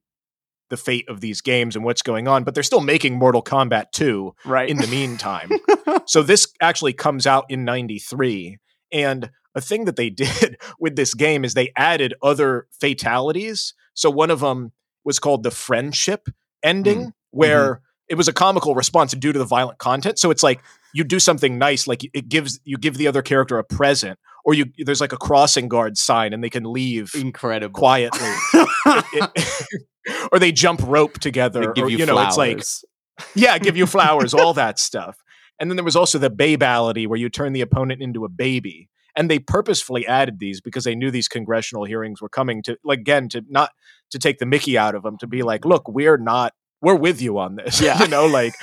the 0.70 0.76
fate 0.76 1.08
of 1.08 1.20
these 1.20 1.40
games 1.40 1.76
and 1.76 1.84
what's 1.84 2.02
going 2.02 2.28
on 2.28 2.44
but 2.44 2.54
they're 2.54 2.62
still 2.62 2.80
making 2.80 3.18
mortal 3.18 3.42
kombat 3.42 3.92
2 3.92 4.34
right. 4.44 4.68
in 4.68 4.78
the 4.78 4.86
meantime. 4.86 5.50
So 6.06 6.22
this 6.22 6.52
actually 6.60 6.92
comes 6.92 7.26
out 7.26 7.46
in 7.48 7.64
93 7.64 8.58
and 8.92 9.30
a 9.54 9.60
thing 9.60 9.84
that 9.84 9.96
they 9.96 10.10
did 10.10 10.58
with 10.78 10.96
this 10.96 11.14
game 11.14 11.44
is 11.44 11.54
they 11.54 11.72
added 11.76 12.14
other 12.22 12.66
fatalities. 12.80 13.74
So 13.94 14.10
one 14.10 14.30
of 14.30 14.40
them 14.40 14.72
was 15.04 15.18
called 15.18 15.42
the 15.42 15.50
friendship 15.50 16.28
ending, 16.62 17.06
mm. 17.06 17.12
where 17.30 17.74
mm-hmm. 17.74 17.82
it 18.08 18.14
was 18.16 18.28
a 18.28 18.32
comical 18.32 18.74
response 18.74 19.12
due 19.12 19.32
to 19.32 19.38
the 19.38 19.44
violent 19.44 19.78
content. 19.78 20.18
So 20.18 20.30
it's 20.30 20.42
like 20.42 20.60
you 20.94 21.04
do 21.04 21.18
something 21.18 21.58
nice, 21.58 21.86
like 21.86 22.02
it 22.12 22.28
gives 22.28 22.60
you 22.64 22.76
give 22.76 22.96
the 22.96 23.08
other 23.08 23.22
character 23.22 23.58
a 23.58 23.64
present, 23.64 24.18
or 24.44 24.54
you 24.54 24.66
there's 24.78 25.00
like 25.00 25.12
a 25.12 25.16
crossing 25.16 25.68
guard 25.68 25.96
sign 25.96 26.32
and 26.32 26.42
they 26.42 26.50
can 26.50 26.64
leave 26.64 27.12
incredible 27.14 27.78
quietly, 27.78 28.20
it, 28.54 29.30
it, 29.34 29.80
or 30.32 30.38
they 30.38 30.52
jump 30.52 30.80
rope 30.84 31.18
together, 31.18 31.70
or 31.70 31.88
you, 31.88 31.98
you 31.98 32.06
know, 32.06 32.14
flowers. 32.14 32.28
it's 32.28 32.36
like 32.36 33.30
yeah, 33.34 33.58
give 33.58 33.76
you 33.76 33.86
flowers, 33.86 34.34
all 34.34 34.54
that 34.54 34.78
stuff. 34.78 35.22
And 35.60 35.70
then 35.70 35.76
there 35.76 35.84
was 35.84 35.94
also 35.94 36.18
the 36.18 36.30
babality 36.30 37.06
where 37.06 37.18
you 37.18 37.28
turn 37.28 37.52
the 37.52 37.60
opponent 37.60 38.00
into 38.00 38.24
a 38.24 38.28
baby. 38.28 38.88
And 39.14 39.30
they 39.30 39.38
purposefully 39.38 40.06
added 40.06 40.38
these 40.38 40.60
because 40.60 40.84
they 40.84 40.94
knew 40.94 41.10
these 41.10 41.28
congressional 41.28 41.84
hearings 41.84 42.22
were 42.22 42.28
coming 42.28 42.62
to 42.62 42.78
like 42.82 43.00
again 43.00 43.28
to 43.30 43.44
not 43.48 43.70
to 44.10 44.18
take 44.18 44.38
the 44.38 44.46
mickey 44.46 44.78
out 44.78 44.94
of 44.94 45.02
them 45.02 45.18
to 45.18 45.26
be 45.26 45.42
like 45.42 45.64
look 45.64 45.88
we're 45.88 46.16
not 46.16 46.54
we're 46.80 46.94
with 46.94 47.20
you 47.20 47.38
on 47.38 47.56
this 47.56 47.80
yeah. 47.82 48.00
you 48.00 48.08
know 48.08 48.26
like 48.26 48.54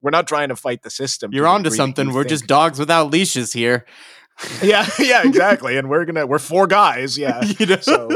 we're 0.00 0.10
not 0.10 0.26
trying 0.26 0.48
to 0.48 0.56
fight 0.56 0.82
the 0.82 0.90
system 0.90 1.32
you're 1.34 1.46
onto 1.46 1.70
something. 1.70 2.12
we're 2.12 2.22
think. 2.22 2.30
just 2.30 2.46
dogs 2.46 2.78
without 2.78 3.10
leashes 3.10 3.52
here. 3.52 3.84
Yeah 4.62 4.88
yeah 4.98 5.22
exactly. 5.22 5.76
And 5.76 5.90
we're 5.90 6.06
gonna 6.06 6.26
we're 6.26 6.38
four 6.38 6.66
guys 6.66 7.18
yeah. 7.18 7.44
You 7.58 7.66
know? 7.66 7.80
so 7.80 8.08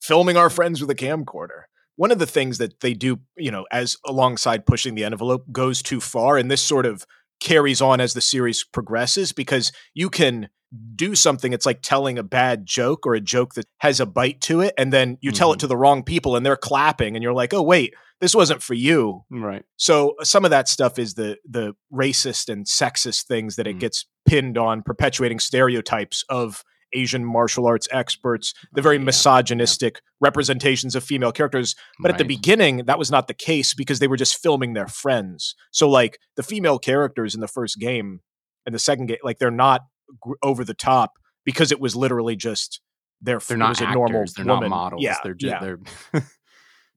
filming 0.00 0.36
our 0.36 0.48
friends 0.48 0.80
with 0.80 0.90
a 0.90 0.94
camcorder. 0.94 1.62
One 1.96 2.12
of 2.12 2.20
the 2.20 2.26
things 2.26 2.58
that 2.58 2.80
they 2.80 2.94
do 2.94 3.18
you 3.36 3.50
know 3.50 3.66
as 3.72 3.96
alongside 4.06 4.64
pushing 4.64 4.94
the 4.94 5.02
envelope 5.02 5.50
goes 5.50 5.82
too 5.82 6.00
far 6.00 6.36
and 6.36 6.48
this 6.50 6.62
sort 6.62 6.86
of 6.86 7.04
carries 7.40 7.80
on 7.80 8.00
as 8.00 8.14
the 8.14 8.20
series 8.20 8.64
progresses 8.64 9.32
because 9.32 9.72
you 9.92 10.08
can 10.08 10.48
do 10.96 11.14
something 11.14 11.52
it's 11.52 11.66
like 11.66 11.82
telling 11.82 12.18
a 12.18 12.22
bad 12.22 12.66
joke 12.66 13.06
or 13.06 13.14
a 13.14 13.20
joke 13.20 13.54
that 13.54 13.66
has 13.78 14.00
a 14.00 14.06
bite 14.06 14.40
to 14.40 14.60
it 14.60 14.74
and 14.76 14.92
then 14.92 15.18
you 15.20 15.30
mm-hmm. 15.30 15.36
tell 15.36 15.50
it 15.50 15.54
mm-hmm. 15.54 15.60
to 15.60 15.66
the 15.68 15.76
wrong 15.76 16.02
people 16.02 16.36
and 16.36 16.44
they're 16.44 16.56
clapping 16.56 17.14
and 17.14 17.22
you're 17.22 17.32
like 17.32 17.54
oh 17.54 17.62
wait 17.62 17.94
this 18.20 18.34
wasn't 18.34 18.62
for 18.62 18.74
you 18.74 19.22
right 19.30 19.64
so 19.76 20.14
some 20.22 20.44
of 20.44 20.50
that 20.50 20.68
stuff 20.68 20.98
is 20.98 21.14
the 21.14 21.36
the 21.48 21.74
racist 21.92 22.48
and 22.48 22.66
sexist 22.66 23.26
things 23.26 23.56
that 23.56 23.66
it 23.66 23.72
mm-hmm. 23.72 23.80
gets 23.80 24.06
pinned 24.26 24.58
on 24.58 24.82
perpetuating 24.82 25.38
stereotypes 25.38 26.24
of 26.28 26.64
Asian 26.94 27.24
martial 27.24 27.66
arts 27.66 27.88
experts, 27.90 28.54
the 28.72 28.82
very 28.82 28.96
Oh, 28.96 29.00
yeah, 29.00 29.04
misogynistic 29.04 30.00
representations 30.20 30.94
of 30.94 31.04
female 31.04 31.32
characters. 31.32 31.74
But 32.00 32.10
at 32.10 32.18
the 32.18 32.24
beginning, 32.24 32.84
that 32.86 32.98
was 32.98 33.10
not 33.10 33.28
the 33.28 33.34
case 33.34 33.74
because 33.74 33.98
they 33.98 34.08
were 34.08 34.16
just 34.16 34.40
filming 34.40 34.72
their 34.74 34.86
friends. 34.86 35.54
So, 35.70 35.88
like, 35.88 36.18
the 36.36 36.42
female 36.42 36.78
characters 36.78 37.34
in 37.34 37.40
the 37.40 37.48
first 37.48 37.78
game 37.78 38.20
and 38.66 38.74
the 38.74 38.78
second 38.78 39.06
game, 39.06 39.18
like, 39.22 39.38
they're 39.38 39.50
not 39.50 39.82
gr- 40.20 40.34
over 40.42 40.64
the 40.64 40.74
top 40.74 41.12
because 41.44 41.72
it 41.72 41.80
was 41.80 41.94
literally 41.96 42.36
just 42.36 42.80
their 43.20 43.38
they're 43.38 43.56
it 43.56 43.58
not 43.58 43.80
actors, 43.80 43.94
normal 43.94 44.24
they're 44.36 44.44
woman. 44.44 44.70
not 44.70 44.76
models. 44.76 45.02
Yeah, 45.02 45.16
they're 45.22 45.34
just 45.34 45.50
yeah. 45.52 45.60
they're 45.60 45.78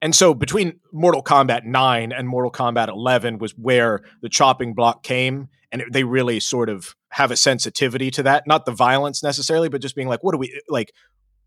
And 0.01 0.15
so 0.15 0.33
between 0.33 0.79
Mortal 0.93 1.23
Kombat 1.23 1.65
9 1.65 2.11
and 2.11 2.27
Mortal 2.27 2.51
Kombat 2.51 2.87
11 2.87 3.39
was 3.39 3.51
where 3.53 4.01
the 4.21 4.29
chopping 4.29 4.73
block 4.73 5.03
came. 5.03 5.49
And 5.71 5.81
it, 5.81 5.91
they 5.91 6.03
really 6.03 6.39
sort 6.39 6.69
of 6.69 6.95
have 7.09 7.31
a 7.31 7.35
sensitivity 7.35 8.11
to 8.11 8.23
that. 8.23 8.45
Not 8.47 8.65
the 8.65 8.71
violence 8.71 9.23
necessarily, 9.23 9.69
but 9.69 9.81
just 9.81 9.95
being 9.95 10.07
like, 10.07 10.23
what 10.23 10.31
do 10.33 10.37
we 10.37 10.59
like? 10.69 10.93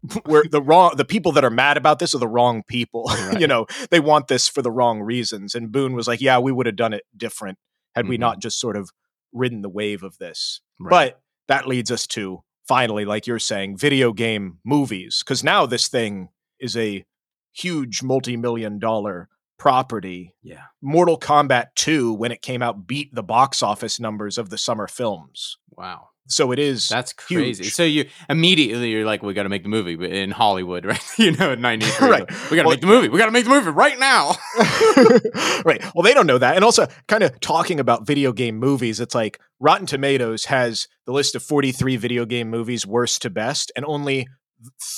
We're 0.27 0.45
the 0.51 0.61
wrong, 0.63 0.95
the 0.97 1.05
people 1.05 1.33
that 1.33 1.45
are 1.45 1.51
mad 1.51 1.77
about 1.77 1.99
this 2.01 2.15
are 2.15 2.19
the 2.19 2.29
wrong 2.29 2.63
people. 2.67 3.05
Right. 3.09 3.41
you 3.41 3.47
know, 3.47 3.67
they 3.91 4.01
want 4.01 4.29
this 4.29 4.49
for 4.49 4.63
the 4.63 4.71
wrong 4.71 5.01
reasons. 5.01 5.55
And 5.55 5.71
Boon 5.71 5.95
was 5.95 6.09
like, 6.09 6.21
yeah, 6.21 6.39
we 6.39 6.53
would 6.53 6.67
have 6.67 6.77
done 6.77 6.93
it 6.93 7.05
different 7.17 7.59
had 7.95 8.09
we 8.09 8.17
Mhm. 8.17 8.21
not 8.21 8.41
just 8.41 8.59
sort 8.59 8.77
of 8.77 8.91
ridden 9.33 9.63
the 9.63 9.69
wave 9.69 10.03
of 10.03 10.19
this. 10.19 10.61
Right. 10.81 11.13
But 11.15 11.21
that 11.49 11.69
leads 11.69 11.91
us 11.91 12.07
to 12.09 12.41
finally, 12.67 13.05
like 13.05 13.27
you're 13.27 13.39
saying, 13.39 13.77
video 13.77 14.13
game 14.13 14.59
movies. 14.65 15.23
Because 15.25 15.45
now 15.45 15.67
this 15.67 15.89
thing 15.89 16.29
is 16.59 16.77
a 16.77 17.05
huge 17.53 18.03
multi 18.03 18.37
million 18.37 18.79
dollar 18.79 19.29
property. 19.59 20.35
yeah. 20.43 20.63
Mortal 20.81 21.19
Kombat 21.19 21.67
2, 21.77 22.15
when 22.15 22.33
it 22.33 22.41
came 22.41 22.63
out, 22.63 22.87
beat 22.87 23.15
the 23.15 23.23
box 23.23 23.63
office 23.63 24.01
numbers 24.01 24.39
of 24.39 24.49
the 24.49 24.57
summer 24.57 24.87
films. 24.87 25.59
Wow. 25.77 26.09
So 26.29 26.53
it 26.53 26.59
is. 26.59 26.89
That's 26.89 27.13
crazy. 27.13 27.65
huge. 27.65 27.75
So 27.75 27.83
you 27.83 28.07
immediately 28.31 28.91
you're 28.91 29.05
like, 29.05 29.23
we 29.23 29.35
got 29.35 29.43
to 29.43 29.49
make 29.51 29.65
the 29.65 29.69
movie 29.69 29.99
in 30.19 30.31
Hollywood, 30.31 30.85
right? 30.87 31.03
you 31.19 31.33
know, 31.33 31.53
in 31.53 31.61
'93, 31.61 32.09
Right. 32.09 32.31
We 32.51 32.57
got 32.57 32.63
to 32.63 32.69
Well- 32.69 32.71
make 32.71 32.81
the 32.81 32.87
movie. 32.87 33.09
We 33.09 33.19
got 33.19 33.27
to 33.27 33.33
make 33.33 33.45
the 33.45 33.51
movie 33.51 33.71
right 33.71 33.99
now. 33.99 34.33
right. 35.65 35.83
Well, 35.95 36.03
they 36.05 36.15
don't 36.15 36.27
know 36.27 36.39
that. 36.39 36.55
And 36.57 36.65
also, 36.65 36.87
kind 37.09 37.23
of 37.23 37.39
talking 37.41 37.81
about 37.81 38.07
video 38.07 38.33
game 38.33 38.57
movies, 38.59 39.01
it's 39.01 39.15
like 39.15 39.41
Rotten 39.59 39.87
Tomatoes 39.87 40.47
has 40.47 40.89
the 41.05 41.13
list 41.13 41.35
of 41.35 41.43
43 41.43 41.97
video 41.97 42.25
game 42.25 42.49
movies, 42.49 42.87
worst 42.87 43.23
to 43.23 43.31
best, 43.31 43.73
and 43.77 43.85
only 43.87 44.29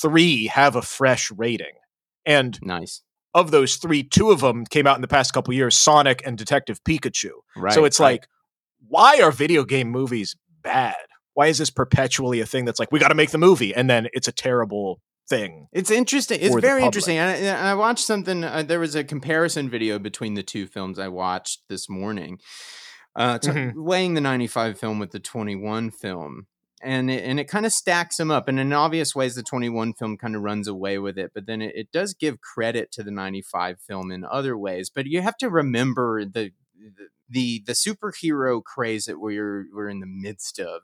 three 0.00 0.46
have 0.48 0.76
a 0.76 0.82
fresh 0.82 1.30
rating. 1.32 1.72
And 2.24 2.58
nice. 2.62 3.02
of 3.34 3.50
those 3.50 3.76
three, 3.76 4.02
two 4.02 4.30
of 4.30 4.40
them 4.40 4.64
came 4.66 4.86
out 4.86 4.96
in 4.96 5.02
the 5.02 5.08
past 5.08 5.32
couple 5.32 5.52
years 5.54 5.76
Sonic 5.76 6.22
and 6.24 6.36
Detective 6.38 6.82
Pikachu. 6.84 7.30
Right. 7.56 7.72
so 7.72 7.84
it's 7.84 7.98
right. 8.00 8.12
like, 8.12 8.28
why 8.88 9.20
are 9.20 9.30
video 9.30 9.64
game 9.64 9.88
movies 9.90 10.36
bad? 10.62 10.96
Why 11.34 11.46
is 11.46 11.58
this 11.58 11.70
perpetually 11.70 12.40
a 12.40 12.46
thing 12.46 12.64
that's 12.64 12.78
like, 12.78 12.92
we 12.92 12.98
got 12.98 13.08
to 13.08 13.14
make 13.14 13.30
the 13.30 13.38
movie, 13.38 13.74
and 13.74 13.88
then 13.88 14.08
it's 14.12 14.28
a 14.28 14.32
terrible 14.32 15.00
thing? 15.28 15.66
It's 15.72 15.90
interesting. 15.90 16.38
It's 16.42 16.54
very 16.56 16.82
interesting. 16.84 17.16
And 17.16 17.46
I, 17.48 17.70
I 17.70 17.74
watched 17.74 18.04
something. 18.04 18.44
Uh, 18.44 18.62
there 18.62 18.80
was 18.80 18.94
a 18.94 19.02
comparison 19.02 19.70
video 19.70 19.98
between 19.98 20.34
the 20.34 20.42
two 20.42 20.66
films 20.66 20.98
I 20.98 21.08
watched 21.08 21.62
this 21.70 21.88
morning, 21.88 22.38
uh, 23.16 23.38
Mhm. 23.38 23.72
weighing 23.76 24.12
the 24.14 24.20
'95 24.20 24.78
film 24.78 24.98
with 24.98 25.12
the 25.12 25.20
21 25.20 25.90
film, 25.90 26.48
and 26.82 27.10
it, 27.10 27.24
and 27.24 27.38
it 27.40 27.48
kind 27.48 27.66
of 27.66 27.72
stacks 27.72 28.16
them 28.16 28.30
up. 28.30 28.48
And 28.48 28.58
in 28.60 28.72
obvious 28.72 29.14
ways, 29.14 29.34
the 29.34 29.42
21 29.42 29.94
film 29.94 30.16
kind 30.16 30.36
of 30.36 30.42
runs 30.42 30.68
away 30.68 30.98
with 30.98 31.18
it, 31.18 31.32
but 31.34 31.46
then 31.46 31.62
it, 31.62 31.72
it 31.74 31.92
does 31.92 32.14
give 32.14 32.40
credit 32.40 32.92
to 32.92 33.02
the 33.02 33.10
'95 33.10 33.80
film 33.80 34.10
in 34.10 34.24
other 34.24 34.56
ways. 34.58 34.90
But 34.94 35.06
you 35.06 35.20
have 35.22 35.36
to 35.38 35.48
remember 35.50 36.24
the 36.24 36.52
the 36.76 37.08
the, 37.28 37.62
the 37.66 37.72
superhero 37.72 38.62
craze 38.62 39.06
that 39.06 39.20
we're 39.20 39.66
we're 39.74 39.88
in 39.88 40.00
the 40.00 40.06
midst 40.06 40.58
of. 40.58 40.82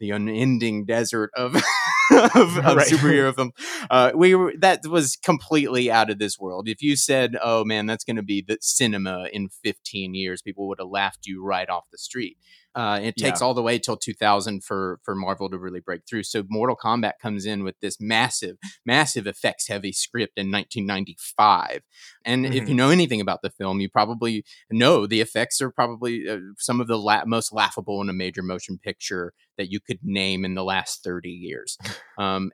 The 0.00 0.10
unending 0.10 0.84
desert 0.86 1.32
of 1.36 1.56
of, 2.12 2.36
of 2.36 2.56
Right. 2.56 2.86
superhero 2.86 3.34
film 3.34 3.50
uh, 3.90 4.12
we 4.14 4.32
were 4.36 4.52
that 4.60 4.86
was 4.86 5.16
completely 5.16 5.90
out 5.90 6.08
of 6.08 6.20
this 6.20 6.38
world. 6.38 6.68
If 6.68 6.82
you 6.82 6.94
said, 6.94 7.36
"Oh 7.42 7.64
man, 7.64 7.86
that's 7.86 8.04
going 8.04 8.14
to 8.14 8.22
be 8.22 8.40
the 8.46 8.58
cinema 8.60 9.26
in 9.32 9.48
15 9.48 10.14
years," 10.14 10.40
people 10.40 10.68
would 10.68 10.78
have 10.78 10.88
laughed 10.88 11.26
you 11.26 11.44
right 11.44 11.68
off 11.68 11.84
the 11.90 11.98
street. 11.98 12.36
Uh, 12.78 13.00
it 13.02 13.16
takes 13.16 13.42
all 13.42 13.54
the 13.54 13.62
way 13.62 13.76
till 13.76 13.96
2000 13.96 14.62
for 14.62 15.00
for 15.04 15.16
Marvel 15.16 15.50
to 15.50 15.58
really 15.58 15.80
break 15.80 16.02
through. 16.08 16.22
So 16.22 16.44
Mortal 16.48 16.76
Kombat 16.76 17.14
comes 17.20 17.44
in 17.44 17.64
with 17.64 17.74
this 17.80 17.96
massive, 18.00 18.56
massive 18.86 19.26
effects 19.26 19.66
heavy 19.66 19.90
script 19.92 20.34
in 20.38 20.50
1995. 20.52 21.80
And 22.24 22.46
if 22.46 22.64
Mhm. 22.64 22.68
you 22.68 22.74
know 22.74 22.90
anything 22.90 23.20
about 23.20 23.42
the 23.42 23.50
film, 23.50 23.80
you 23.80 23.88
probably 23.88 24.44
know 24.70 25.06
the 25.08 25.20
effects 25.20 25.60
are 25.60 25.70
probably 25.72 26.28
uh, 26.28 26.38
some 26.58 26.80
of 26.80 26.86
the 26.86 26.98
la- 26.98 27.24
most 27.26 27.52
laughable 27.52 28.00
in 28.00 28.08
a 28.08 28.12
major 28.12 28.42
motion 28.42 28.78
picture 28.78 29.32
that 29.56 29.72
you 29.72 29.80
could 29.80 29.98
name 30.04 30.44
in 30.44 30.54
the 30.54 30.64
last 30.64 31.02
30 31.02 31.30
years. 31.30 31.76
Um, 32.18 32.50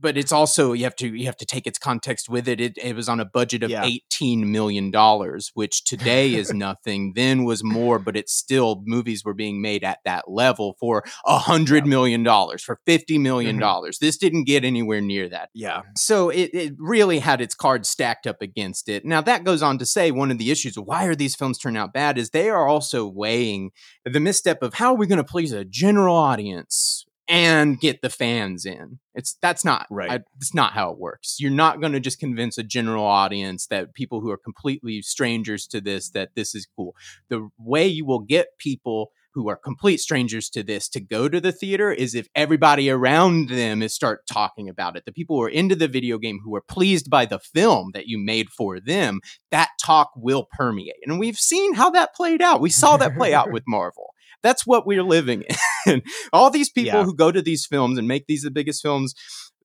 but 0.00 0.16
it's 0.16 0.32
also 0.32 0.72
you 0.72 0.84
have 0.84 0.96
to 0.96 1.08
you 1.08 1.26
have 1.26 1.36
to 1.38 1.46
take 1.46 1.66
its 1.66 1.78
context 1.78 2.28
with 2.28 2.48
it. 2.48 2.60
It, 2.60 2.78
it 2.78 2.94
was 2.96 3.08
on 3.08 3.20
a 3.20 3.24
budget 3.24 3.62
of 3.62 3.70
Yeah. 3.70 3.84
eighteen 3.84 4.50
million 4.52 4.90
dollars, 4.90 5.50
which 5.54 5.84
today 5.84 6.34
is 6.34 6.52
nothing. 6.54 7.12
then 7.14 7.44
was 7.44 7.62
more, 7.64 7.98
but 7.98 8.16
it's 8.16 8.32
still 8.32 8.82
movies 8.86 9.24
were 9.24 9.34
being 9.34 9.60
made 9.62 9.84
at 9.84 9.98
that 10.04 10.30
level 10.30 10.76
for 10.78 11.04
a 11.24 11.38
hundred 11.38 11.86
million 11.86 12.22
dollars, 12.22 12.62
for 12.62 12.78
fifty 12.86 13.18
million 13.18 13.56
Mhm. 13.56 13.60
dollars. 13.60 13.98
This 13.98 14.16
didn't 14.16 14.44
get 14.44 14.64
anywhere 14.64 15.00
near 15.00 15.28
that. 15.28 15.50
Yeah. 15.54 15.82
So 15.96 16.28
it, 16.30 16.50
it 16.52 16.74
really 16.78 17.18
had 17.18 17.40
its 17.40 17.54
cards 17.54 17.88
stacked 17.88 18.26
up 18.26 18.42
against 18.42 18.88
it. 18.88 19.04
Now 19.04 19.20
that 19.22 19.44
goes 19.44 19.62
on 19.62 19.78
to 19.78 19.86
say 19.86 20.10
one 20.10 20.30
of 20.30 20.38
the 20.38 20.50
issues 20.50 20.76
why 20.78 21.04
are 21.06 21.14
these 21.14 21.34
films 21.34 21.58
turning 21.58 21.78
out 21.78 21.92
bad 21.92 22.18
is 22.18 22.30
they 22.30 22.50
are 22.50 22.66
also 22.68 23.06
weighing 23.06 23.70
the 24.04 24.20
misstep 24.20 24.62
of 24.62 24.74
how 24.74 24.92
are 24.92 24.96
we 24.96 25.06
going 25.06 25.16
to 25.18 25.24
please 25.24 25.52
a 25.52 25.64
general 25.64 26.14
audience 26.16 27.04
and 27.28 27.80
get 27.80 28.02
the 28.02 28.10
fans 28.10 28.64
in. 28.64 28.98
It's 29.14 29.36
that's 29.40 29.64
not 29.64 29.86
Right. 29.90 30.10
I, 30.10 30.20
it's 30.36 30.54
not 30.54 30.72
how 30.72 30.90
it 30.90 30.98
works. 30.98 31.36
You're 31.38 31.50
not 31.50 31.80
going 31.80 31.92
to 31.92 32.00
just 32.00 32.20
convince 32.20 32.58
a 32.58 32.62
general 32.62 33.04
audience 33.04 33.66
that 33.68 33.94
people 33.94 34.20
who 34.20 34.30
are 34.30 34.36
completely 34.36 35.02
strangers 35.02 35.66
to 35.68 35.80
this 35.80 36.10
that 36.10 36.30
this 36.34 36.54
is 36.54 36.66
cool. 36.76 36.94
The 37.28 37.48
way 37.58 37.86
you 37.86 38.04
will 38.04 38.20
get 38.20 38.58
people 38.58 39.10
who 39.36 39.50
are 39.50 39.56
complete 39.56 39.98
strangers 39.98 40.48
to 40.48 40.62
this 40.62 40.88
to 40.88 40.98
go 40.98 41.28
to 41.28 41.42
the 41.42 41.52
theater 41.52 41.92
is 41.92 42.14
if 42.14 42.26
everybody 42.34 42.88
around 42.88 43.50
them 43.50 43.82
is 43.82 43.94
start 43.94 44.26
talking 44.26 44.66
about 44.66 44.96
it. 44.96 45.04
The 45.04 45.12
people 45.12 45.36
who 45.36 45.42
are 45.42 45.50
into 45.50 45.76
the 45.76 45.88
video 45.88 46.16
game 46.16 46.40
who 46.42 46.56
are 46.56 46.62
pleased 46.62 47.10
by 47.10 47.26
the 47.26 47.38
film 47.38 47.90
that 47.92 48.06
you 48.06 48.16
made 48.16 48.48
for 48.48 48.80
them, 48.80 49.20
that 49.50 49.68
talk 49.78 50.10
will 50.16 50.48
permeate. 50.50 50.96
And 51.04 51.18
we've 51.18 51.36
seen 51.36 51.74
how 51.74 51.90
that 51.90 52.14
played 52.14 52.40
out. 52.40 52.62
We 52.62 52.70
saw 52.70 52.96
that 52.96 53.14
play 53.14 53.34
out 53.34 53.52
with 53.52 53.64
Marvel. 53.68 54.14
That's 54.42 54.66
what 54.66 54.86
we're 54.86 55.02
living 55.02 55.44
in. 55.86 56.02
All 56.32 56.50
these 56.50 56.70
people 56.70 57.00
Yeah. 57.00 57.04
who 57.04 57.14
go 57.14 57.32
to 57.32 57.42
these 57.42 57.66
films 57.66 57.98
and 57.98 58.06
make 58.06 58.26
these 58.26 58.42
the 58.42 58.50
biggest 58.50 58.82
films, 58.82 59.14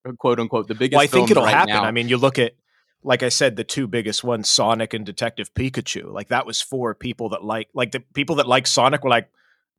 uh, 0.08 0.12
quote 0.14 0.40
unquote, 0.40 0.68
the 0.68 0.76
biggest 0.76 0.98
Well, 0.98 1.04
I 1.04 1.08
think 1.08 1.32
it'll 1.32 1.44
right 1.44 1.54
happen. 1.54 1.74
now. 1.76 1.84
I 1.84 1.92
mean, 1.92 2.08
you 2.10 2.18
look 2.18 2.40
at, 2.40 2.54
like 3.04 3.24
I 3.24 3.30
said, 3.30 3.56
the 3.56 3.64
two 3.64 3.88
biggest 3.88 4.24
ones, 4.24 4.48
Sonic 4.50 4.94
and 4.94 5.06
Detective 5.06 5.54
Pikachu. 5.54 6.12
Like 6.12 6.28
that 6.30 6.46
was 6.46 6.62
for 6.62 6.94
people 6.96 7.30
that 7.30 7.44
like, 7.44 7.68
like 7.74 7.92
the 7.92 8.02
people 8.14 8.36
that 8.38 8.48
like 8.48 8.68
Sonic 8.68 9.04
were 9.04 9.10
like, 9.10 9.30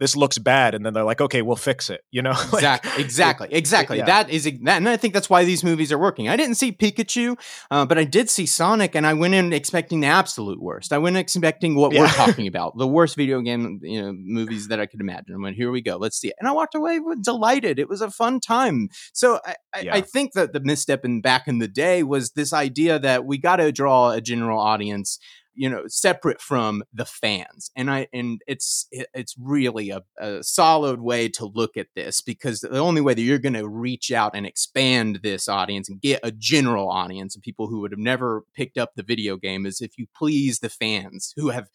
this 0.03 0.17
looks 0.17 0.37
bad, 0.37 0.75
and 0.75 0.85
then 0.85 0.95
they're 0.95 1.05
like, 1.05 1.21
okay, 1.21 1.43
we'll 1.43 1.55
fix 1.55 1.89
it. 1.89 2.01
You 2.11 2.23
know, 2.23 2.33
Like, 2.53 2.85
exactly, 2.99 2.99
exactly, 2.99 3.49
exactly. 3.53 3.99
yeah. 3.99 4.07
That 4.07 4.31
is, 4.31 4.47
and 4.47 4.89
I 4.89 4.97
think 4.97 5.15
that's 5.15 5.31
why 5.31 5.45
these 5.45 5.63
movies 5.63 5.93
are 5.93 5.99
working. 5.99 6.29
I 6.29 6.35
didn't 6.37 6.57
see 6.57 6.73
Pikachu, 6.73 7.39
uh, 7.71 7.87
but 7.87 7.99
I 7.99 8.05
did 8.05 8.29
see 8.29 8.45
Sonic, 8.45 8.97
and 8.97 9.07
I 9.07 9.15
went 9.15 9.35
in 9.35 9.53
expecting 9.53 10.01
the 10.01 10.09
absolute 10.09 10.61
worst. 10.61 10.93
I 10.93 10.99
went 10.99 11.17
expecting 11.17 11.77
what 11.77 11.93
we're 11.93 12.09
talking 12.23 12.49
about, 12.49 12.77
the 12.77 12.87
worst 12.89 13.15
video 13.17 13.41
game 13.41 13.79
you 13.83 14.03
know 14.03 14.13
movies 14.13 14.69
that 14.69 14.81
I 14.81 14.87
could 14.87 15.01
imagine. 15.01 15.37
I 15.37 15.43
went, 15.43 15.57
here 15.57 15.71
we 15.71 15.81
go, 15.81 15.97
let's 15.99 16.19
see 16.19 16.29
it, 16.29 16.35
and 16.41 16.49
I 16.49 16.53
walked 16.53 16.75
away 16.75 16.99
delighted. 17.23 17.79
It 17.79 17.89
was 17.89 18.01
a 18.01 18.11
fun 18.11 18.41
time. 18.41 18.89
So 19.13 19.39
I, 19.47 19.55
I, 19.73 19.81
Yeah. 19.83 19.95
I 19.95 20.01
think 20.01 20.33
that 20.33 20.53
the 20.53 20.61
misstep 20.61 21.05
in 21.05 21.21
back 21.21 21.47
in 21.47 21.59
the 21.59 21.69
day 21.69 22.03
was 22.03 22.33
this 22.33 22.53
idea 22.53 22.99
that 22.99 23.25
we 23.25 23.39
got 23.39 23.57
to 23.57 23.71
draw 23.71 24.11
a 24.11 24.21
general 24.21 24.59
audience 24.59 25.19
you 25.55 25.69
know 25.69 25.85
separate 25.87 26.41
from 26.41 26.83
the 26.93 27.05
fans 27.05 27.71
and 27.77 27.91
i 27.91 28.07
and 28.13 28.41
it's 28.47 28.89
it's 28.93 29.35
really 29.39 29.91
a, 29.91 30.01
a 30.19 30.43
solid 30.43 31.01
way 31.01 31.29
to 31.29 31.45
look 31.47 31.77
at 31.77 31.89
this 31.95 32.21
because 32.21 32.61
the 32.61 32.79
only 32.79 33.01
way 33.01 33.15
that 33.15 33.23
you're 33.23 33.39
going 33.39 33.53
to 33.53 33.69
reach 33.69 34.11
out 34.13 34.35
and 34.35 34.47
expand 34.47 35.21
this 35.23 35.49
audience 35.49 35.89
and 35.89 36.01
get 36.01 36.21
a 36.23 36.31
general 36.33 36.89
audience 36.91 37.37
of 37.37 37.43
people 37.43 37.67
who 37.69 37.81
would 37.81 37.93
have 37.93 37.99
never 37.99 38.45
picked 38.55 38.79
up 38.79 38.93
the 38.97 39.03
video 39.03 39.37
game 39.37 39.67
is 39.67 39.81
if 39.81 39.93
you 39.99 40.07
please 40.17 40.61
the 40.61 40.69
fans 40.71 41.33
who 41.37 41.51
have 41.51 41.69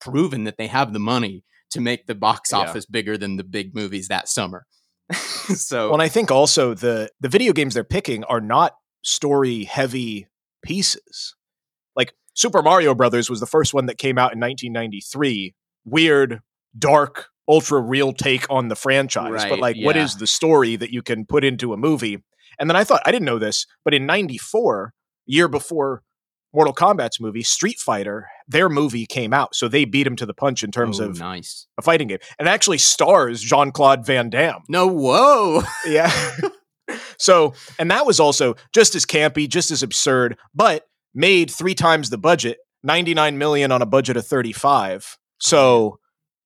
proven 0.00 0.44
that 0.44 0.56
they 0.58 0.66
have 0.66 0.92
the 0.92 0.98
money 0.98 1.44
to 1.70 1.80
make 1.80 2.06
the 2.06 2.14
box 2.14 2.50
Yeah. 2.52 2.58
office 2.58 2.86
bigger 2.86 3.16
than 3.16 3.36
the 3.36 3.44
big 3.44 3.74
movies 3.74 4.08
that 4.08 4.28
summer 4.28 4.66
so 5.12 5.86
Well, 5.86 5.94
and 5.94 6.02
I 6.02 6.08
think 6.08 6.30
also 6.30 6.74
the 6.74 7.10
the 7.20 7.28
video 7.28 7.52
games 7.52 7.74
they're 7.74 7.84
picking 7.84 8.24
are 8.24 8.40
not 8.40 8.74
story 9.02 9.64
heavy 9.64 10.28
pieces. 10.62 11.34
Like 11.96 12.12
Super 12.34 12.62
Mario 12.62 12.94
Brothers 12.94 13.28
was 13.28 13.40
the 13.40 13.46
first 13.46 13.74
one 13.74 13.86
that 13.86 13.98
came 13.98 14.18
out 14.18 14.32
in 14.32 14.40
1993. 14.40 15.54
Weird, 15.84 16.40
dark, 16.78 17.28
ultra 17.48 17.80
real 17.80 18.12
take 18.12 18.46
on 18.50 18.68
the 18.68 18.76
franchise. 18.76 19.44
but 19.48 19.58
like, 19.58 19.76
what 19.80 19.96
yeah. 19.96 20.04
is 20.04 20.16
the 20.16 20.26
story 20.26 20.76
that 20.76 20.90
you 20.92 21.02
can 21.02 21.26
put 21.26 21.44
into 21.44 21.72
a 21.72 21.76
movie? 21.76 22.22
And 22.58 22.68
then 22.68 22.76
I 22.76 22.84
thought 22.84 23.02
I 23.06 23.12
didn't 23.12 23.24
know 23.26 23.38
this, 23.38 23.66
but 23.84 23.94
in 23.94 24.06
'94, 24.06 24.92
year 25.26 25.48
before 25.48 26.02
Mortal 26.52 26.74
Kombat's 26.74 27.20
movie, 27.20 27.42
Street 27.42 27.78
Fighter, 27.78 28.26
their 28.48 28.68
movie 28.68 29.06
came 29.06 29.32
out, 29.32 29.54
so 29.54 29.68
they 29.68 29.84
beat 29.84 30.06
him 30.06 30.16
to 30.16 30.26
the 30.26 30.34
punch 30.34 30.62
in 30.62 30.70
terms 30.70 31.00
Oh, 31.00 31.04
of 31.06 31.18
nice 31.20 31.66
a 31.78 31.82
fighting 31.82 32.08
game, 32.08 32.18
and 32.38 32.48
actually 32.48 32.78
stars 32.78 33.40
Jean 33.40 33.70
Claude 33.72 34.04
Van 34.04 34.28
Damme. 34.30 34.62
no 34.68 34.86
whoa 34.86 35.62
Yeah. 35.86 36.12
so, 37.18 37.54
and 37.78 37.90
that 37.90 38.04
was 38.04 38.18
also 38.20 38.56
just 38.74 38.94
as 38.94 39.06
campy, 39.06 39.48
just 39.48 39.70
as 39.70 39.82
absurd, 39.82 40.36
but 40.54 40.86
made 41.14 41.50
three 41.50 41.74
times 41.74 42.10
the 42.10 42.18
budget, 42.18 42.58
99 42.82 43.38
million 43.38 43.72
on 43.72 43.82
a 43.82 43.86
budget 43.86 44.16
of 44.16 44.26
35. 44.26 45.18
So 45.38 45.98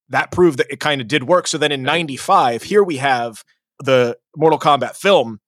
that 0.08 0.30
proved 0.30 0.58
that 0.58 0.70
it 0.70 0.80
kind 0.80 1.00
of 1.00 1.08
did 1.08 1.24
work. 1.24 1.46
So 1.46 1.58
then 1.58 1.72
in 1.72 1.82
95, 1.82 2.62
here 2.62 2.82
we 2.82 2.96
have 2.98 3.44
the 3.80 4.16
Mortal 4.36 4.58
Kombat 4.58 4.96
film 4.96 5.40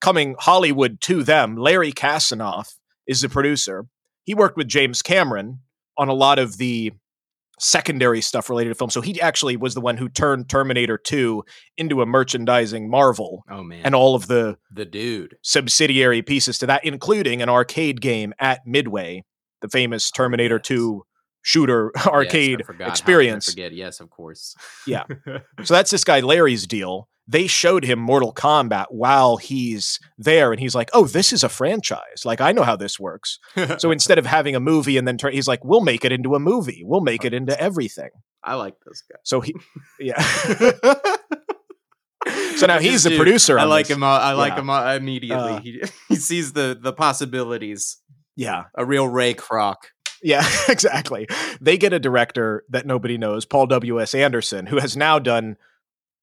coming 0.00 0.36
Hollywood 0.38 1.00
to 1.02 1.22
them. 1.22 1.56
Larry 1.56 1.92
Kasanoff 1.92 2.74
is 3.06 3.20
the 3.20 3.28
producer. 3.28 3.86
He 4.24 4.34
worked 4.34 4.56
with 4.56 4.68
James 4.68 5.02
Cameron 5.02 5.60
on 5.96 6.08
a 6.08 6.14
lot 6.14 6.38
of 6.38 6.58
the 6.58 6.92
secondary 7.58 8.20
stuff 8.20 8.48
related 8.50 8.70
to 8.70 8.74
film. 8.74 8.90
So 8.90 9.00
he 9.00 9.20
actually 9.20 9.56
was 9.56 9.74
the 9.74 9.80
one 9.80 9.96
who 9.96 10.08
turned 10.08 10.48
Terminator 10.48 10.98
2 10.98 11.44
into 11.76 12.02
a 12.02 12.06
merchandising 12.06 12.90
marvel. 12.90 13.44
Oh 13.50 13.62
man. 13.62 13.82
And 13.84 13.94
all 13.94 14.14
of 14.14 14.26
the 14.28 14.58
the 14.70 14.84
dude. 14.84 15.36
subsidiary 15.42 16.22
pieces 16.22 16.58
to 16.58 16.66
that, 16.66 16.84
including 16.84 17.42
an 17.42 17.48
arcade 17.48 18.00
game 18.00 18.32
at 18.38 18.66
Midway, 18.66 19.24
the 19.60 19.68
famous 19.68 20.10
oh, 20.14 20.16
Terminator 20.16 20.56
Oh, 20.56 20.58
yes. 20.58 20.66
2 20.68 21.02
shooter 21.42 21.92
Yes, 21.96 22.06
I 22.06 22.10
arcade. 22.10 22.62
I 22.80 22.88
experience. 22.88 23.50
forget. 23.50 23.72
Yes, 23.72 24.00
of 24.00 24.10
course. 24.10 24.54
Yeah. 24.86 25.04
So 25.64 25.74
that's 25.74 25.90
this 25.90 26.04
guy 26.04 26.20
Larry's 26.20 26.66
deal. 26.66 27.08
They 27.30 27.46
showed 27.46 27.84
him 27.84 27.98
Mortal 27.98 28.32
Kombat 28.32 28.86
while 28.88 29.36
he's 29.36 30.00
there, 30.16 30.50
and 30.50 30.58
he's 30.58 30.74
like, 30.74 30.88
"Oh, 30.94 31.04
this 31.06 31.32
is 31.32 31.44
a 31.44 31.48
franchise. 31.50 32.24
Like 32.24 32.40
I 32.40 32.52
know 32.52 32.62
how 32.62 32.74
this 32.76 32.98
works." 32.98 33.38
So 33.78 33.90
instead 33.90 34.18
of 34.18 34.24
having 34.26 34.56
a 34.56 34.60
movie 34.60 34.96
and 34.96 35.06
then 35.06 35.18
turn, 35.18 35.32
he's 35.34 35.46
like, 35.48 35.64
"We'll 35.64 35.82
make 35.82 36.04
it 36.04 36.12
into 36.12 36.34
a 36.34 36.40
movie. 36.40 36.82
We'll 36.84 37.02
make 37.02 37.24
it 37.24 37.34
into 37.34 37.58
everything." 37.60 38.10
I 38.42 38.54
like 38.54 38.74
this 38.86 39.02
guy. 39.10 39.18
So 39.24 39.40
he, 39.42 39.54
yeah. 40.00 40.22
so 42.56 42.66
now 42.66 42.78
he's 42.78 43.04
the 43.04 43.16
producer. 43.16 43.58
I 43.58 43.64
like 43.64 43.88
this. 43.88 43.96
him. 43.96 44.02
uh, 44.02 44.06
I 44.18 44.32
like 44.32 44.54
Yeah. 44.54 44.60
him 44.60 44.70
uh, 44.70 44.94
immediately. 44.94 45.52
Uh, 45.52 45.60
he, 45.60 45.82
he 46.08 46.16
sees 46.16 46.52
the 46.52 46.78
the 46.80 46.92
possibilities. 46.92 47.98
Yeah, 48.36 48.64
A 48.76 48.84
real 48.86 49.08
Ray 49.08 49.34
Kroc. 49.34 49.74
yeah, 50.22 50.46
exactly. 50.68 51.26
They 51.60 51.76
get 51.76 51.92
a 51.92 51.98
director 51.98 52.62
that 52.70 52.86
nobody 52.86 53.18
knows, 53.18 53.44
Paul 53.44 53.66
W. 53.66 54.00
S. 54.00 54.14
Anderson, 54.14 54.66
who 54.66 54.78
has 54.78 54.96
now 54.96 55.18
done 55.18 55.56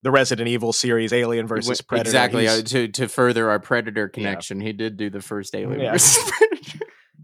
the 0.06 0.12
Resident 0.12 0.48
Evil 0.48 0.72
series, 0.72 1.12
Alien 1.12 1.48
versus 1.48 1.82
Predator. 1.82 2.08
Exactly. 2.10 2.48
Uh, 2.48 2.62
to 2.62 2.88
to 2.90 3.08
further 3.08 3.50
our 3.50 3.60
Predator 3.60 4.08
connection, 4.08 4.62
he 4.62 4.72
did 4.72 4.98
do 4.98 5.10
the 5.10 5.20
first 5.20 5.56
Alien 5.56 5.82
Yeah. 5.82 5.92
versus 5.94 6.32
Predator. 6.38 6.80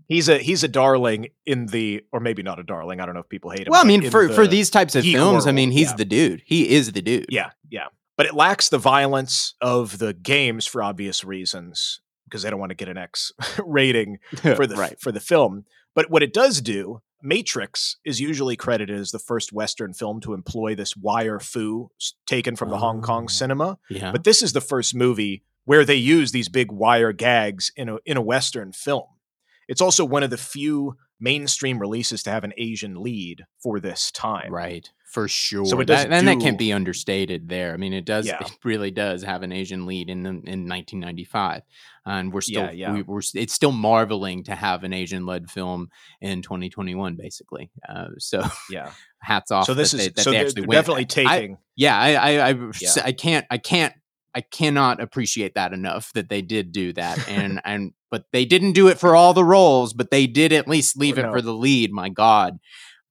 he's 0.08 0.28
a 0.28 0.40
he's 0.40 0.64
a 0.64 0.68
darling 0.68 1.28
in 1.46 1.68
the 1.68 2.02
or 2.12 2.20
maybe 2.20 2.42
not 2.44 2.60
a 2.60 2.64
darling 2.64 3.00
i 3.00 3.06
don't 3.06 3.14
know 3.14 3.22
if 3.22 3.30
people 3.30 3.52
hate 3.52 3.68
him 3.68 3.72
Well, 3.72 3.82
I 3.82 3.88
mean, 3.88 4.10
for 4.10 4.28
for 4.30 4.48
these 4.48 4.70
types 4.72 4.96
of 4.96 5.04
films, 5.06 5.46
I 5.48 5.52
mean, 5.52 5.70
he's 5.72 5.92
yeah. 5.92 5.96
the 5.98 6.06
dude. 6.06 6.42
He 6.46 6.70
is 6.72 6.92
the 6.92 7.02
dude. 7.04 7.28
yeah 7.30 7.52
yeah 7.70 7.86
but 8.18 8.26
it 8.26 8.34
lacks 8.34 8.70
the 8.70 8.78
violence 8.80 9.54
of 9.62 9.98
the 10.00 10.14
games 10.14 10.66
for 10.68 10.82
obvious 10.84 11.24
reasons 11.24 12.02
because 12.26 12.42
they 12.44 12.50
don't 12.50 12.60
want 12.60 12.72
to 12.72 12.76
get 12.76 12.90
an 12.90 12.98
x 12.98 13.32
rating 13.66 14.18
for 14.58 14.66
the 14.68 14.76
right. 14.76 15.00
for 15.00 15.12
the 15.12 15.20
film 15.20 15.66
but 15.96 16.10
what 16.10 16.24
it 16.24 16.34
does 16.34 16.62
do 16.62 17.02
matrix 17.24 17.98
is 18.06 18.20
usually 18.20 18.56
credited 18.56 18.98
as 19.00 19.12
the 19.12 19.20
first 19.20 19.52
western 19.54 19.94
film 19.94 20.20
to 20.22 20.34
employ 20.34 20.76
this 20.76 20.96
wire 20.96 21.40
fu 21.40 21.90
s- 22.00 22.14
taken 22.28 22.56
from 22.56 22.70
the 22.70 22.78
hong 22.78 23.02
kong 23.02 23.26
Oh. 23.26 23.28
cinema 23.28 23.78
Yeah. 23.90 24.12
but 24.12 24.24
this 24.24 24.42
is 24.42 24.54
the 24.54 24.62
first 24.62 24.94
movie 24.96 25.44
where 25.66 25.86
they 25.86 25.96
use 25.96 26.32
these 26.32 26.50
big 26.50 26.72
wire 26.72 27.14
gags 27.14 27.72
in 27.76 27.88
a 27.90 27.98
in 28.06 28.18
a 28.18 28.22
western 28.22 28.72
film. 28.74 29.06
It's 29.68 29.82
also 29.82 30.04
one 30.04 30.24
of 30.24 30.30
the 30.32 30.38
few 30.38 30.98
mainstream 31.22 31.80
releases 31.80 32.24
to 32.24 32.32
have 32.32 32.44
an 32.44 32.54
Asian 32.58 33.02
lead 33.02 33.46
for 33.62 33.80
this 33.80 34.12
time. 34.12 34.52
Right, 34.52 34.90
for 35.06 35.28
sure. 35.28 35.66
So 35.66 35.80
it 35.80 35.86
does 35.86 36.04
that, 36.04 36.12
and 36.12 36.28
that 36.28 36.40
can't 36.42 36.58
be 36.58 36.74
understated. 36.74 37.48
There, 37.48 37.74
I 37.74 37.78
mean, 37.78 37.94
it 37.94 38.04
does. 38.06 38.28
Yeah. 38.28 38.42
It 38.42 38.52
really 38.64 38.92
does 38.92 39.24
have 39.24 39.44
an 39.44 39.52
Asian 39.54 39.86
lead 39.86 40.10
in 40.10 40.26
in 40.26 40.68
1995, 40.68 41.62
and 42.06 42.34
we're 42.34 42.42
still 42.42 42.64
Yeah, 42.66 42.72
yeah. 42.72 42.94
We, 42.94 43.04
we're 43.04 43.22
it's 43.36 43.54
still 43.54 43.72
marveling 43.72 44.44
to 44.46 44.56
have 44.56 44.84
an 44.84 44.92
Asian 44.94 45.26
led 45.26 45.50
film 45.50 45.90
in 46.20 46.42
2021, 46.42 47.16
basically. 47.16 47.72
Uh, 47.88 48.08
so 48.18 48.44
Yeah. 48.70 48.92
hats 49.20 49.52
off. 49.52 49.66
So 49.68 49.74
this 49.76 49.92
that 49.92 49.98
is 49.98 50.04
they, 50.06 50.10
that 50.10 50.22
so 50.22 50.32
they 50.32 50.38
they're, 50.38 50.46
actually 50.48 50.62
they're 50.64 50.82
definitely 50.82 51.04
I- 51.04 51.38
taking. 51.38 51.58
yeah, 51.76 51.98
I 51.98 52.14
I 52.16 52.50
I, 52.50 52.56
Yeah. 52.82 52.90
I 53.06 53.12
can't 53.12 53.46
I 53.52 53.58
can't 53.60 53.94
I 54.34 54.42
cannot 54.42 55.02
appreciate 55.02 55.56
that 55.56 55.74
enough 55.74 56.12
that 56.14 56.30
they 56.30 56.42
did 56.42 56.72
do 56.72 56.94
that 56.94 57.28
and 57.30 57.62
and 57.66 57.94
but 58.10 58.26
they 58.34 58.46
didn't 58.46 58.74
do 58.74 58.88
it 58.90 59.00
for 59.00 59.16
all 59.16 59.34
the 59.34 59.44
roles, 59.44 59.94
but 59.94 60.12
they 60.12 60.28
did 60.28 60.52
at 60.54 60.68
least 60.68 60.96
oh, 60.98 61.02
leave 61.02 61.18
it 61.18 61.24
No. 61.24 61.32
for 61.32 61.42
the 61.42 61.54
lead. 61.54 61.92
My 61.92 62.10
God. 62.10 62.58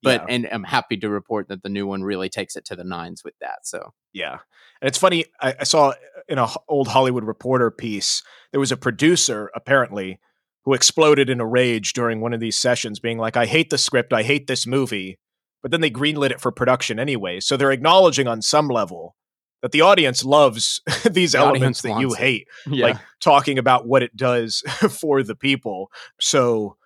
But 0.02 0.22
Yeah. 0.28 0.34
and 0.34 0.48
I'm 0.50 0.64
happy 0.64 0.96
to 0.98 1.08
report 1.10 1.48
that 1.48 1.62
the 1.62 1.68
new 1.68 1.86
one 1.86 2.02
really 2.02 2.28
takes 2.28 2.56
it 2.56 2.64
to 2.66 2.76
the 2.76 2.84
nines 2.84 3.22
with 3.24 3.34
that. 3.40 3.60
So 3.66 3.92
Yeah. 4.12 4.38
And 4.80 4.88
it's 4.88 4.98
funny, 4.98 5.26
I, 5.40 5.54
I 5.60 5.64
saw 5.64 5.92
in 6.28 6.38
a 6.38 6.44
h- 6.44 6.56
old 6.68 6.88
Hollywood 6.88 7.24
Reporter 7.24 7.70
piece, 7.70 8.22
there 8.50 8.60
was 8.60 8.72
a 8.72 8.76
producer, 8.78 9.50
apparently, 9.54 10.18
who 10.64 10.72
exploded 10.74 11.28
in 11.28 11.40
a 11.40 11.46
rage 11.46 11.92
during 11.92 12.20
one 12.20 12.32
of 12.32 12.40
these 12.40 12.56
sessions, 12.56 12.98
being 12.98 13.18
like, 13.18 13.36
I 13.36 13.44
hate 13.46 13.68
the 13.70 13.76
script, 13.78 14.12
I 14.14 14.22
hate 14.22 14.46
this 14.46 14.66
movie. 14.66 15.18
But 15.62 15.70
then 15.70 15.82
they 15.82 15.90
greenlit 15.90 16.30
it 16.30 16.40
for 16.40 16.50
production 16.50 16.98
anyway. 16.98 17.40
So 17.40 17.56
they're 17.58 17.70
acknowledging 17.72 18.26
on 18.26 18.40
some 18.40 18.68
level 18.68 19.16
that 19.62 19.72
the 19.72 19.82
audience 19.82 20.24
loves 20.24 20.80
these 21.10 21.32
The 21.32 21.38
elements 21.38 21.82
that 21.82 22.00
you 22.00 22.12
hate, 22.14 22.48
yeah, 22.66 22.86
like 22.86 22.96
talking 23.20 23.58
about 23.58 23.86
what 23.86 24.02
it 24.02 24.16
does 24.16 24.60
for 24.90 25.22
the 25.22 25.34
people. 25.34 25.90
So 26.20 26.76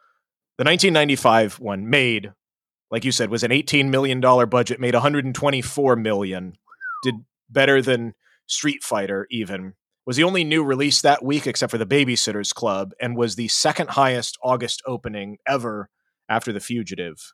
the 0.58 0.64
1995 0.64 1.60
one 1.60 1.88
made, 1.88 2.32
like 2.90 3.04
you 3.04 3.12
said, 3.12 3.30
was 3.30 3.42
an 3.42 3.52
18 3.52 3.90
million 3.90 4.20
dollar 4.20 4.46
budget, 4.46 4.80
made 4.80 4.94
124 4.94 5.96
million, 5.96 6.54
did 7.02 7.16
better 7.48 7.80
than 7.82 8.14
Street 8.46 8.82
Fighter 8.82 9.26
even. 9.30 9.74
Was 10.06 10.16
the 10.16 10.24
only 10.24 10.44
new 10.44 10.62
release 10.62 11.00
that 11.00 11.24
week 11.24 11.46
except 11.46 11.70
for 11.70 11.78
the 11.78 11.86
Babysitters 11.86 12.54
Club, 12.54 12.92
and 13.00 13.16
was 13.16 13.36
the 13.36 13.48
second 13.48 13.90
highest 13.90 14.36
August 14.42 14.82
opening 14.86 15.38
ever 15.48 15.88
after 16.28 16.52
The 16.52 16.60
Fugitive 16.60 17.32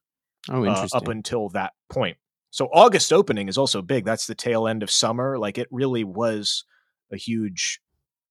oh 0.48 0.64
uh, 0.64 0.66
interesting. 0.66 0.96
up 0.96 1.08
until 1.08 1.48
that 1.50 1.72
point. 1.90 2.16
So 2.50 2.66
August 2.72 3.12
opening 3.12 3.48
is 3.48 3.56
also 3.58 3.80
big. 3.82 4.04
That's 4.04 4.26
the 4.26 4.34
tail 4.34 4.66
end 4.66 4.82
of 4.82 4.90
summer. 4.90 5.38
Like 5.38 5.56
it 5.58 5.68
really 5.70 6.04
was 6.04 6.64
a 7.12 7.16
huge 7.16 7.80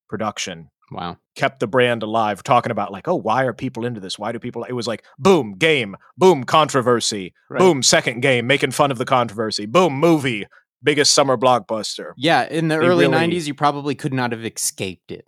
production. 0.09 0.69
wow, 0.91 1.17
Kept 1.35 1.59
the 1.59 1.67
brand 1.67 2.03
alive. 2.03 2.41
Talking 2.43 2.71
about 2.71 2.91
like, 2.91 3.07
oh, 3.07 3.15
why 3.15 3.43
are 3.43 3.53
people 3.53 3.85
into 3.85 3.99
this? 3.99 4.17
Why 4.19 4.31
do 4.31 4.39
people? 4.39 4.63
It 4.63 4.73
was 4.73 4.87
like, 4.87 5.03
boom, 5.17 5.53
game, 5.57 5.95
boom, 6.17 6.43
controversy, 6.43 7.33
Right. 7.49 7.59
boom, 7.59 7.83
second 7.83 8.21
game, 8.21 8.47
making 8.47 8.71
fun 8.71 8.91
of 8.91 8.97
the 8.97 9.05
controversy, 9.05 9.65
boom, 9.65 9.93
movie, 9.93 10.47
biggest 10.81 11.13
summer 11.13 11.37
blockbuster. 11.37 12.13
yeah. 12.17 12.47
In 12.49 12.67
the 12.69 12.77
They 12.79 12.85
early 12.87 13.05
really- 13.07 13.17
'90s, 13.17 13.47
you 13.47 13.53
probably 13.53 13.95
could 13.95 14.13
not 14.13 14.31
have 14.31 14.43
escaped 14.43 15.11
it. 15.11 15.25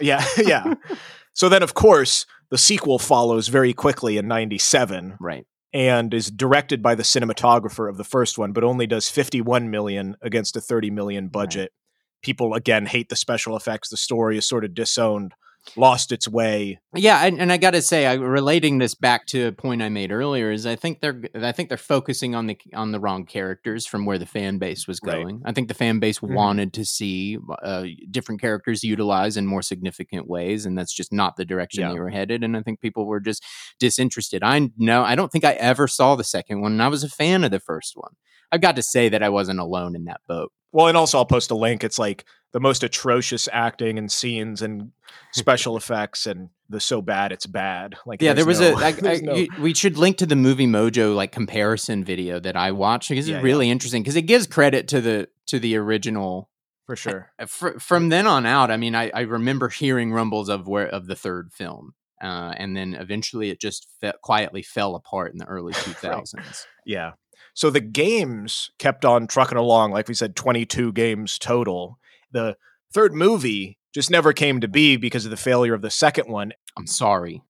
Yeah, 0.00 0.24
yeah. 0.38 0.74
so 1.34 1.48
then, 1.48 1.62
of 1.62 1.74
course, 1.74 2.24
the 2.50 2.58
sequel 2.58 2.98
follows 2.98 3.48
very 3.48 3.72
quickly 3.74 4.16
in 4.16 4.26
'97. 4.28 5.16
right. 5.20 5.44
And 5.72 6.14
is 6.14 6.30
directed 6.30 6.82
by 6.82 6.94
the 6.94 7.02
cinematographer 7.02 7.88
of 7.88 7.96
the 7.96 8.04
first 8.04 8.38
one, 8.38 8.52
but 8.52 8.64
only 8.64 8.86
does 8.86 9.08
51 9.08 9.70
million 9.70 10.16
against 10.22 10.56
a 10.56 10.60
30 10.60 10.90
million 10.90 11.28
budget. 11.28 11.72
People 12.22 12.54
again 12.54 12.86
hate 12.86 13.08
the 13.08 13.16
special 13.16 13.56
effects. 13.56 13.88
The 13.88 13.96
story 13.96 14.38
is 14.38 14.48
sort 14.48 14.64
of 14.64 14.74
disowned, 14.74 15.34
lost 15.76 16.12
its 16.12 16.26
way. 16.26 16.78
Yeah, 16.94 17.24
and, 17.24 17.40
and 17.40 17.52
I 17.52 17.56
got 17.56 17.72
to 17.72 17.82
say, 17.82 18.06
I, 18.06 18.14
relating 18.14 18.78
this 18.78 18.94
back 18.94 19.26
to 19.26 19.46
a 19.48 19.52
point 19.52 19.82
I 19.82 19.88
made 19.88 20.10
earlier 20.12 20.50
is 20.50 20.66
I 20.66 20.76
think 20.76 21.00
they're 21.00 21.22
I 21.34 21.52
think 21.52 21.68
they're 21.68 21.78
focusing 21.78 22.34
on 22.34 22.46
the 22.46 22.58
on 22.74 22.92
the 22.92 23.00
wrong 23.00 23.24
characters 23.26 23.86
from 23.86 24.04
where 24.06 24.18
the 24.18 24.26
fan 24.26 24.58
base 24.58 24.86
was 24.88 25.00
Right. 25.02 25.14
going. 25.22 25.42
I 25.44 25.52
think 25.52 25.68
the 25.68 25.74
fan 25.74 25.98
base 25.98 26.18
Mhm. 26.20 26.34
wanted 26.34 26.72
to 26.74 26.84
see 26.84 27.38
uh, 27.62 27.84
different 28.10 28.40
characters 28.40 28.82
utilized 28.84 29.36
in 29.36 29.46
more 29.46 29.62
significant 29.62 30.26
ways, 30.28 30.66
and 30.66 30.76
that's 30.78 30.92
just 30.94 31.12
not 31.12 31.36
the 31.36 31.44
direction 31.44 31.82
Yeah. 31.82 31.92
they 31.92 31.98
were 32.00 32.10
headed. 32.10 32.42
And 32.44 32.56
I 32.56 32.62
think 32.62 32.80
people 32.80 33.06
were 33.06 33.20
just 33.20 33.44
disinterested. 33.78 34.42
I 34.42 34.70
know 34.76 35.02
I 35.02 35.14
don't 35.14 35.30
think 35.30 35.44
I 35.44 35.52
ever 35.52 35.86
saw 35.88 36.14
the 36.16 36.24
second 36.24 36.60
one, 36.60 36.72
and 36.72 36.82
I 36.82 36.88
was 36.88 37.04
a 37.04 37.08
fan 37.08 37.44
of 37.44 37.50
the 37.50 37.60
first 37.60 37.92
one. 37.96 38.12
I've 38.50 38.60
got 38.62 38.76
to 38.76 38.82
say 38.82 39.08
that 39.10 39.22
I 39.22 39.28
wasn't 39.28 39.60
alone 39.60 39.94
in 39.94 40.04
that 40.04 40.20
boat. 40.26 40.50
Well, 40.72 40.88
and 40.88 40.96
also 40.96 41.18
I'll 41.18 41.24
post 41.26 41.50
a 41.50 41.54
link. 41.54 41.82
It's 41.84 41.98
like 41.98 42.24
the 42.52 42.60
most 42.60 42.82
atrocious 42.82 43.48
acting 43.52 43.98
and 43.98 44.10
scenes 44.10 44.62
and 44.62 44.92
special 45.32 45.76
effects, 45.76 46.26
and 46.26 46.50
the 46.70 46.80
so 46.80 47.00
bad 47.02 47.32
it's 47.32 47.46
bad. 47.46 47.96
Like 48.06 48.20
Yeah, 48.22 48.32
there 48.34 48.46
was 48.46 48.60
no- 48.60 48.72
a. 48.72 48.76
I, 48.84 48.88
I, 49.04 49.16
no- 49.22 49.34
you- 49.34 49.48
we 49.60 49.74
should 49.74 49.96
link 49.98 50.16
to 50.18 50.26
the 50.26 50.36
Movie 50.36 50.66
Mojo 50.66 51.14
like 51.14 51.32
comparison 51.32 52.04
video 52.04 52.40
that 52.40 52.56
I 52.56 52.72
watched 52.72 53.08
because 53.08 53.28
it's 53.28 53.34
yeah. 53.36 53.42
really 53.42 53.70
interesting 53.70 54.02
because 54.02 54.16
it 54.16 54.22
gives 54.22 54.46
credit 54.46 54.88
to 54.88 55.00
the 55.00 55.28
to 55.46 55.58
the 55.58 55.76
original. 55.76 56.48
for 56.86 56.96
sure. 56.96 57.30
Uh, 57.38 57.46
fr- 57.46 57.78
from 57.78 58.08
then 58.08 58.26
on 58.26 58.46
out, 58.46 58.70
I 58.70 58.76
mean, 58.76 58.94
I, 58.94 59.10
I 59.14 59.20
remember 59.22 59.68
hearing 59.68 60.12
rumbles 60.12 60.48
of 60.48 60.66
where 60.68 60.86
of 60.88 61.06
the 61.06 61.16
third 61.16 61.52
film, 61.52 61.94
uh, 62.22 62.52
and 62.56 62.76
then 62.76 62.94
eventually 62.94 63.50
it 63.50 63.60
just 63.60 63.88
fe- 64.00 64.12
quietly 64.22 64.62
fell 64.62 64.94
apart 64.94 65.32
in 65.32 65.38
the 65.38 65.46
early 65.46 65.72
two 65.84 65.92
thousands. 65.92 66.66
Yeah. 66.86 67.12
So 67.58 67.70
the 67.70 67.80
games 67.80 68.70
kept 68.78 69.04
on 69.04 69.26
trucking 69.26 69.58
along. 69.58 69.90
Like 69.90 70.06
we 70.06 70.14
said, 70.14 70.36
22 70.36 70.92
games 70.92 71.40
total. 71.40 71.98
The 72.30 72.56
third 72.94 73.14
movie 73.14 73.78
just 73.92 74.12
never 74.12 74.32
came 74.32 74.60
to 74.60 74.68
be 74.68 74.96
because 74.96 75.24
of 75.24 75.32
the 75.32 75.36
failure 75.36 75.74
of 75.74 75.82
the 75.82 75.90
second 75.90 76.30
one. 76.30 76.52
I'm 76.76 76.86
sorry. 76.86 77.42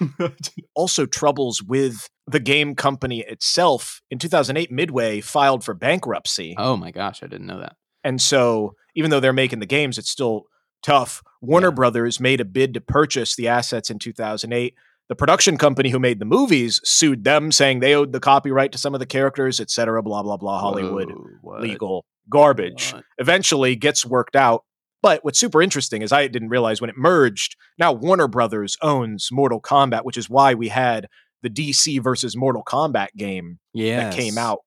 also 0.74 1.04
troubles 1.04 1.62
with 1.62 2.08
the 2.26 2.40
game 2.40 2.74
company 2.74 3.20
itself. 3.20 4.00
In 4.10 4.18
2008, 4.18 4.72
Midway 4.72 5.20
filed 5.20 5.62
for 5.62 5.74
bankruptcy. 5.74 6.54
Oh 6.56 6.78
my 6.78 6.90
gosh, 6.90 7.22
I 7.22 7.26
didn't 7.26 7.46
know 7.46 7.60
that. 7.60 7.76
And 8.02 8.22
so, 8.22 8.76
even 8.94 9.10
though 9.10 9.20
they're 9.20 9.34
making 9.34 9.58
the 9.58 9.66
games, 9.66 9.98
it's 9.98 10.10
still 10.10 10.44
tough. 10.82 11.22
Warner 11.42 11.68
Yeah. 11.68 11.74
Brothers 11.74 12.18
made 12.18 12.40
a 12.40 12.46
bid 12.46 12.72
to 12.72 12.80
purchase 12.80 13.36
the 13.36 13.48
assets 13.48 13.90
in 13.90 13.98
2008. 13.98 14.74
The 15.08 15.14
production 15.14 15.58
company 15.58 15.90
who 15.90 15.98
made 15.98 16.18
the 16.18 16.24
movies 16.24 16.80
sued 16.82 17.24
them, 17.24 17.52
saying 17.52 17.80
they 17.80 17.94
owed 17.94 18.12
the 18.12 18.20
copyright 18.20 18.72
to 18.72 18.78
some 18.78 18.94
of 18.94 19.00
the 19.00 19.06
characters, 19.06 19.60
et 19.60 19.70
cetera, 19.70 20.02
blah, 20.02 20.22
blah, 20.22 20.38
blah, 20.38 20.58
Hollywood 20.60 21.12
Whoa, 21.42 21.60
legal 21.60 22.06
garbage. 22.30 22.92
What? 22.92 23.04
Eventually 23.18 23.76
gets 23.76 24.06
worked 24.06 24.34
out. 24.34 24.64
But 25.02 25.22
what's 25.22 25.38
super 25.38 25.60
interesting 25.60 26.00
is 26.00 26.12
I 26.12 26.26
didn't 26.28 26.48
realize 26.48 26.80
when 26.80 26.88
it 26.88 26.96
merged, 26.96 27.56
now 27.78 27.92
Warner 27.92 28.28
Brothers 28.28 28.78
owns 28.80 29.28
Mortal 29.30 29.60
Kombat, 29.60 30.04
which 30.04 30.16
is 30.16 30.30
why 30.30 30.54
we 30.54 30.68
had 30.68 31.08
the 31.42 31.50
DC 31.50 32.02
versus 32.02 32.34
Mortal 32.34 32.62
Kombat 32.64 33.08
game 33.14 33.58
that 33.74 34.14
came 34.14 34.38
out 34.38 34.60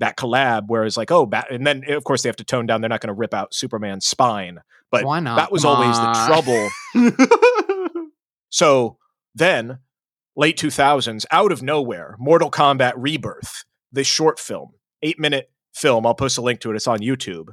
that 0.00 0.16
collab 0.16 0.64
where 0.68 0.84
it's 0.84 0.96
like 0.96 1.10
oh 1.10 1.26
Bat- 1.26 1.48
and 1.50 1.66
then 1.66 1.84
of 1.88 2.04
course 2.04 2.22
they 2.22 2.28
have 2.28 2.36
to 2.36 2.44
tone 2.44 2.66
down 2.66 2.80
they're 2.80 2.88
not 2.88 3.00
going 3.00 3.08
to 3.08 3.14
rip 3.14 3.34
out 3.34 3.54
superman's 3.54 4.06
spine 4.06 4.58
but 4.90 5.04
Why 5.04 5.20
not? 5.20 5.36
that 5.36 5.52
was 5.52 5.62
Come 5.62 5.76
always 5.76 5.98
the 5.98 7.20
trouble 7.66 8.08
so 8.50 8.96
then 9.34 9.78
late 10.36 10.56
2000s 10.58 11.24
out 11.30 11.52
of 11.52 11.62
nowhere 11.62 12.16
mortal 12.18 12.50
kombat 12.50 12.92
rebirth 12.96 13.64
this 13.92 14.06
short 14.06 14.38
film 14.38 14.70
eight 15.02 15.18
minute 15.18 15.50
film 15.74 16.06
i'll 16.06 16.14
post 16.14 16.38
a 16.38 16.42
link 16.42 16.60
to 16.60 16.70
it 16.70 16.76
it's 16.76 16.86
on 16.86 16.98
youtube 17.00 17.46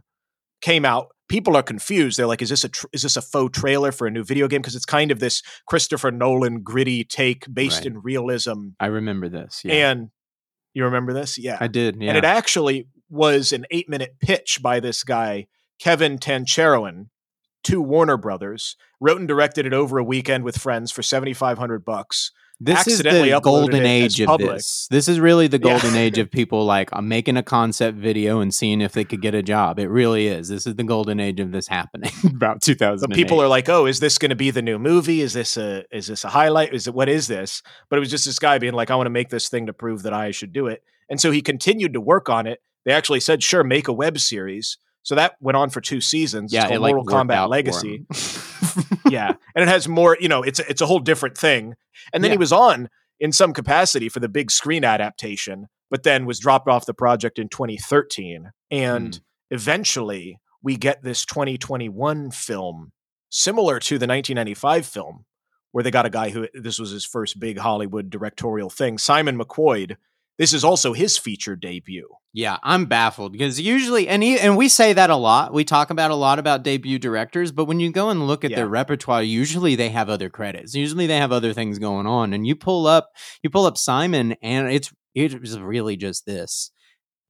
came 0.61 0.86
out 0.86 1.07
people 1.30 1.55
are 1.57 1.63
confused 1.63 2.17
they're 2.17 2.28
like 2.28 2.41
is 2.41 2.49
this 2.49 2.63
a 2.63 2.69
tr- 2.69 2.88
is 2.93 3.01
this 3.01 3.17
a 3.17 3.21
faux 3.21 3.57
trailer 3.59 3.91
for 3.91 4.07
a 4.07 4.11
new 4.11 4.23
video 4.23 4.47
game 4.47 4.61
because 4.61 4.75
it's 4.75 4.86
kind 4.86 5.11
of 5.11 5.19
this 5.19 5.41
christopher 5.67 6.11
nolan 6.11 6.61
gritty 6.61 7.03
take 7.03 7.45
based 7.53 7.80
Right. 7.80 7.88
in 7.88 7.99
realism 8.01 8.69
I 8.80 8.88
remember 8.88 9.28
this. 9.30 9.61
Yeah. 9.63 9.89
and 9.91 10.09
you 10.73 10.84
remember 10.86 11.13
this 11.13 11.38
yeah 11.38 11.57
I 11.59 11.67
did. 11.67 12.01
Yeah. 12.01 12.09
and 12.09 12.17
it 12.17 12.23
actually 12.23 12.88
was 13.09 13.51
an 13.53 13.65
eight 13.71 13.88
minute 13.89 14.15
pitch 14.19 14.59
by 14.61 14.80
this 14.80 15.03
guy, 15.03 15.47
Kevin 15.80 16.17
Tancharoen, 16.17 17.07
to 17.64 17.82
Warner 17.82 18.18
Brothers. 18.18 18.76
Wrote 18.99 19.20
and 19.20 19.28
directed 19.28 19.66
it 19.66 19.74
over 19.74 19.97
a 19.97 20.03
weekend 20.03 20.43
with 20.43 20.58
friends 20.58 20.91
for 20.91 21.01
seventy 21.03 21.34
five 21.34 21.58
hundred 21.58 21.86
bucks. 21.86 22.32
this 22.60 22.88
is 22.88 23.03
the 23.03 23.39
golden 23.43 23.86
age 23.86 24.20
of 24.20 24.26
public. 24.26 24.55
this. 24.55 24.88
This 24.89 25.08
is 25.08 25.20
really 25.20 25.45
the 25.47 25.60
Yeah. 25.60 25.74
golden 25.80 25.95
age 25.95 26.18
of 26.18 26.32
people 26.39 26.66
like 26.66 26.89
I'm 26.91 27.08
making 27.08 27.38
a 27.38 27.43
concept 27.43 27.97
video 27.99 28.39
and 28.39 28.51
seeing 28.51 28.82
if 28.82 28.93
they 28.93 29.03
could 29.03 29.22
get 29.22 29.36
a 29.36 29.43
job. 29.43 29.78
It 29.78 29.89
really 29.89 30.26
is. 30.28 30.47
This 30.49 30.66
is 30.66 30.76
the 30.76 30.84
golden 30.84 31.20
age 31.20 31.39
of 31.39 31.51
this 31.51 31.68
happening. 31.68 32.12
About 32.26 32.64
2000. 32.64 33.08
But 33.10 33.16
people 33.16 33.39
are 33.39 33.47
like, 33.47 33.70
"Oh, 33.70 33.86
is 33.86 33.99
this 33.99 34.18
going 34.18 34.30
to 34.32 34.36
be 34.36 34.49
the 34.49 34.64
new 34.64 34.80
movie? 34.80 35.22
Is 35.22 35.34
this 35.34 35.55
a 35.58 35.84
is 35.91 36.08
this 36.08 36.24
a 36.24 36.30
highlight? 36.30 36.74
Is 36.74 36.88
it 36.88 36.95
what 36.95 37.10
is 37.10 37.28
this?" 37.28 37.62
But 37.89 37.97
it 37.97 37.99
was 37.99 38.10
just 38.10 38.26
this 38.26 38.39
guy 38.39 38.58
being 38.58 38.74
like, 38.74 38.89
"I 38.89 38.95
want 38.95 39.05
to 39.05 39.12
make 39.12 39.30
this 39.30 39.49
thing 39.49 39.68
to 39.68 39.74
prove 39.74 40.01
that 40.03 40.14
I 40.14 40.32
should 40.32 40.51
do 40.53 40.66
it." 40.66 40.82
And 41.10 41.22
so 41.22 41.30
he 41.30 41.41
continued 41.43 41.93
to 41.93 42.01
work 42.01 42.28
on 42.30 42.47
it. 42.47 42.60
They 42.86 42.93
actually 42.93 43.20
said, 43.20 43.43
"Sure, 43.43 43.64
make 43.64 43.88
a 43.88 43.93
web 43.93 44.18
series." 44.18 44.78
So 45.08 45.16
that 45.16 45.36
went 45.39 45.55
on 45.55 45.70
for 45.70 45.80
two 45.80 46.01
seasons. 46.01 46.51
yeah, 46.51 46.64
it's 46.64 46.66
it 46.66 46.70
called 46.74 46.82
like 46.82 46.95
Mortal 46.95 47.14
Kombat 47.24 47.36
out 47.36 47.49
Legacy. 47.49 48.05
yeah, 49.10 49.36
and 49.55 49.64
it 49.64 49.70
has 49.70 49.88
more. 49.88 50.18
You 50.20 50.28
know, 50.28 50.43
it's 50.43 50.60
a, 50.60 50.70
it's 50.70 50.82
a 50.82 50.86
whole 50.86 50.99
different 50.99 51.38
thing. 51.38 51.76
And 52.12 52.22
then 52.22 52.32
he 52.32 52.38
was 52.38 52.51
on 52.51 52.89
in 53.18 53.32
some 53.32 53.53
capacity 53.53 54.10
for 54.10 54.20
the 54.20 54.28
big 54.28 54.51
screen 54.51 54.84
adaptation, 54.84 55.68
but 55.89 56.03
then 56.03 56.26
was 56.26 56.39
dropped 56.39 56.68
off 56.68 56.86
the 56.86 56.93
project 56.93 57.39
in 57.39 57.47
2013. 57.47 58.51
And 58.70 59.16
Hmm. 59.16 59.55
eventually, 59.55 60.39
we 60.62 60.76
get 60.76 61.03
this 61.03 61.26
2021 61.26 62.30
film 62.32 62.91
similar 63.30 63.80
to 63.80 63.97
the 63.97 64.08
1995 64.08 64.86
film, 64.86 65.24
where 65.72 65.86
they 65.86 65.91
got 65.91 66.05
a 66.05 66.10
guy 66.10 66.32
who 66.32 66.49
this 66.53 66.80
was 66.80 66.91
his 66.91 67.05
first 67.05 67.39
big 67.39 67.60
Hollywood 67.60 68.10
directorial 68.10 68.70
thing, 68.70 68.97
Simon 68.97 69.39
McQuoid. 69.39 69.95
This 70.38 70.54
is 70.54 70.64
also 70.64 70.94
his 70.94 71.18
feature 71.18 71.56
debut. 71.56 72.08
Yeah, 72.34 72.58
I'm 72.62 72.86
baffled 72.86 73.32
because 73.32 73.60
usually, 73.60 74.08
and 74.08 74.22
he, 74.22 74.38
and 74.40 74.56
we 74.56 74.70
say 74.70 74.94
that 74.94 75.10
a 75.10 75.16
lot. 75.16 75.52
We 75.54 75.64
talk 75.64 75.90
about 75.90 76.12
a 76.12 76.16
lot 76.16 76.38
about 76.38 76.62
debut 76.62 77.00
directors, 77.00 77.52
but 77.52 77.66
when 77.66 77.80
you 77.80 77.92
go 77.92 78.10
and 78.10 78.28
look 78.28 78.44
at 78.46 78.52
Yeah. 78.52 78.58
their 78.58 78.68
repertoire, 78.68 79.24
usually 79.24 79.76
they 79.76 79.90
have 79.90 80.10
other 80.10 80.30
credits. 80.30 80.76
Usually 80.76 81.08
they 81.08 81.18
have 81.18 81.32
other 81.32 81.54
things 81.54 81.80
going 81.80 82.06
on, 82.06 82.34
and 82.34 82.46
you 82.46 82.56
pull 82.56 82.86
up, 82.86 83.10
you 83.42 83.50
pull 83.50 83.66
up 83.66 83.78
Simon, 83.78 84.36
and 84.44 84.72
it's 84.72 84.94
it 85.16 85.40
was 85.42 85.60
really 85.60 85.98
just 85.98 86.28
this. 86.28 86.70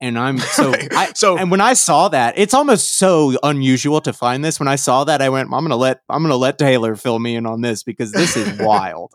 And 0.02 0.20
I'm 0.20 0.40
so 0.40 0.74
I, 0.92 1.14
so 1.16 1.38
and 1.38 1.50
when 1.50 1.62
I 1.62 1.74
saw 1.74 2.10
that, 2.10 2.38
it's 2.38 2.54
almost 2.54 2.98
so 2.98 3.38
unusual 3.44 4.02
to 4.02 4.12
find 4.12 4.44
this. 4.44 4.60
When 4.60 4.68
I 4.68 4.76
saw 4.76 5.06
that, 5.06 5.22
I 5.22 5.30
went, 5.30 5.48
"I'm 5.54 5.64
gonna 5.64 5.78
let 5.78 6.02
I'm 6.10 6.22
gonna 6.22 6.36
let 6.36 6.58
Taylor 6.58 6.98
fill 6.98 7.20
me 7.20 7.36
in 7.38 7.46
on 7.46 7.62
this 7.62 7.82
because 7.84 8.12
this 8.12 8.36
is 8.36 8.52
wild." 8.60 9.14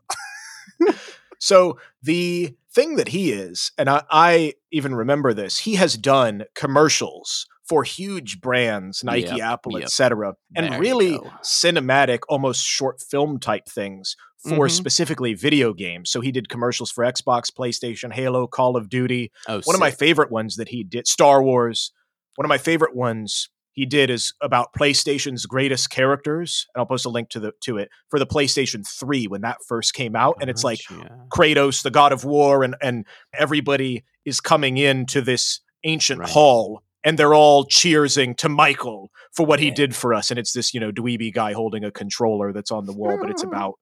So 1.38 1.78
the 2.03 2.55
thing 2.74 2.96
that 2.96 3.08
he 3.08 3.32
is, 3.32 3.70
and 3.78 3.88
I, 3.90 4.02
I 4.10 4.54
even 4.70 4.94
remember 4.94 5.34
this, 5.34 5.58
he 5.58 5.74
has 5.76 5.96
done 5.96 6.44
commercials 6.54 7.46
for 7.68 7.84
huge 7.84 8.40
brands, 8.40 9.04
Nike, 9.04 9.26
Yep, 9.28 9.40
Apple, 9.40 9.72
yep. 9.78 9.84
etc., 9.84 10.34
and 10.56 10.72
There 10.72 10.80
really 10.80 11.18
cinematic, 11.44 12.20
almost 12.28 12.64
short 12.64 13.00
film 13.00 13.38
type 13.38 13.66
things 13.66 14.16
for 14.48 14.66
Mhm. 14.66 14.70
specifically 14.70 15.34
video 15.34 15.72
games. 15.72 16.10
So 16.10 16.20
he 16.20 16.32
did 16.32 16.48
commercials 16.48 16.90
for 16.90 17.04
Xbox, 17.04 17.44
PlayStation, 17.56 18.12
Halo, 18.12 18.46
Call 18.48 18.76
of 18.76 18.88
Duty. 18.88 19.30
Oh, 19.48 19.60
One 19.64 19.76
of 19.76 19.80
my 19.80 19.92
favorite 19.92 20.30
ones 20.32 20.56
that 20.56 20.68
he 20.68 20.82
did, 20.82 21.06
Star 21.06 21.42
Wars. 21.42 21.92
One 22.34 22.44
of 22.44 22.48
my 22.48 22.58
favorite 22.58 22.96
ones 22.96 23.48
he 23.72 23.86
did 23.86 24.10
is 24.10 24.32
about 24.42 24.72
PlayStation's 24.74 25.46
greatest 25.46 25.90
characters, 25.90 26.66
and 26.74 26.80
I'll 26.80 26.86
post 26.86 27.06
a 27.06 27.08
link 27.08 27.30
to 27.30 27.40
the 27.40 27.52
to 27.62 27.78
it 27.78 27.88
for 28.10 28.18
the 28.18 28.26
PlayStation 28.26 28.86
3 28.86 29.26
when 29.28 29.40
that 29.42 29.58
first 29.66 29.94
came 29.94 30.14
out, 30.16 30.36
and 30.40 30.50
it's 30.50 30.62
like 30.64 30.80
Gotcha. 30.88 31.18
Kratos, 31.30 31.82
the 31.82 31.90
god 31.90 32.12
of 32.12 32.24
war, 32.24 32.62
and 32.62 32.76
and 32.82 33.06
everybody 33.32 34.04
is 34.24 34.40
coming 34.40 34.76
into 34.76 35.20
this 35.20 35.60
ancient 35.84 36.20
Right. 36.20 36.28
hall, 36.30 36.82
and 37.02 37.18
they're 37.18 37.34
all 37.34 37.64
cheersing 37.66 38.36
to 38.36 38.48
Michael 38.48 39.10
for 39.34 39.44
what 39.44 39.58
he 39.58 39.66
Yeah. 39.68 39.74
did 39.74 39.96
for 39.96 40.14
us. 40.14 40.30
And 40.30 40.38
it's 40.38 40.52
this, 40.52 40.72
you 40.72 40.78
know, 40.80 40.92
dweeby 40.92 41.32
guy 41.34 41.52
holding 41.54 41.82
a 41.84 41.90
controller 41.90 42.52
that's 42.52 42.70
on 42.70 42.86
the 42.86 42.92
wall, 42.92 43.18
but 43.20 43.30
it's 43.30 43.42
about 43.52 43.74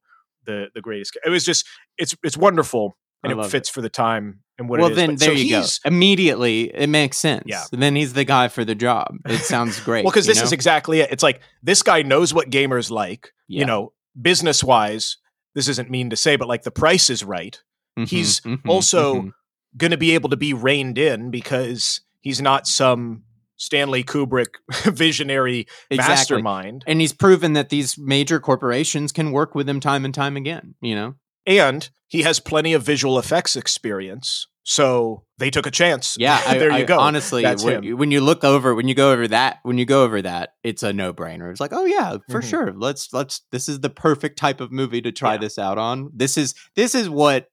the 0.46 0.68
the 0.74 0.80
greatest. 0.80 1.18
It 1.26 1.30
was 1.30 1.44
just 1.44 1.66
it's 1.98 2.14
it's 2.22 2.36
wonderful, 2.36 2.96
and 3.22 3.32
I 3.38 3.44
it 3.44 3.50
fits 3.50 3.68
for 3.68 3.82
the 3.82 3.90
time 3.90 4.40
and 4.60 4.68
what 4.68 4.78
well, 4.78 4.88
it 4.88 4.92
is. 4.92 4.96
then 4.96 5.10
But- 5.10 5.18
there 5.20 5.28
so 5.30 5.40
you 5.40 5.50
go. 5.50 5.64
Immediately, 5.84 6.62
it 6.74 6.86
makes 6.88 7.16
sense. 7.18 7.42
Yeah. 7.46 7.64
Then 7.72 7.96
he's 7.96 8.12
the 8.12 8.24
guy 8.24 8.48
for 8.48 8.64
the 8.64 8.74
job. 8.76 9.16
It 9.26 9.38
sounds 9.40 9.80
great. 9.80 10.04
Well, 10.04 10.12
because 10.12 10.26
this 10.26 10.40
is 10.42 10.52
exactly 10.52 11.00
it. 11.00 11.10
It's 11.10 11.22
like 11.22 11.40
this 11.62 11.82
guy 11.82 12.02
knows 12.02 12.32
what 12.32 12.50
gamers 12.50 12.90
like. 12.90 13.32
Yeah. 13.48 13.60
You 13.60 13.66
know, 13.66 13.92
business 14.20 14.62
wise, 14.62 15.16
this 15.54 15.66
isn't 15.66 15.90
mean 15.90 16.10
to 16.10 16.16
say, 16.16 16.36
but 16.36 16.46
like 16.46 16.62
the 16.62 16.70
price 16.70 17.10
is 17.10 17.24
right. 17.24 17.60
Mhm, 17.98 18.08
he's 18.08 18.40
mhm, 18.42 18.60
also 18.68 19.22
mhm. 19.22 19.32
going 19.76 19.90
to 19.90 19.96
be 19.96 20.12
able 20.12 20.30
to 20.30 20.36
be 20.36 20.52
reined 20.54 20.98
in 20.98 21.30
because 21.32 22.02
he's 22.20 22.40
not 22.40 22.66
some 22.68 23.24
Stanley 23.56 24.04
Kubrick 24.04 24.54
visionary 24.84 25.66
Exactly. 25.90 26.12
mastermind. 26.14 26.84
and 26.86 27.00
he's 27.00 27.12
proven 27.12 27.52
that 27.54 27.68
these 27.68 27.98
major 27.98 28.38
corporations 28.40 29.10
can 29.12 29.32
work 29.32 29.54
with 29.54 29.68
him 29.68 29.80
time 29.80 30.04
and 30.04 30.14
time 30.14 30.36
again. 30.36 30.74
You 30.80 30.94
know, 30.94 31.14
And 31.46 31.88
he 32.10 32.22
has 32.22 32.38
plenty 32.40 32.74
of 32.74 32.82
visual 32.82 33.18
effects 33.18 33.56
experience. 33.56 34.46
So 34.62 35.24
they 35.38 35.50
took 35.50 35.64
a 35.66 35.70
chance. 35.70 36.16
yeah. 36.18 36.38
I, 36.46 36.58
there 36.58 36.68
you 36.70 36.76
I- 36.76 36.82
go. 36.84 36.98
Honestly, 37.00 37.42
when, 37.44 37.96
when 37.96 38.10
you 38.10 38.20
look 38.20 38.44
over, 38.44 38.74
when 38.74 38.88
you 38.88 38.94
go 38.94 39.10
over 39.12 39.26
that, 39.28 39.58
when 39.62 39.78
you 39.78 39.86
go 39.86 40.04
over 40.04 40.20
that, 40.20 40.50
it's 40.62 40.82
a 40.82 40.92
no 40.92 41.14
brainer. 41.14 41.50
It's 41.50 41.60
like, 41.60 41.72
oh 41.72 41.86
yeah, 41.86 42.18
for 42.28 42.40
Mhm. 42.42 42.50
sure. 42.50 42.72
Let's 42.76 43.12
let's. 43.14 43.40
This 43.52 43.68
is 43.68 43.80
the 43.80 43.88
perfect 43.90 44.38
type 44.38 44.60
of 44.60 44.70
movie 44.70 45.00
to 45.00 45.12
try 45.12 45.32
Yeah. 45.34 45.38
this 45.38 45.58
out 45.58 45.78
on. 45.78 46.10
This 46.14 46.36
is 46.36 46.54
this 46.76 46.94
is 46.94 47.08
what. 47.08 47.46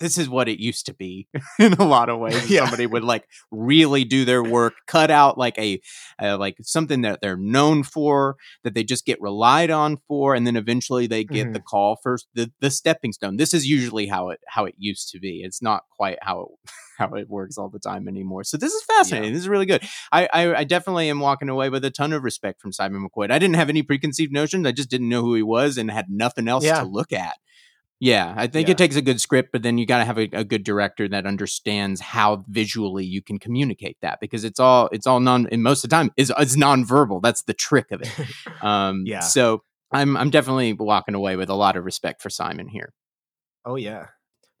This 0.00 0.18
is 0.18 0.28
what 0.28 0.48
it 0.48 0.58
used 0.58 0.86
to 0.86 0.94
be 0.94 1.28
in 1.58 1.74
a 1.74 1.84
lot 1.84 2.08
of 2.08 2.18
ways. 2.18 2.50
Yeah. 2.54 2.62
Somebody 2.62 2.86
would 2.86 3.04
like 3.04 3.26
really 3.50 4.04
do 4.04 4.24
their 4.24 4.42
work, 4.42 4.74
cut 4.86 5.10
out 5.10 5.38
like 5.38 5.58
a 5.58 5.80
uh, 6.20 6.36
like 6.36 6.56
something 6.62 7.02
that 7.02 7.20
they're 7.20 7.36
known 7.36 7.82
for, 7.82 8.36
that 8.64 8.74
they 8.74 8.84
just 8.84 9.04
get 9.06 9.20
relied 9.20 9.70
on 9.70 9.98
for, 10.08 10.34
and 10.34 10.46
then 10.46 10.56
eventually 10.56 11.06
they 11.06 11.24
get 11.24 11.52
the 11.52 11.60
call 11.60 11.96
first, 12.02 12.26
the 12.34 12.50
the 12.60 12.70
stepping 12.70 13.12
stone. 13.12 13.36
This 13.36 13.54
is 13.54 13.66
usually 13.66 14.06
how 14.06 14.30
it 14.30 14.40
how 14.48 14.64
it 14.64 14.74
used 14.78 15.10
to 15.10 15.20
be. 15.20 15.42
It's 15.44 15.62
not 15.62 15.84
quite 15.96 16.18
how 16.22 16.40
it 16.40 16.70
how 16.98 17.14
it 17.14 17.28
works 17.28 17.56
all 17.58 17.68
the 17.68 17.78
time 17.78 18.06
anymore. 18.08 18.44
So 18.44 18.56
this 18.56 18.72
is 18.72 18.82
fascinating. 18.84 19.32
This 19.32 19.42
is 19.42 19.48
really 19.48 19.66
good. 19.66 19.82
I, 20.12 20.28
I 20.32 20.54
I 20.56 20.64
definitely 20.64 21.08
am 21.08 21.20
walking 21.20 21.48
away 21.48 21.70
with 21.70 21.84
a 21.84 21.90
ton 21.90 22.12
of 22.12 22.22
respect 22.24 22.60
from 22.60 22.72
Simon 22.72 23.06
McQuoid. 23.08 23.30
I 23.30 23.38
didn't 23.38 23.56
have 23.56 23.68
any 23.68 23.82
preconceived 23.82 24.32
notions. 24.32 24.66
I 24.66 24.72
just 24.72 24.90
didn't 24.90 25.08
know 25.08 25.22
who 25.22 25.34
he 25.34 25.42
was 25.42 25.76
and 25.78 25.90
had 25.90 26.06
nothing 26.08 26.48
else 26.48 26.64
Yeah. 26.64 26.80
to 26.80 26.86
look 26.86 27.12
at. 27.12 27.36
Yeah, 28.00 28.34
I 28.36 28.46
think 28.48 28.68
Yeah. 28.68 28.72
it 28.72 28.78
takes 28.78 28.96
a 28.96 29.02
good 29.02 29.20
script, 29.20 29.50
but 29.52 29.62
then 29.62 29.78
you 29.78 29.86
got 29.86 29.98
to 29.98 30.04
have 30.04 30.18
a, 30.18 30.28
a 30.32 30.44
good 30.44 30.64
director 30.64 31.08
that 31.08 31.26
understands 31.26 32.00
how 32.00 32.44
visually 32.48 33.04
you 33.04 33.22
can 33.22 33.38
communicate 33.38 33.96
that 34.02 34.18
because 34.20 34.44
it's 34.44 34.60
all 34.60 34.88
it's 34.92 35.06
all 35.06 35.20
non. 35.20 35.46
And 35.50 35.62
most 35.62 35.84
of 35.84 35.90
the 35.90 35.96
time, 35.96 36.10
is 36.16 36.32
it's 36.38 36.56
nonverbal. 36.56 37.22
That's 37.22 37.42
the 37.44 37.54
trick 37.54 37.90
of 37.92 38.02
it. 38.02 38.10
Um, 38.62 39.04
Yeah. 39.06 39.20
So 39.20 39.62
I'm 39.92 40.16
I'm 40.16 40.30
definitely 40.30 40.72
walking 40.72 41.14
away 41.14 41.36
with 41.36 41.48
a 41.48 41.54
lot 41.54 41.76
of 41.76 41.84
respect 41.84 42.20
for 42.20 42.30
Simon 42.30 42.68
here. 42.68 42.92
Oh 43.64 43.76
yeah. 43.76 44.08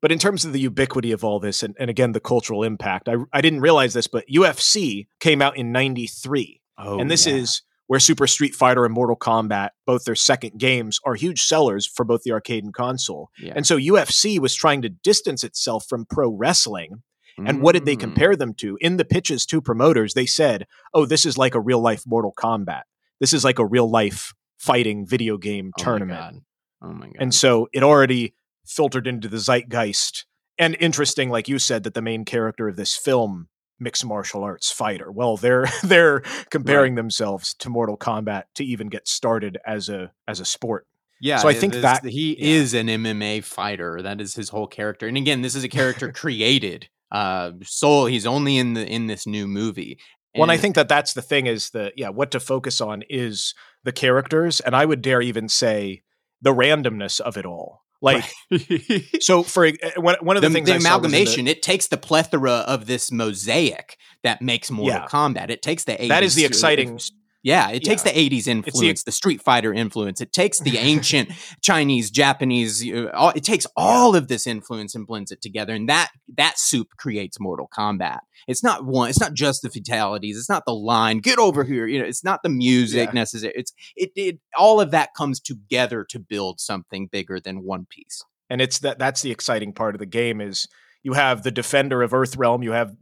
But 0.00 0.12
in 0.12 0.18
terms 0.18 0.44
of 0.44 0.52
the 0.52 0.60
ubiquity 0.60 1.12
of 1.12 1.24
all 1.24 1.40
this, 1.40 1.62
and, 1.62 1.74
and 1.78 1.88
again 1.90 2.12
the 2.12 2.20
cultural 2.20 2.62
impact, 2.62 3.08
I 3.08 3.16
I 3.32 3.40
didn't 3.40 3.60
realize 3.62 3.94
this, 3.94 4.06
but 4.06 4.24
UFC 4.28 5.06
came 5.20 5.42
out 5.42 5.56
in 5.56 5.72
'93, 5.72 6.60
Oh, 6.78 6.98
and 6.98 7.10
this 7.10 7.26
is 7.26 7.62
where 7.94 8.00
Super 8.00 8.26
Street 8.26 8.56
Fighter 8.56 8.84
and 8.84 8.92
Mortal 8.92 9.14
Kombat, 9.16 9.68
both 9.86 10.02
their 10.02 10.16
second 10.16 10.58
games, 10.58 10.98
are 11.06 11.14
huge 11.14 11.42
sellers 11.42 11.86
for 11.86 12.02
both 12.04 12.22
the 12.24 12.32
arcade 12.32 12.64
and 12.64 12.74
console. 12.74 13.30
yeah. 13.38 13.52
And 13.54 13.64
so 13.64 13.76
UFC 13.78 14.40
was 14.40 14.52
trying 14.52 14.82
to 14.82 14.88
distance 14.88 15.44
itself 15.44 15.86
from 15.88 16.04
pro 16.04 16.28
wrestling. 16.28 17.04
And 17.46 17.62
what 17.62 17.72
did 17.74 17.84
they 17.84 17.94
Mm. 17.94 18.00
compare 18.00 18.34
them 18.34 18.52
to? 18.54 18.76
In 18.80 18.96
the 18.96 19.04
pitches 19.04 19.46
to 19.46 19.60
promoters, 19.60 20.14
they 20.14 20.26
said, 20.26 20.66
"Oh, 20.92 21.06
this 21.06 21.24
is 21.24 21.38
like 21.38 21.54
a 21.54 21.60
real 21.60 21.80
life 21.80 22.02
Mortal 22.04 22.32
Kombat. 22.36 22.82
This 23.20 23.32
is 23.32 23.44
like 23.44 23.60
a 23.60 23.64
real 23.66 23.88
life 23.88 24.32
fighting 24.58 25.06
video 25.06 25.36
game 25.38 25.66
Oh 25.66 25.80
my 25.80 25.84
tournament. 25.84 26.20
God. 26.20 26.40
Oh 26.82 26.92
my 26.94 27.06
god. 27.06 27.16
And 27.20 27.32
so 27.32 27.68
it 27.72 27.84
already 27.84 28.34
filtered 28.66 29.06
into 29.06 29.28
the 29.28 29.38
zeitgeist. 29.38 30.26
And 30.58 30.76
interesting, 30.80 31.30
like 31.30 31.48
you 31.48 31.60
said, 31.60 31.84
that 31.84 31.94
the 31.94 32.02
main 32.02 32.24
character 32.24 32.66
of 32.66 32.74
this 32.74 32.96
film, 32.96 33.48
mixed 33.78 34.04
martial 34.04 34.42
arts 34.44 34.70
fighter. 34.70 35.10
Well, 35.10 35.36
they're 35.36 35.66
they're 35.82 36.20
comparing 36.50 36.94
themselves 36.94 37.54
to 37.54 37.68
Mortal 37.68 37.96
Kombat 37.96 38.44
to 38.54 38.64
even 38.64 38.88
get 38.88 39.08
started 39.08 39.58
as 39.66 39.88
a 39.88 40.12
as 40.28 40.40
a 40.40 40.44
sport. 40.44 40.86
Yeah, 41.20 41.38
So 41.38 41.48
I 41.48 41.54
think 41.54 41.74
that- 41.74 42.04
he 42.04 42.34
yeah. 42.38 42.56
is 42.56 42.74
an 42.74 42.88
MMA 42.88 43.42
fighter. 43.44 44.02
That 44.02 44.20
is 44.20 44.34
his 44.34 44.50
whole 44.50 44.66
character. 44.66 45.06
And 45.06 45.16
again, 45.16 45.40
this 45.42 45.54
is 45.54 45.64
a 45.64 45.68
character 45.68 46.12
created. 46.22 46.88
Uh, 47.10 47.52
Soul. 47.62 48.06
He's 48.06 48.26
only 48.26 48.58
in 48.58 48.74
the 48.74 48.84
in 48.86 49.06
this 49.06 49.26
new 49.26 49.46
movie. 49.46 49.98
Well, 50.34 50.42
and 50.42 50.50
I 50.52 50.56
think 50.56 50.74
that 50.74 50.88
that's 50.88 51.12
the 51.12 51.22
thing 51.22 51.46
is 51.46 51.70
the 51.70 51.92
yeah, 51.96 52.08
what 52.08 52.32
to 52.32 52.40
focus 52.40 52.80
on 52.80 53.04
is 53.08 53.54
the 53.84 53.92
characters, 53.92 54.58
and 54.60 54.74
I 54.74 54.84
would 54.84 55.00
dare 55.00 55.22
even 55.22 55.48
say 55.48 56.02
the 56.42 56.52
randomness 56.52 57.20
of 57.20 57.36
it 57.36 57.46
all. 57.46 57.83
Like 58.04 58.24
so, 59.20 59.42
for 59.42 59.64
e- 59.66 59.76
eh, 59.82 59.92
one 59.96 60.16
one 60.20 60.36
of 60.36 60.42
the, 60.42 60.48
the, 60.48 60.54
things 60.54 60.68
the 60.68 60.74
I 60.74 60.78
saw 60.78 60.98
was 60.98 61.02
the- 61.02 61.08
amalgamation. 61.08 61.48
it 61.48 61.62
takes 61.62 61.88
the 61.88 61.96
plethora 61.96 62.52
of 62.66 62.86
this 62.86 63.10
mosaic 63.10 63.96
that 64.22 64.40
makes 64.42 64.70
Mortal 64.70 65.00
Yeah. 65.00 65.06
Kombat. 65.08 65.50
It 65.50 65.62
takes 65.62 65.84
the 65.84 65.92
80s, 65.92 66.08
That 66.08 66.22
is 66.22 66.34
the 66.34 66.44
exciting- 66.44 66.98
Yeah, 67.44 67.68
it 67.70 67.84
takes 67.84 68.04
Yeah. 68.04 68.12
the 68.12 68.18
80s 68.18 68.48
influence, 68.48 69.04
the, 69.04 69.12
Street 69.12 69.42
Fighter 69.42 69.72
influence. 69.72 70.20
It 70.22 70.32
takes 70.32 70.58
the 70.60 70.78
ancient 70.78 71.30
Chinese, 71.62 72.10
Japanese. 72.10 72.82
Uh, 72.90 73.10
all, 73.14 73.30
it 73.36 73.44
takes 73.44 73.66
all 73.76 74.16
of 74.16 74.28
this 74.28 74.46
influence 74.46 74.94
and 74.94 75.06
blends 75.06 75.30
it 75.30 75.42
together, 75.42 75.74
and 75.74 75.86
that 75.88 76.08
that 76.38 76.58
soup 76.58 76.88
creates 76.98 77.38
Mortal 77.38 77.68
Kombat. 77.76 78.20
It's 78.48 78.64
not 78.64 78.86
one. 78.86 79.10
It's 79.10 79.20
not 79.20 79.34
just 79.34 79.60
the 79.62 79.68
fatalities. 79.70 80.38
It's 80.38 80.48
not 80.48 80.64
the 80.66 80.74
line. 80.74 81.18
Get 81.18 81.38
over 81.38 81.64
here. 81.64 81.86
You 81.86 81.98
know. 82.00 82.06
It's 82.06 82.24
not 82.24 82.42
the 82.42 82.48
music 82.48 83.08
Yeah. 83.08 83.12
necessary. 83.12 83.52
It's 83.54 83.72
it, 83.94 84.10
it. 84.16 84.38
All 84.58 84.80
of 84.80 84.90
that 84.92 85.10
comes 85.16 85.38
together 85.38 86.04
to 86.08 86.18
build 86.18 86.60
something 86.60 87.08
bigger 87.12 87.38
than 87.40 87.62
one 87.62 87.86
piece. 87.88 88.22
and 88.50 88.60
it's 88.60 88.78
that 88.80 88.98
that's 88.98 89.22
the 89.22 89.30
exciting 89.30 89.72
part 89.72 89.94
of 89.94 89.98
the 89.98 90.06
game 90.06 90.40
is 90.40 90.66
you 91.02 91.12
have 91.14 91.42
the 91.42 91.50
defender 91.50 92.02
of 92.02 92.12
Earthrealm, 92.12 92.62
you 92.64 92.72
have 92.72 92.92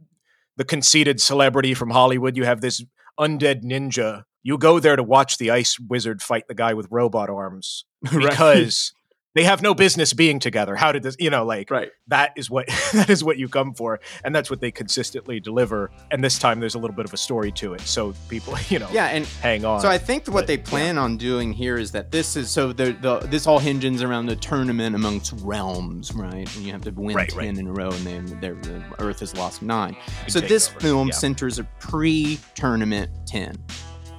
the 0.57 0.63
conceited 0.65 1.21
celebrity 1.21 1.73
from 1.73 1.89
Hollywood, 1.91 2.35
you 2.37 2.43
have 2.45 2.61
this 2.61 2.83
undead 3.19 3.63
ninja. 3.63 4.23
You 4.43 4.57
go 4.57 4.79
there 4.79 4.95
to 4.95 5.03
watch 5.03 5.37
the 5.37 5.51
ice 5.51 5.79
wizard 5.79 6.21
fight 6.21 6.47
the 6.47 6.53
guy 6.55 6.73
with 6.73 6.87
robot 6.91 7.29
arms 7.29 7.85
because 8.01 8.93
they 9.35 9.45
have 9.45 9.63
no 9.63 9.73
business 9.73 10.13
being 10.13 10.37
together. 10.37 10.75
How 10.75 10.91
did 10.91 11.01
this, 11.01 11.15
you 11.17 11.31
know, 11.31 11.43
like 11.43 11.71
right. 11.71 11.89
that 12.07 12.33
is 12.35 12.51
what 12.51 12.67
that 12.93 13.09
is 13.09 13.23
what 13.23 13.37
you 13.39 13.47
come 13.49 13.73
for 13.73 13.99
and 14.23 14.35
that's 14.35 14.49
what 14.51 14.59
they 14.61 14.69
consistently 14.69 15.39
deliver 15.39 15.89
and 16.11 16.23
this 16.23 16.37
time 16.37 16.59
there's 16.59 16.75
a 16.75 16.77
little 16.77 16.95
bit 16.95 17.05
of 17.05 17.13
a 17.13 17.17
story 17.17 17.51
to 17.53 17.73
it. 17.73 17.81
So 17.81 18.13
people, 18.29 18.55
you 18.69 18.77
know, 18.79 18.87
Yeah, 18.91 19.07
and 19.07 19.25
hang 19.25 19.65
on. 19.65 19.79
So 19.81 19.87
I 19.87 19.97
think 19.97 20.27
what 20.27 20.41
But, 20.41 20.47
they 20.47 20.57
yeah. 20.57 20.63
plan 20.65 20.97
on 20.99 21.17
doing 21.17 21.51
here 21.51 21.77
is 21.77 21.91
that 21.93 22.11
this 22.11 22.35
is 22.35 22.51
so 22.51 22.73
the, 22.73 22.91
the 23.01 23.19
this 23.21 23.47
all 23.47 23.57
hinges 23.59 24.03
around 24.03 24.27
the 24.27 24.35
tournament 24.35 24.93
amongst 24.95 25.33
realms, 25.41 26.13
right? 26.13 26.53
And 26.55 26.65
you 26.65 26.71
have 26.73 26.81
to 26.81 26.91
win 26.91 27.15
Right, 27.15 27.29
ten 27.29 27.37
right. 27.39 27.57
in 27.57 27.65
a 27.67 27.73
row, 27.73 27.89
and 27.91 28.05
then 28.05 28.39
their 28.39 28.53
the 28.55 28.83
Earth 28.99 29.21
has 29.21 29.35
lost 29.35 29.61
nine. 29.63 29.95
Big 30.25 30.31
so 30.31 30.41
this 30.41 30.69
takeover. 30.69 30.81
film 30.81 31.07
Yeah. 31.07 31.13
centers 31.15 31.57
a 31.59 31.63
pre-tournament 31.79 33.09
ten. 33.25 33.55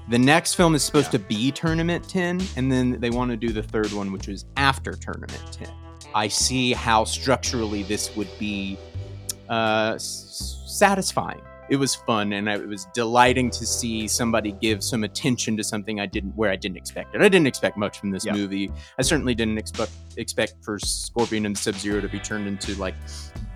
The 0.08 0.18
next 0.18 0.54
film 0.54 0.74
is 0.74 0.82
supposed 0.84 1.10
to 1.12 1.18
be 1.18 1.50
tournament 1.50 2.06
ten, 2.08 2.40
and 2.56 2.70
then 2.70 3.00
they 3.00 3.10
want 3.10 3.30
to 3.30 3.36
do 3.36 3.52
the 3.52 3.62
third 3.62 3.92
one, 3.92 4.12
which 4.12 4.28
is 4.28 4.44
after 4.56 4.92
tournament 4.92 5.40
ten. 5.50 5.70
I 6.14 6.28
see 6.28 6.72
how 6.72 7.04
structurally 7.04 7.82
this 7.84 8.14
would 8.14 8.28
be 8.38 8.78
uh, 9.48 9.96
satisfying. 9.98 11.40
It 11.70 11.76
was 11.76 11.94
fun, 11.94 12.34
and 12.34 12.46
it 12.46 12.68
was 12.68 12.84
delighting 12.92 13.48
to 13.52 13.64
see 13.64 14.06
somebody 14.06 14.52
give 14.52 14.84
some 14.84 15.02
attention 15.04 15.56
to 15.56 15.64
something 15.64 15.98
I 15.98 16.04
didn't, 16.04 16.36
where 16.36 16.50
I 16.50 16.56
didn't 16.56 16.76
expect 16.76 17.14
it. 17.14 17.22
I 17.22 17.28
didn't 17.28 17.46
expect 17.46 17.78
much 17.78 17.98
from 17.98 18.10
this 18.10 18.26
Yeah. 18.26 18.34
movie. 18.34 18.70
I 18.98 19.02
certainly 19.02 19.34
didn't 19.34 19.56
expect 19.56 19.90
expect 20.18 20.56
for 20.62 20.78
Scorpion 20.78 21.46
and 21.46 21.56
Sub 21.56 21.74
Zero 21.76 22.02
to 22.02 22.08
be 22.08 22.18
turned 22.18 22.46
into 22.46 22.74
like 22.74 22.94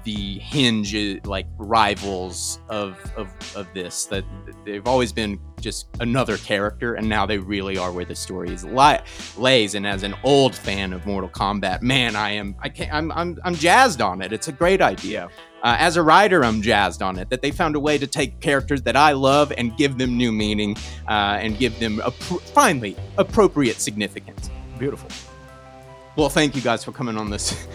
the 0.09 0.39
hinge, 0.39 0.95
uh, 0.95 1.17
like 1.25 1.47
rivals 1.59 2.61
of 2.71 2.99
of 3.15 3.29
of 3.55 3.67
this. 3.75 4.07
That 4.07 4.25
they've 4.65 4.87
always 4.87 5.13
been 5.13 5.39
just 5.61 5.87
another 6.01 6.39
character, 6.39 6.95
and 6.95 7.07
now 7.07 7.27
they 7.27 7.37
really 7.37 7.77
are 7.77 7.93
where 7.93 8.07
the 8.07 8.15
story 8.15 8.51
is 8.51 8.65
li- 8.65 9.01
lays. 9.37 9.75
And 9.75 9.87
as 9.87 10.03
an 10.05 10.15
old 10.25 10.55
fan 10.55 10.95
of 10.95 11.05
Mortal 11.05 11.29
Kombat, 11.29 11.83
man, 11.83 12.17
I 12.17 12.31
am 12.31 12.57
I 12.59 12.71
can't, 12.71 12.91
I'm 12.91 13.13
I'm 13.13 13.39
I'm 13.45 13.55
jazzed 13.55 14.01
on 14.01 14.23
it. 14.23 14.33
It's 14.33 14.49
a 14.49 14.53
great 14.53 14.81
idea. 14.81 15.29
Uh, 15.63 15.77
as 15.79 15.97
a 15.99 16.03
writer, 16.03 16.43
I'm 16.43 16.63
jazzed 16.63 17.03
on 17.03 17.19
it 17.19 17.29
that 17.29 17.43
they 17.43 17.51
found 17.51 17.77
a 17.77 17.81
way 17.81 17.99
to 17.99 18.07
take 18.07 18.41
characters 18.41 18.81
that 18.83 18.97
I 18.97 19.13
love 19.13 19.53
and 19.59 19.77
give 19.77 19.99
them 19.99 20.17
new 20.17 20.33
meaning 20.33 20.75
uh, 21.07 21.37
and 21.43 21.59
give 21.59 21.79
them 21.81 21.99
appro- 21.99 22.41
finally 22.41 22.97
appropriate 23.19 23.79
significance. 23.81 24.49
beautiful. 24.79 25.11
Well, 26.17 26.31
thank 26.31 26.57
you 26.57 26.63
guys 26.63 26.83
for 26.83 26.93
coming 26.93 27.17
on 27.19 27.29
this 27.31 27.67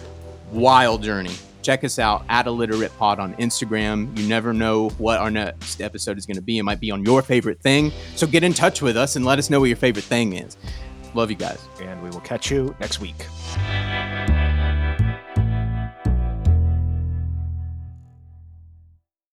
wild 0.52 1.02
journey. 1.02 1.34
Check 1.62 1.84
us 1.84 1.98
out 1.98 2.24
at 2.28 2.46
Illiterate 2.46 2.96
Pod 2.98 3.18
on 3.18 3.34
Instagram. 3.34 4.16
You 4.18 4.28
never 4.28 4.52
know 4.52 4.90
what 4.90 5.18
our 5.18 5.30
next 5.30 5.80
episode 5.80 6.18
is 6.18 6.26
going 6.26 6.36
to 6.36 6.42
be. 6.42 6.58
It 6.58 6.64
might 6.64 6.80
be 6.80 6.90
on 6.90 7.04
your 7.04 7.22
favorite 7.22 7.60
thing. 7.60 7.92
So 8.16 8.26
get 8.26 8.42
in 8.42 8.52
touch 8.52 8.82
with 8.82 8.96
us 8.96 9.16
and 9.16 9.24
let 9.24 9.38
us 9.38 9.50
know 9.50 9.60
what 9.60 9.66
your 9.66 9.76
favorite 9.76 10.04
thing 10.04 10.34
is. 10.34 10.56
Love 11.14 11.30
you 11.30 11.36
guys. 11.36 11.60
And 11.80 12.02
we 12.02 12.10
will 12.10 12.20
catch 12.20 12.50
you 12.50 12.74
next 12.80 13.00
week. 13.00 13.26